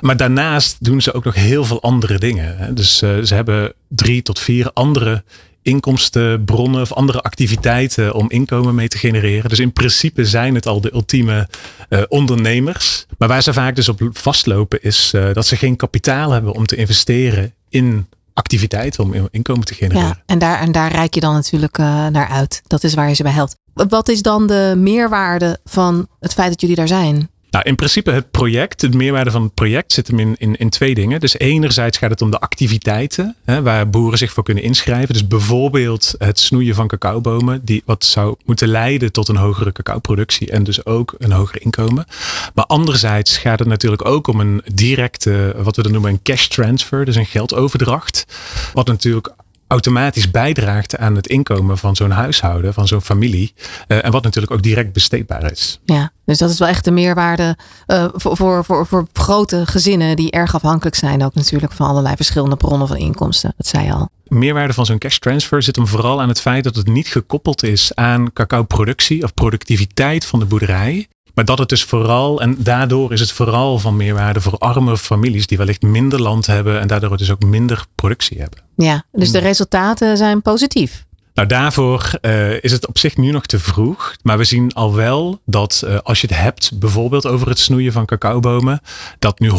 Maar 0.00 0.16
daarnaast 0.16 0.76
doen 0.84 1.00
ze 1.00 1.12
ook 1.12 1.24
nog 1.24 1.34
heel 1.34 1.64
veel 1.64 1.82
andere 1.82 2.18
dingen. 2.18 2.74
Dus 2.74 3.02
uh, 3.02 3.22
ze 3.22 3.34
hebben 3.34 3.72
drie 3.88 4.22
tot 4.22 4.38
vier 4.38 4.70
andere 4.72 5.22
inkomstenbronnen 5.66 6.80
of 6.80 6.92
andere 6.92 7.20
activiteiten 7.20 8.14
om 8.14 8.30
inkomen 8.30 8.74
mee 8.74 8.88
te 8.88 8.98
genereren. 8.98 9.48
Dus 9.48 9.58
in 9.58 9.72
principe 9.72 10.24
zijn 10.24 10.54
het 10.54 10.66
al 10.66 10.80
de 10.80 10.94
ultieme 10.94 11.48
uh, 11.88 12.02
ondernemers. 12.08 13.06
Maar 13.18 13.28
waar 13.28 13.42
ze 13.42 13.52
vaak 13.52 13.74
dus 13.76 13.88
op 13.88 14.00
vastlopen 14.12 14.82
is 14.82 15.12
uh, 15.14 15.32
dat 15.32 15.46
ze 15.46 15.56
geen 15.56 15.76
kapitaal 15.76 16.30
hebben 16.30 16.52
om 16.52 16.66
te 16.66 16.76
investeren 16.76 17.54
in 17.68 18.06
activiteiten 18.34 19.04
om 19.04 19.28
inkomen 19.30 19.64
te 19.64 19.74
genereren. 19.74 20.06
Ja, 20.06 20.22
en 20.26 20.38
daar, 20.38 20.60
en 20.60 20.72
daar 20.72 20.92
reik 20.92 21.14
je 21.14 21.20
dan 21.20 21.34
natuurlijk 21.34 21.78
uh, 21.78 22.06
naar 22.06 22.28
uit. 22.28 22.62
Dat 22.66 22.84
is 22.84 22.94
waar 22.94 23.08
je 23.08 23.14
ze 23.14 23.22
bij 23.22 23.32
helpt. 23.32 23.56
Wat 23.72 24.08
is 24.08 24.22
dan 24.22 24.46
de 24.46 24.74
meerwaarde 24.76 25.58
van 25.64 26.08
het 26.20 26.32
feit 26.32 26.50
dat 26.50 26.60
jullie 26.60 26.76
daar 26.76 26.88
zijn? 26.88 27.28
Nou, 27.56 27.68
in 27.68 27.74
principe 27.74 28.10
het 28.10 28.30
project, 28.30 28.80
de 28.80 28.88
meerwaarde 28.88 29.30
van 29.30 29.42
het 29.42 29.54
project 29.54 29.92
zit 29.92 30.06
hem 30.06 30.18
in, 30.18 30.34
in, 30.38 30.56
in 30.56 30.70
twee 30.70 30.94
dingen. 30.94 31.20
Dus 31.20 31.38
enerzijds 31.38 31.98
gaat 31.98 32.10
het 32.10 32.22
om 32.22 32.30
de 32.30 32.40
activiteiten 32.40 33.36
hè, 33.44 33.62
waar 33.62 33.90
boeren 33.90 34.18
zich 34.18 34.32
voor 34.32 34.44
kunnen 34.44 34.62
inschrijven. 34.62 35.12
Dus 35.12 35.26
bijvoorbeeld 35.26 36.14
het 36.18 36.38
snoeien 36.40 36.74
van 36.74 36.88
cacaobomen, 36.88 37.64
die 37.64 37.82
wat 37.84 38.04
zou 38.04 38.36
moeten 38.44 38.68
leiden 38.68 39.12
tot 39.12 39.28
een 39.28 39.36
hogere 39.36 39.72
cacaoproductie 39.72 40.50
en 40.50 40.64
dus 40.64 40.86
ook 40.86 41.14
een 41.18 41.32
hoger 41.32 41.62
inkomen. 41.62 42.06
Maar 42.54 42.66
anderzijds 42.66 43.38
gaat 43.38 43.58
het 43.58 43.68
natuurlijk 43.68 44.04
ook 44.04 44.26
om 44.26 44.40
een 44.40 44.62
directe, 44.74 45.54
wat 45.62 45.76
we 45.76 45.82
dan 45.82 45.92
noemen 45.92 46.10
een 46.10 46.22
cash 46.22 46.46
transfer, 46.46 47.04
dus 47.04 47.16
een 47.16 47.26
geldoverdracht. 47.26 48.26
Wat 48.72 48.86
natuurlijk 48.86 49.34
automatisch 49.66 50.30
bijdraagt 50.30 50.96
aan 50.96 51.16
het 51.16 51.26
inkomen 51.26 51.78
van 51.78 51.96
zo'n 51.96 52.10
huishouden, 52.10 52.74
van 52.74 52.86
zo'n 52.86 53.00
familie. 53.00 53.54
Uh, 53.88 54.04
en 54.04 54.10
wat 54.10 54.22
natuurlijk 54.22 54.52
ook 54.52 54.62
direct 54.62 54.92
besteedbaar 54.92 55.50
is. 55.52 55.80
Ja, 55.84 56.10
dus 56.24 56.38
dat 56.38 56.50
is 56.50 56.58
wel 56.58 56.68
echt 56.68 56.84
de 56.84 56.90
meerwaarde 56.90 57.56
uh, 57.86 58.08
voor, 58.12 58.36
voor, 58.36 58.64
voor, 58.64 58.86
voor 58.86 59.06
grote 59.12 59.66
gezinnen 59.66 60.16
die 60.16 60.30
erg 60.30 60.54
afhankelijk 60.54 60.96
zijn 60.96 61.24
ook 61.24 61.34
natuurlijk 61.34 61.72
van 61.72 61.88
allerlei 61.88 62.16
verschillende 62.16 62.56
bronnen 62.56 62.88
van 62.88 62.96
inkomsten. 62.96 63.54
Dat 63.56 63.66
zei 63.66 63.84
je 63.84 63.92
al. 63.92 64.08
Meerwaarde 64.26 64.72
van 64.72 64.86
zo'n 64.86 64.98
cash 64.98 65.18
transfer 65.18 65.62
zit 65.62 65.76
hem 65.76 65.86
vooral 65.86 66.20
aan 66.20 66.28
het 66.28 66.40
feit 66.40 66.64
dat 66.64 66.76
het 66.76 66.86
niet 66.86 67.08
gekoppeld 67.08 67.62
is 67.62 67.94
aan 67.94 68.32
cacao-productie 68.32 69.22
of 69.22 69.34
productiviteit 69.34 70.24
van 70.24 70.38
de 70.38 70.44
boerderij. 70.44 71.08
Maar 71.36 71.44
dat 71.44 71.58
het 71.58 71.68
dus 71.68 71.84
vooral, 71.84 72.40
en 72.40 72.56
daardoor 72.58 73.12
is 73.12 73.20
het 73.20 73.32
vooral 73.32 73.78
van 73.78 73.96
meerwaarde 73.96 74.40
voor 74.40 74.58
arme 74.58 74.96
families 74.96 75.46
die 75.46 75.58
wellicht 75.58 75.82
minder 75.82 76.22
land 76.22 76.46
hebben 76.46 76.80
en 76.80 76.86
daardoor 76.86 77.16
dus 77.16 77.30
ook 77.30 77.44
minder 77.44 77.84
productie 77.94 78.40
hebben. 78.40 78.58
Ja, 78.76 79.04
dus 79.12 79.30
de 79.30 79.38
resultaten 79.38 80.16
zijn 80.16 80.42
positief. 80.42 81.04
Nou, 81.34 81.48
daarvoor 81.48 82.10
uh, 82.22 82.62
is 82.62 82.72
het 82.72 82.86
op 82.86 82.98
zich 82.98 83.16
nu 83.16 83.30
nog 83.30 83.46
te 83.46 83.58
vroeg. 83.58 84.16
Maar 84.22 84.38
we 84.38 84.44
zien 84.44 84.72
al 84.72 84.94
wel 84.94 85.40
dat 85.44 85.82
uh, 85.84 85.98
als 86.02 86.20
je 86.20 86.26
het 86.26 86.36
hebt, 86.36 86.78
bijvoorbeeld 86.78 87.26
over 87.26 87.48
het 87.48 87.58
snoeien 87.58 87.92
van 87.92 88.06
cacaobomen, 88.06 88.80
dat 89.18 89.38
nu 89.38 89.50
100% 89.50 89.54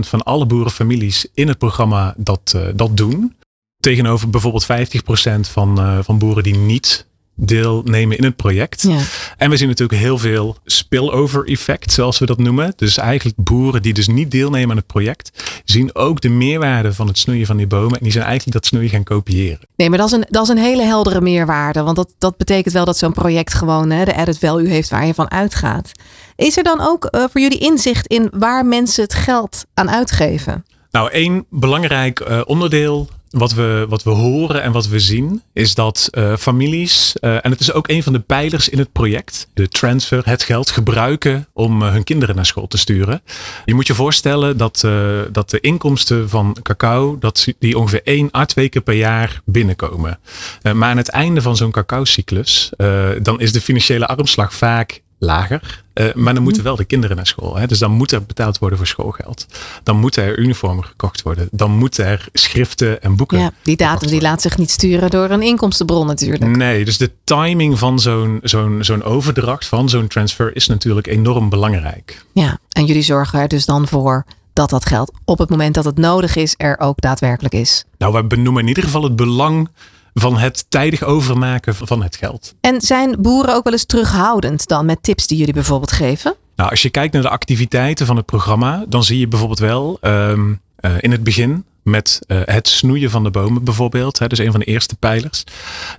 van 0.00 0.22
alle 0.22 0.46
boerenfamilies 0.46 1.26
in 1.34 1.48
het 1.48 1.58
programma 1.58 2.14
dat, 2.16 2.52
uh, 2.56 2.62
dat 2.74 2.96
doen. 2.96 3.36
Tegenover 3.78 4.30
bijvoorbeeld 4.30 4.66
50% 4.66 4.66
van, 5.40 6.04
van 6.04 6.18
boeren 6.18 6.42
die 6.42 6.56
niet 6.56 7.06
deelnemen 7.40 8.16
in 8.16 8.24
het 8.24 8.36
project. 8.36 8.82
Ja. 8.82 8.98
En 9.36 9.50
we 9.50 9.56
zien 9.56 9.68
natuurlijk 9.68 10.00
heel 10.00 10.18
veel 10.18 10.56
spillover 10.64 11.48
effect, 11.48 11.92
zoals 11.92 12.18
we 12.18 12.26
dat 12.26 12.38
noemen. 12.38 12.72
Dus 12.76 12.96
eigenlijk 12.96 13.38
boeren 13.38 13.82
die 13.82 13.94
dus 13.94 14.08
niet 14.08 14.30
deelnemen 14.30 14.70
aan 14.70 14.76
het 14.76 14.86
project, 14.86 15.60
zien 15.64 15.94
ook 15.94 16.20
de 16.20 16.28
meerwaarde 16.28 16.92
van 16.92 17.06
het 17.06 17.18
snoeien 17.18 17.46
van 17.46 17.56
die 17.56 17.66
bomen. 17.66 17.98
En 17.98 18.02
die 18.02 18.12
zijn 18.12 18.24
eigenlijk 18.24 18.52
dat 18.52 18.66
snoeien 18.66 18.90
gaan 18.90 19.04
kopiëren. 19.04 19.58
Nee, 19.76 19.88
maar 19.88 19.98
dat 19.98 20.06
is 20.06 20.12
een, 20.12 20.26
dat 20.28 20.42
is 20.42 20.48
een 20.48 20.58
hele 20.58 20.82
heldere 20.82 21.20
meerwaarde. 21.20 21.82
Want 21.82 21.96
dat, 21.96 22.14
dat 22.18 22.36
betekent 22.36 22.74
wel 22.74 22.84
dat 22.84 22.98
zo'n 22.98 23.12
project 23.12 23.54
gewoon 23.54 23.90
hè, 23.90 24.04
de 24.04 24.16
added 24.16 24.38
value 24.38 24.68
heeft 24.68 24.90
waar 24.90 25.06
je 25.06 25.14
van 25.14 25.30
uitgaat. 25.30 25.92
Is 26.36 26.56
er 26.56 26.62
dan 26.62 26.80
ook 26.80 27.08
uh, 27.10 27.24
voor 27.30 27.40
jullie 27.40 27.58
inzicht 27.58 28.06
in 28.06 28.28
waar 28.32 28.66
mensen 28.66 29.02
het 29.02 29.14
geld 29.14 29.64
aan 29.74 29.90
uitgeven? 29.90 30.64
Nou, 30.90 31.10
één 31.10 31.46
belangrijk 31.50 32.20
uh, 32.20 32.40
onderdeel 32.44 33.08
wat 33.30 33.52
we, 33.52 33.86
wat 33.88 34.02
we 34.02 34.10
horen 34.10 34.62
en 34.62 34.72
wat 34.72 34.88
we 34.88 34.98
zien, 34.98 35.42
is 35.52 35.74
dat 35.74 36.08
uh, 36.12 36.36
families, 36.36 37.14
uh, 37.20 37.44
en 37.44 37.50
het 37.50 37.60
is 37.60 37.72
ook 37.72 37.88
een 37.88 38.02
van 38.02 38.12
de 38.12 38.18
pijlers 38.18 38.68
in 38.68 38.78
het 38.78 38.92
project, 38.92 39.48
de 39.54 39.68
transfer, 39.68 40.22
het 40.24 40.42
geld 40.42 40.70
gebruiken 40.70 41.46
om 41.52 41.82
uh, 41.82 41.92
hun 41.92 42.04
kinderen 42.04 42.34
naar 42.34 42.46
school 42.46 42.66
te 42.66 42.78
sturen. 42.78 43.22
Je 43.64 43.74
moet 43.74 43.86
je 43.86 43.94
voorstellen 43.94 44.56
dat, 44.56 44.86
dat 45.32 45.50
de 45.50 45.60
inkomsten 45.60 46.28
van 46.28 46.56
cacao, 46.62 47.18
dat 47.18 47.46
die 47.58 47.78
ongeveer 47.78 48.02
één 48.04 48.28
à 48.36 48.44
twee 48.44 48.68
per 48.68 48.94
jaar 48.94 49.40
binnenkomen. 49.44 50.18
maar 50.62 50.90
aan 50.90 50.96
het 50.96 51.08
einde 51.08 51.42
van 51.42 51.56
zo'n 51.56 51.70
cacao-cyclus, 51.70 52.70
dan 53.22 53.40
is 53.40 53.52
de 53.52 53.60
financiële 53.60 54.06
armslag 54.06 54.54
vaak 54.54 55.02
lager. 55.18 55.82
Uh, 56.00 56.14
maar 56.14 56.34
dan 56.34 56.42
moeten 56.42 56.62
wel 56.62 56.76
de 56.76 56.84
kinderen 56.84 57.16
naar 57.16 57.26
school. 57.26 57.56
Hè? 57.56 57.66
Dus 57.66 57.78
dan 57.78 57.90
moet 57.90 58.12
er 58.12 58.24
betaald 58.24 58.58
worden 58.58 58.78
voor 58.78 58.86
schoolgeld. 58.86 59.46
Dan 59.82 59.96
moeten 59.96 60.24
er 60.24 60.38
uniformen 60.38 60.84
gekocht 60.84 61.22
worden. 61.22 61.48
Dan 61.50 61.70
moeten 61.70 62.06
er 62.06 62.28
schriften 62.32 63.02
en 63.02 63.16
boeken. 63.16 63.38
Ja, 63.38 63.52
die 63.62 63.76
datum 63.76 64.08
die 64.08 64.20
laat 64.20 64.42
zich 64.42 64.58
niet 64.58 64.70
sturen 64.70 65.10
door 65.10 65.30
een 65.30 65.42
inkomstenbron 65.42 66.06
natuurlijk. 66.06 66.56
Nee, 66.56 66.84
dus 66.84 66.98
de 66.98 67.10
timing 67.24 67.78
van 67.78 67.98
zo'n 67.98 68.38
zo'n 68.42 68.78
zo'n 68.80 69.02
overdracht, 69.02 69.66
van 69.66 69.88
zo'n 69.88 70.06
transfer, 70.06 70.56
is 70.56 70.66
natuurlijk 70.66 71.06
enorm 71.06 71.48
belangrijk. 71.48 72.24
Ja, 72.32 72.58
en 72.68 72.84
jullie 72.84 73.02
zorgen 73.02 73.40
er 73.40 73.48
dus 73.48 73.66
dan 73.66 73.88
voor 73.88 74.24
dat 74.52 74.70
dat 74.70 74.86
geld 74.86 75.12
op 75.24 75.38
het 75.38 75.50
moment 75.50 75.74
dat 75.74 75.84
het 75.84 75.98
nodig 75.98 76.36
is, 76.36 76.54
er 76.56 76.78
ook 76.78 77.00
daadwerkelijk 77.00 77.54
is. 77.54 77.84
Nou, 77.98 78.12
we 78.12 78.24
benoemen 78.24 78.62
in 78.62 78.68
ieder 78.68 78.84
geval 78.84 79.02
het 79.02 79.16
belang 79.16 79.68
van 80.14 80.38
het 80.38 80.64
tijdig 80.68 81.02
overmaken 81.02 81.74
van 81.74 82.02
het 82.02 82.16
geld. 82.16 82.54
En 82.60 82.80
zijn 82.80 83.16
boeren 83.18 83.54
ook 83.54 83.64
wel 83.64 83.72
eens 83.72 83.84
terughoudend 83.84 84.68
dan 84.68 84.86
met 84.86 85.02
tips 85.02 85.26
die 85.26 85.38
jullie 85.38 85.54
bijvoorbeeld 85.54 85.92
geven? 85.92 86.34
Nou, 86.56 86.70
als 86.70 86.82
je 86.82 86.90
kijkt 86.90 87.12
naar 87.12 87.22
de 87.22 87.28
activiteiten 87.28 88.06
van 88.06 88.16
het 88.16 88.26
programma, 88.26 88.84
dan 88.88 89.04
zie 89.04 89.18
je 89.18 89.28
bijvoorbeeld 89.28 89.58
wel 89.58 89.98
um, 90.00 90.60
uh, 90.80 90.92
in 91.00 91.10
het 91.10 91.22
begin 91.22 91.64
met 91.82 92.20
uh, 92.26 92.40
het 92.44 92.68
snoeien 92.68 93.10
van 93.10 93.24
de 93.24 93.30
bomen 93.30 93.64
bijvoorbeeld. 93.64 94.18
Hè, 94.18 94.26
dus 94.26 94.38
een 94.38 94.50
van 94.50 94.60
de 94.60 94.66
eerste 94.66 94.96
pijlers. 94.96 95.44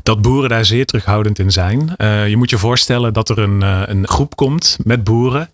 Dat 0.03 0.21
boeren 0.21 0.49
daar 0.49 0.65
zeer 0.65 0.85
terughoudend 0.85 1.39
in 1.39 1.51
zijn. 1.51 1.93
Uh, 1.97 2.29
je 2.29 2.37
moet 2.37 2.49
je 2.49 2.57
voorstellen 2.57 3.13
dat 3.13 3.29
er 3.29 3.39
een, 3.39 3.61
uh, 3.61 3.81
een 3.85 4.07
groep 4.07 4.35
komt 4.35 4.77
met 4.83 5.03
boeren. 5.03 5.49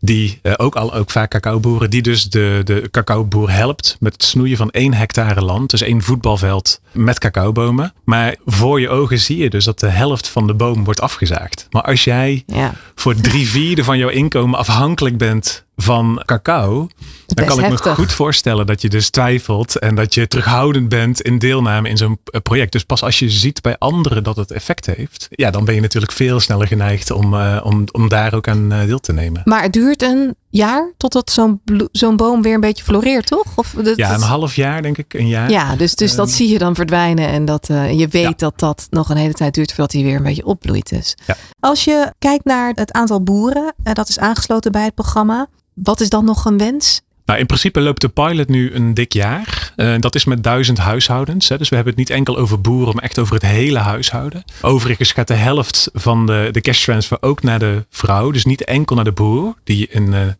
Die 0.00 0.40
ook, 0.56 0.74
al, 0.76 0.94
ook 0.94 1.10
vaak 1.10 1.30
cacaoboeren. 1.30 1.90
Die 1.90 2.02
dus 2.02 2.30
de, 2.30 2.60
de 2.64 2.88
cacaoboer 2.90 3.50
helpt 3.50 3.96
met 4.00 4.12
het 4.12 4.24
snoeien 4.24 4.56
van 4.56 4.70
één 4.70 4.94
hectare 4.94 5.42
land. 5.42 5.70
Dus 5.70 5.82
één 5.82 6.02
voetbalveld 6.02 6.80
met 6.92 7.18
cacaobomen. 7.18 7.92
Maar 8.04 8.36
voor 8.44 8.80
je 8.80 8.88
ogen 8.88 9.18
zie 9.18 9.38
je 9.38 9.50
dus 9.50 9.64
dat 9.64 9.80
de 9.80 9.88
helft 9.88 10.28
van 10.28 10.46
de 10.46 10.54
boom 10.54 10.84
wordt 10.84 11.00
afgezaagd. 11.00 11.66
Maar 11.70 11.82
als 11.82 12.04
jij 12.04 12.42
ja. 12.46 12.74
voor 12.94 13.14
drie 13.14 13.48
vierde 13.48 13.84
van 13.84 13.98
jouw 13.98 14.08
inkomen 14.08 14.58
afhankelijk 14.58 15.18
bent 15.18 15.64
van 15.82 16.22
cacao, 16.24 16.88
dan 17.26 17.46
kan 17.46 17.64
ik 17.64 17.70
me 17.70 17.94
goed 17.94 18.12
voorstellen 18.12 18.66
dat 18.66 18.82
je 18.82 18.88
dus 18.88 19.10
twijfelt 19.10 19.78
en 19.78 19.94
dat 19.94 20.14
je 20.14 20.28
terughoudend 20.28 20.88
bent 20.88 21.20
in 21.20 21.38
deelname 21.38 21.88
in 21.88 21.96
zo'n 21.96 22.18
eh, 22.24 22.40
project. 22.40 22.72
Dus 22.72 22.84
pas 22.84 23.02
als 23.02 23.18
je 23.18 23.30
ziet 23.30 23.60
bij 23.62 23.76
anderen 23.78 24.22
dat 24.22 24.36
het 24.36 24.50
effect 24.50 24.86
heeft, 24.86 25.26
ja, 25.30 25.50
dan 25.50 25.64
ben 25.64 25.74
je 25.74 25.80
natuurlijk 25.80 26.12
veel 26.12 26.40
sneller 26.40 26.66
geneigd 26.66 27.10
om, 27.10 27.34
uh, 27.34 27.60
om, 27.62 27.84
om 27.92 28.08
daar 28.08 28.34
ook 28.34 28.48
aan 28.48 28.72
uh, 28.72 28.84
deel 28.84 29.00
te 29.00 29.12
nemen. 29.12 29.42
Maar 29.44 29.62
het 29.62 29.72
duurt 29.72 30.02
een 30.02 30.34
jaar 30.50 30.92
totdat 30.96 31.30
zo'n 31.30 31.60
zo'n 31.92 32.16
boom 32.16 32.42
weer 32.42 32.54
een 32.54 32.60
beetje 32.60 32.84
floreert, 32.84 33.26
toch? 33.26 33.46
Of 33.54 33.74
dat, 33.82 33.96
ja, 33.96 34.14
een 34.14 34.20
half 34.20 34.56
jaar 34.56 34.82
denk 34.82 34.98
ik, 34.98 35.14
een 35.14 35.28
jaar. 35.28 35.50
Ja, 35.50 35.76
dus, 35.76 35.94
dus 35.94 36.14
dat 36.14 36.30
zie 36.30 36.48
je 36.48 36.58
dan 36.58 36.74
verdwijnen 36.74 37.28
en 37.28 37.44
dat, 37.44 37.68
uh, 37.68 37.98
je 37.98 38.08
weet 38.08 38.22
ja. 38.22 38.32
dat 38.36 38.58
dat 38.58 38.86
nog 38.90 39.10
een 39.10 39.16
hele 39.16 39.32
tijd 39.32 39.54
duurt 39.54 39.68
voordat 39.68 39.92
hij 39.92 40.02
weer 40.02 40.16
een 40.16 40.22
beetje 40.22 40.44
opbloeit. 40.44 40.88
Dus. 40.88 41.16
Ja. 41.26 41.36
Als 41.60 41.84
je 41.84 42.12
kijkt 42.18 42.44
naar 42.44 42.72
het 42.74 42.92
aantal 42.92 43.22
boeren, 43.22 43.74
uh, 43.84 43.92
dat 43.92 44.08
is 44.08 44.18
aangesloten 44.18 44.72
bij 44.72 44.84
het 44.84 44.94
programma. 44.94 45.48
Wat 45.82 46.00
is 46.00 46.08
dan 46.08 46.24
nog 46.24 46.44
een 46.44 46.58
wens? 46.58 47.00
Nou, 47.24 47.38
in 47.38 47.46
principe 47.46 47.80
loopt 47.80 48.00
de 48.00 48.08
pilot 48.08 48.48
nu 48.48 48.74
een 48.74 48.94
dik 48.94 49.12
jaar. 49.12 49.72
Uh, 49.76 49.94
dat 49.98 50.14
is 50.14 50.24
met 50.24 50.42
duizend 50.42 50.78
huishoudens. 50.78 51.48
Hè. 51.48 51.58
Dus 51.58 51.68
we 51.68 51.74
hebben 51.74 51.92
het 51.92 52.08
niet 52.08 52.16
enkel 52.16 52.36
over 52.38 52.60
boeren, 52.60 52.94
maar 52.94 53.04
echt 53.04 53.18
over 53.18 53.34
het 53.34 53.46
hele 53.46 53.78
huishouden. 53.78 54.44
Overigens 54.62 55.12
gaat 55.12 55.28
de 55.28 55.34
helft 55.34 55.90
van 55.92 56.26
de, 56.26 56.48
de 56.52 56.60
cash 56.60 56.84
transfer 56.84 57.18
ook 57.20 57.42
naar 57.42 57.58
de 57.58 57.86
vrouw. 57.90 58.30
Dus 58.30 58.44
niet 58.44 58.64
enkel 58.64 58.96
naar 58.96 59.04
de 59.04 59.12
boer, 59.12 59.54
die 59.64 59.88
in 59.88 60.12
uh, 60.12 60.20
95% 60.26 60.32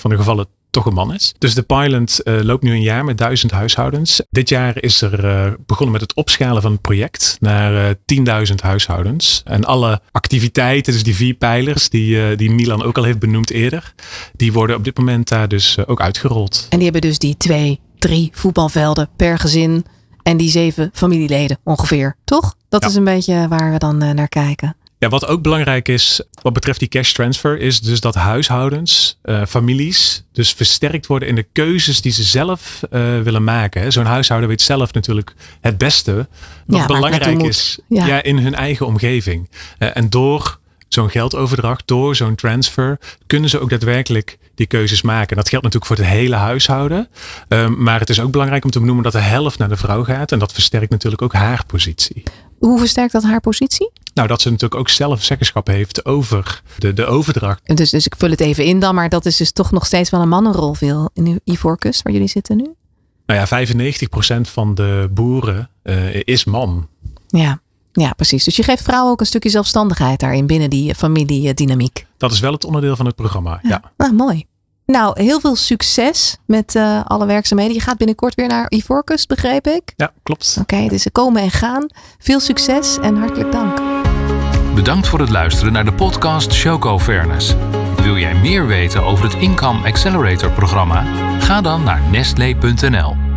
van 0.00 0.10
de 0.10 0.16
gevallen 0.16 0.46
toch 0.70 0.86
een 0.86 0.94
man 0.94 1.14
is. 1.14 1.34
Dus 1.38 1.54
de 1.54 1.62
pilot 1.62 2.20
uh, 2.24 2.40
loopt 2.40 2.62
nu 2.62 2.72
een 2.72 2.82
jaar 2.82 3.04
met 3.04 3.18
duizend 3.18 3.50
huishoudens. 3.52 4.22
Dit 4.30 4.48
jaar 4.48 4.82
is 4.82 5.02
er 5.02 5.24
uh, 5.24 5.52
begonnen 5.66 5.92
met 5.92 6.00
het 6.00 6.14
opschalen 6.14 6.62
van 6.62 6.72
het 6.72 6.80
project 6.80 7.36
naar 7.40 7.96
uh, 8.06 8.46
10.000 8.48 8.54
huishoudens. 8.62 9.42
En 9.44 9.64
alle 9.64 10.00
activiteiten, 10.12 10.92
dus 10.92 11.02
die 11.02 11.14
vier 11.14 11.34
pijlers 11.34 11.88
die, 11.88 12.36
die 12.36 12.50
Milan 12.50 12.82
ook 12.82 12.96
al 12.98 13.04
heeft 13.04 13.18
benoemd 13.18 13.50
eerder, 13.50 13.94
die 14.36 14.52
worden 14.52 14.76
op 14.76 14.84
dit 14.84 14.98
moment 14.98 15.28
daar 15.28 15.48
dus 15.48 15.86
ook 15.86 16.00
uitgerold. 16.00 16.66
En 16.70 16.76
die 16.78 16.90
hebben 16.90 17.10
dus 17.10 17.18
die 17.18 17.36
twee 17.36 17.80
drie 17.98 18.30
voetbalvelden 18.34 19.08
per 19.16 19.38
gezin 19.38 19.84
en 20.22 20.36
die 20.36 20.50
zeven 20.50 20.90
familieleden 20.92 21.58
ongeveer, 21.64 22.16
toch? 22.24 22.54
Dat 22.68 22.82
Ja. 22.82 22.88
is 22.88 22.94
een 22.94 23.04
beetje 23.04 23.48
waar 23.48 23.72
we 23.72 23.78
dan 23.78 24.02
eh, 24.02 24.10
naar 24.10 24.28
kijken. 24.28 24.76
Ja, 25.00 25.08
wat 25.08 25.26
ook 25.26 25.42
belangrijk 25.42 25.88
is 25.88 26.20
wat 26.42 26.52
betreft 26.52 26.78
die 26.78 26.88
cash 26.88 27.12
transfer, 27.12 27.58
is 27.58 27.80
dus 27.80 28.00
dat 28.00 28.14
huishoudens, 28.14 29.18
eh, 29.22 29.42
families, 29.48 30.24
dus 30.32 30.52
versterkt 30.52 31.06
worden 31.06 31.28
in 31.28 31.34
de 31.34 31.46
keuzes 31.52 32.00
die 32.00 32.12
ze 32.12 32.22
zelf 32.22 32.82
eh, 32.90 33.20
willen 33.20 33.44
maken. 33.44 33.92
Zo'n 33.92 34.04
huishouden 34.04 34.48
weet 34.48 34.62
zelf 34.62 34.92
natuurlijk 34.92 35.34
het 35.60 35.78
beste 35.78 36.28
wat 36.66 36.86
belangrijk 36.86 37.42
is 37.42 37.78
ja. 37.88 38.22
in 38.22 38.38
hun 38.38 38.54
eigen 38.54 38.86
omgeving. 38.86 39.50
Eh, 39.78 39.96
en 39.96 40.10
door 40.10 40.58
zo'n 40.88 41.10
geldoverdracht, 41.10 41.82
door 41.86 42.16
zo'n 42.16 42.34
transfer, 42.34 42.98
kunnen 43.26 43.50
ze 43.50 43.60
ook 43.60 43.70
daadwerkelijk 43.70 44.38
die 44.54 44.66
keuzes 44.66 45.02
maken. 45.02 45.36
Dat 45.36 45.48
geldt 45.48 45.64
natuurlijk 45.64 45.92
voor 45.92 46.04
het 46.04 46.14
hele 46.14 46.36
huishouden. 46.36 47.08
Ehm, 47.48 47.82
maar 47.82 48.00
het 48.00 48.10
is 48.10 48.20
ook 48.20 48.30
belangrijk 48.30 48.64
om 48.64 48.70
te 48.70 48.80
benoemen 48.80 49.04
dat 49.04 49.12
de 49.12 49.18
helft 49.18 49.58
naar 49.58 49.68
de 49.68 49.76
vrouw 49.76 50.04
gaat. 50.04 50.32
En 50.32 50.38
dat 50.38 50.52
versterkt 50.52 50.90
natuurlijk 50.90 51.22
ook 51.22 51.32
haar 51.32 51.64
positie. 51.66 52.22
Hoe 52.60 52.78
versterkt 52.78 53.12
dat 53.12 53.22
haar 53.22 53.40
positie? 53.40 53.90
Nou, 54.14 54.28
dat 54.28 54.40
ze 54.40 54.50
natuurlijk 54.50 54.80
ook 54.80 54.88
zelf 54.88 55.22
zeggenschap 55.24 55.66
heeft 55.66 56.04
over 56.04 56.62
de, 56.78 56.92
de 56.92 57.06
overdracht. 57.06 57.76
Dus, 57.76 57.90
dus 57.90 58.06
ik 58.06 58.14
vul 58.18 58.30
het 58.30 58.40
even 58.40 58.64
in 58.64 58.80
dan, 58.80 58.94
maar 58.94 59.08
dat 59.08 59.26
is 59.26 59.36
dus 59.36 59.52
toch 59.52 59.70
nog 59.70 59.86
steeds 59.86 60.10
wel 60.10 60.20
een 60.20 60.28
mannenrol 60.28 60.74
veel 60.74 61.10
in 61.14 61.40
Ivoorkust, 61.44 62.02
waar 62.02 62.12
jullie 62.12 62.28
zitten 62.28 62.56
nu. 62.56 62.74
Nou 63.26 63.40
ja, 63.40 63.66
95% 64.38 64.40
van 64.40 64.74
de 64.74 65.08
boeren 65.12 65.70
eh, 65.82 66.22
is 66.24 66.44
man. 66.44 66.88
Ja. 67.26 67.60
ja, 67.92 68.12
precies. 68.12 68.44
Dus 68.44 68.56
je 68.56 68.62
geeft 68.62 68.82
vrouwen 68.82 69.12
ook 69.12 69.20
een 69.20 69.26
stukje 69.26 69.50
zelfstandigheid 69.50 70.20
daarin 70.20 70.46
binnen 70.46 70.70
die 70.70 70.94
familiedynamiek. 70.94 72.06
Dat 72.16 72.32
is 72.32 72.40
wel 72.40 72.52
het 72.52 72.64
onderdeel 72.64 72.96
van 72.96 73.06
het 73.06 73.14
programma. 73.14 73.60
Ja. 73.62 73.92
Nou, 73.96 74.12
mooi. 74.12 74.44
Nou, 74.90 75.22
heel 75.22 75.40
veel 75.40 75.56
succes 75.56 76.36
met 76.46 76.74
eh, 76.74 77.00
alle 77.04 77.26
werkzaamheden. 77.26 77.74
Je 77.74 77.80
gaat 77.80 77.96
binnenkort 77.96 78.34
weer 78.34 78.48
naar 78.48 78.66
Ivoorkust, 78.68 79.28
begreep 79.28 79.66
ik. 79.66 79.92
Ja, 79.96 80.12
klopt. 80.22 80.56
Oké, 80.60 80.88
dus 80.88 81.02
ze 81.02 81.10
komen 81.10 81.42
en 81.42 81.50
gaan. 81.50 81.86
Veel 82.18 82.40
succes 82.40 82.98
en 82.98 83.16
hartelijk 83.16 83.52
dank. 83.52 83.80
Bedankt 84.74 85.08
voor 85.08 85.20
het 85.20 85.30
luisteren 85.30 85.72
naar 85.72 85.84
de 85.84 85.92
podcast 85.92 86.52
Showco 86.52 86.98
Fairness. 86.98 87.54
Wil 88.02 88.16
jij 88.16 88.34
meer 88.34 88.66
weten 88.66 89.02
over 89.02 89.24
het 89.24 89.34
Income 89.34 89.88
Accelerator 89.88 90.50
programma? 90.50 91.04
Ga 91.38 91.60
dan 91.60 91.82
naar 91.82 92.00
nestle.nl. 92.10 93.29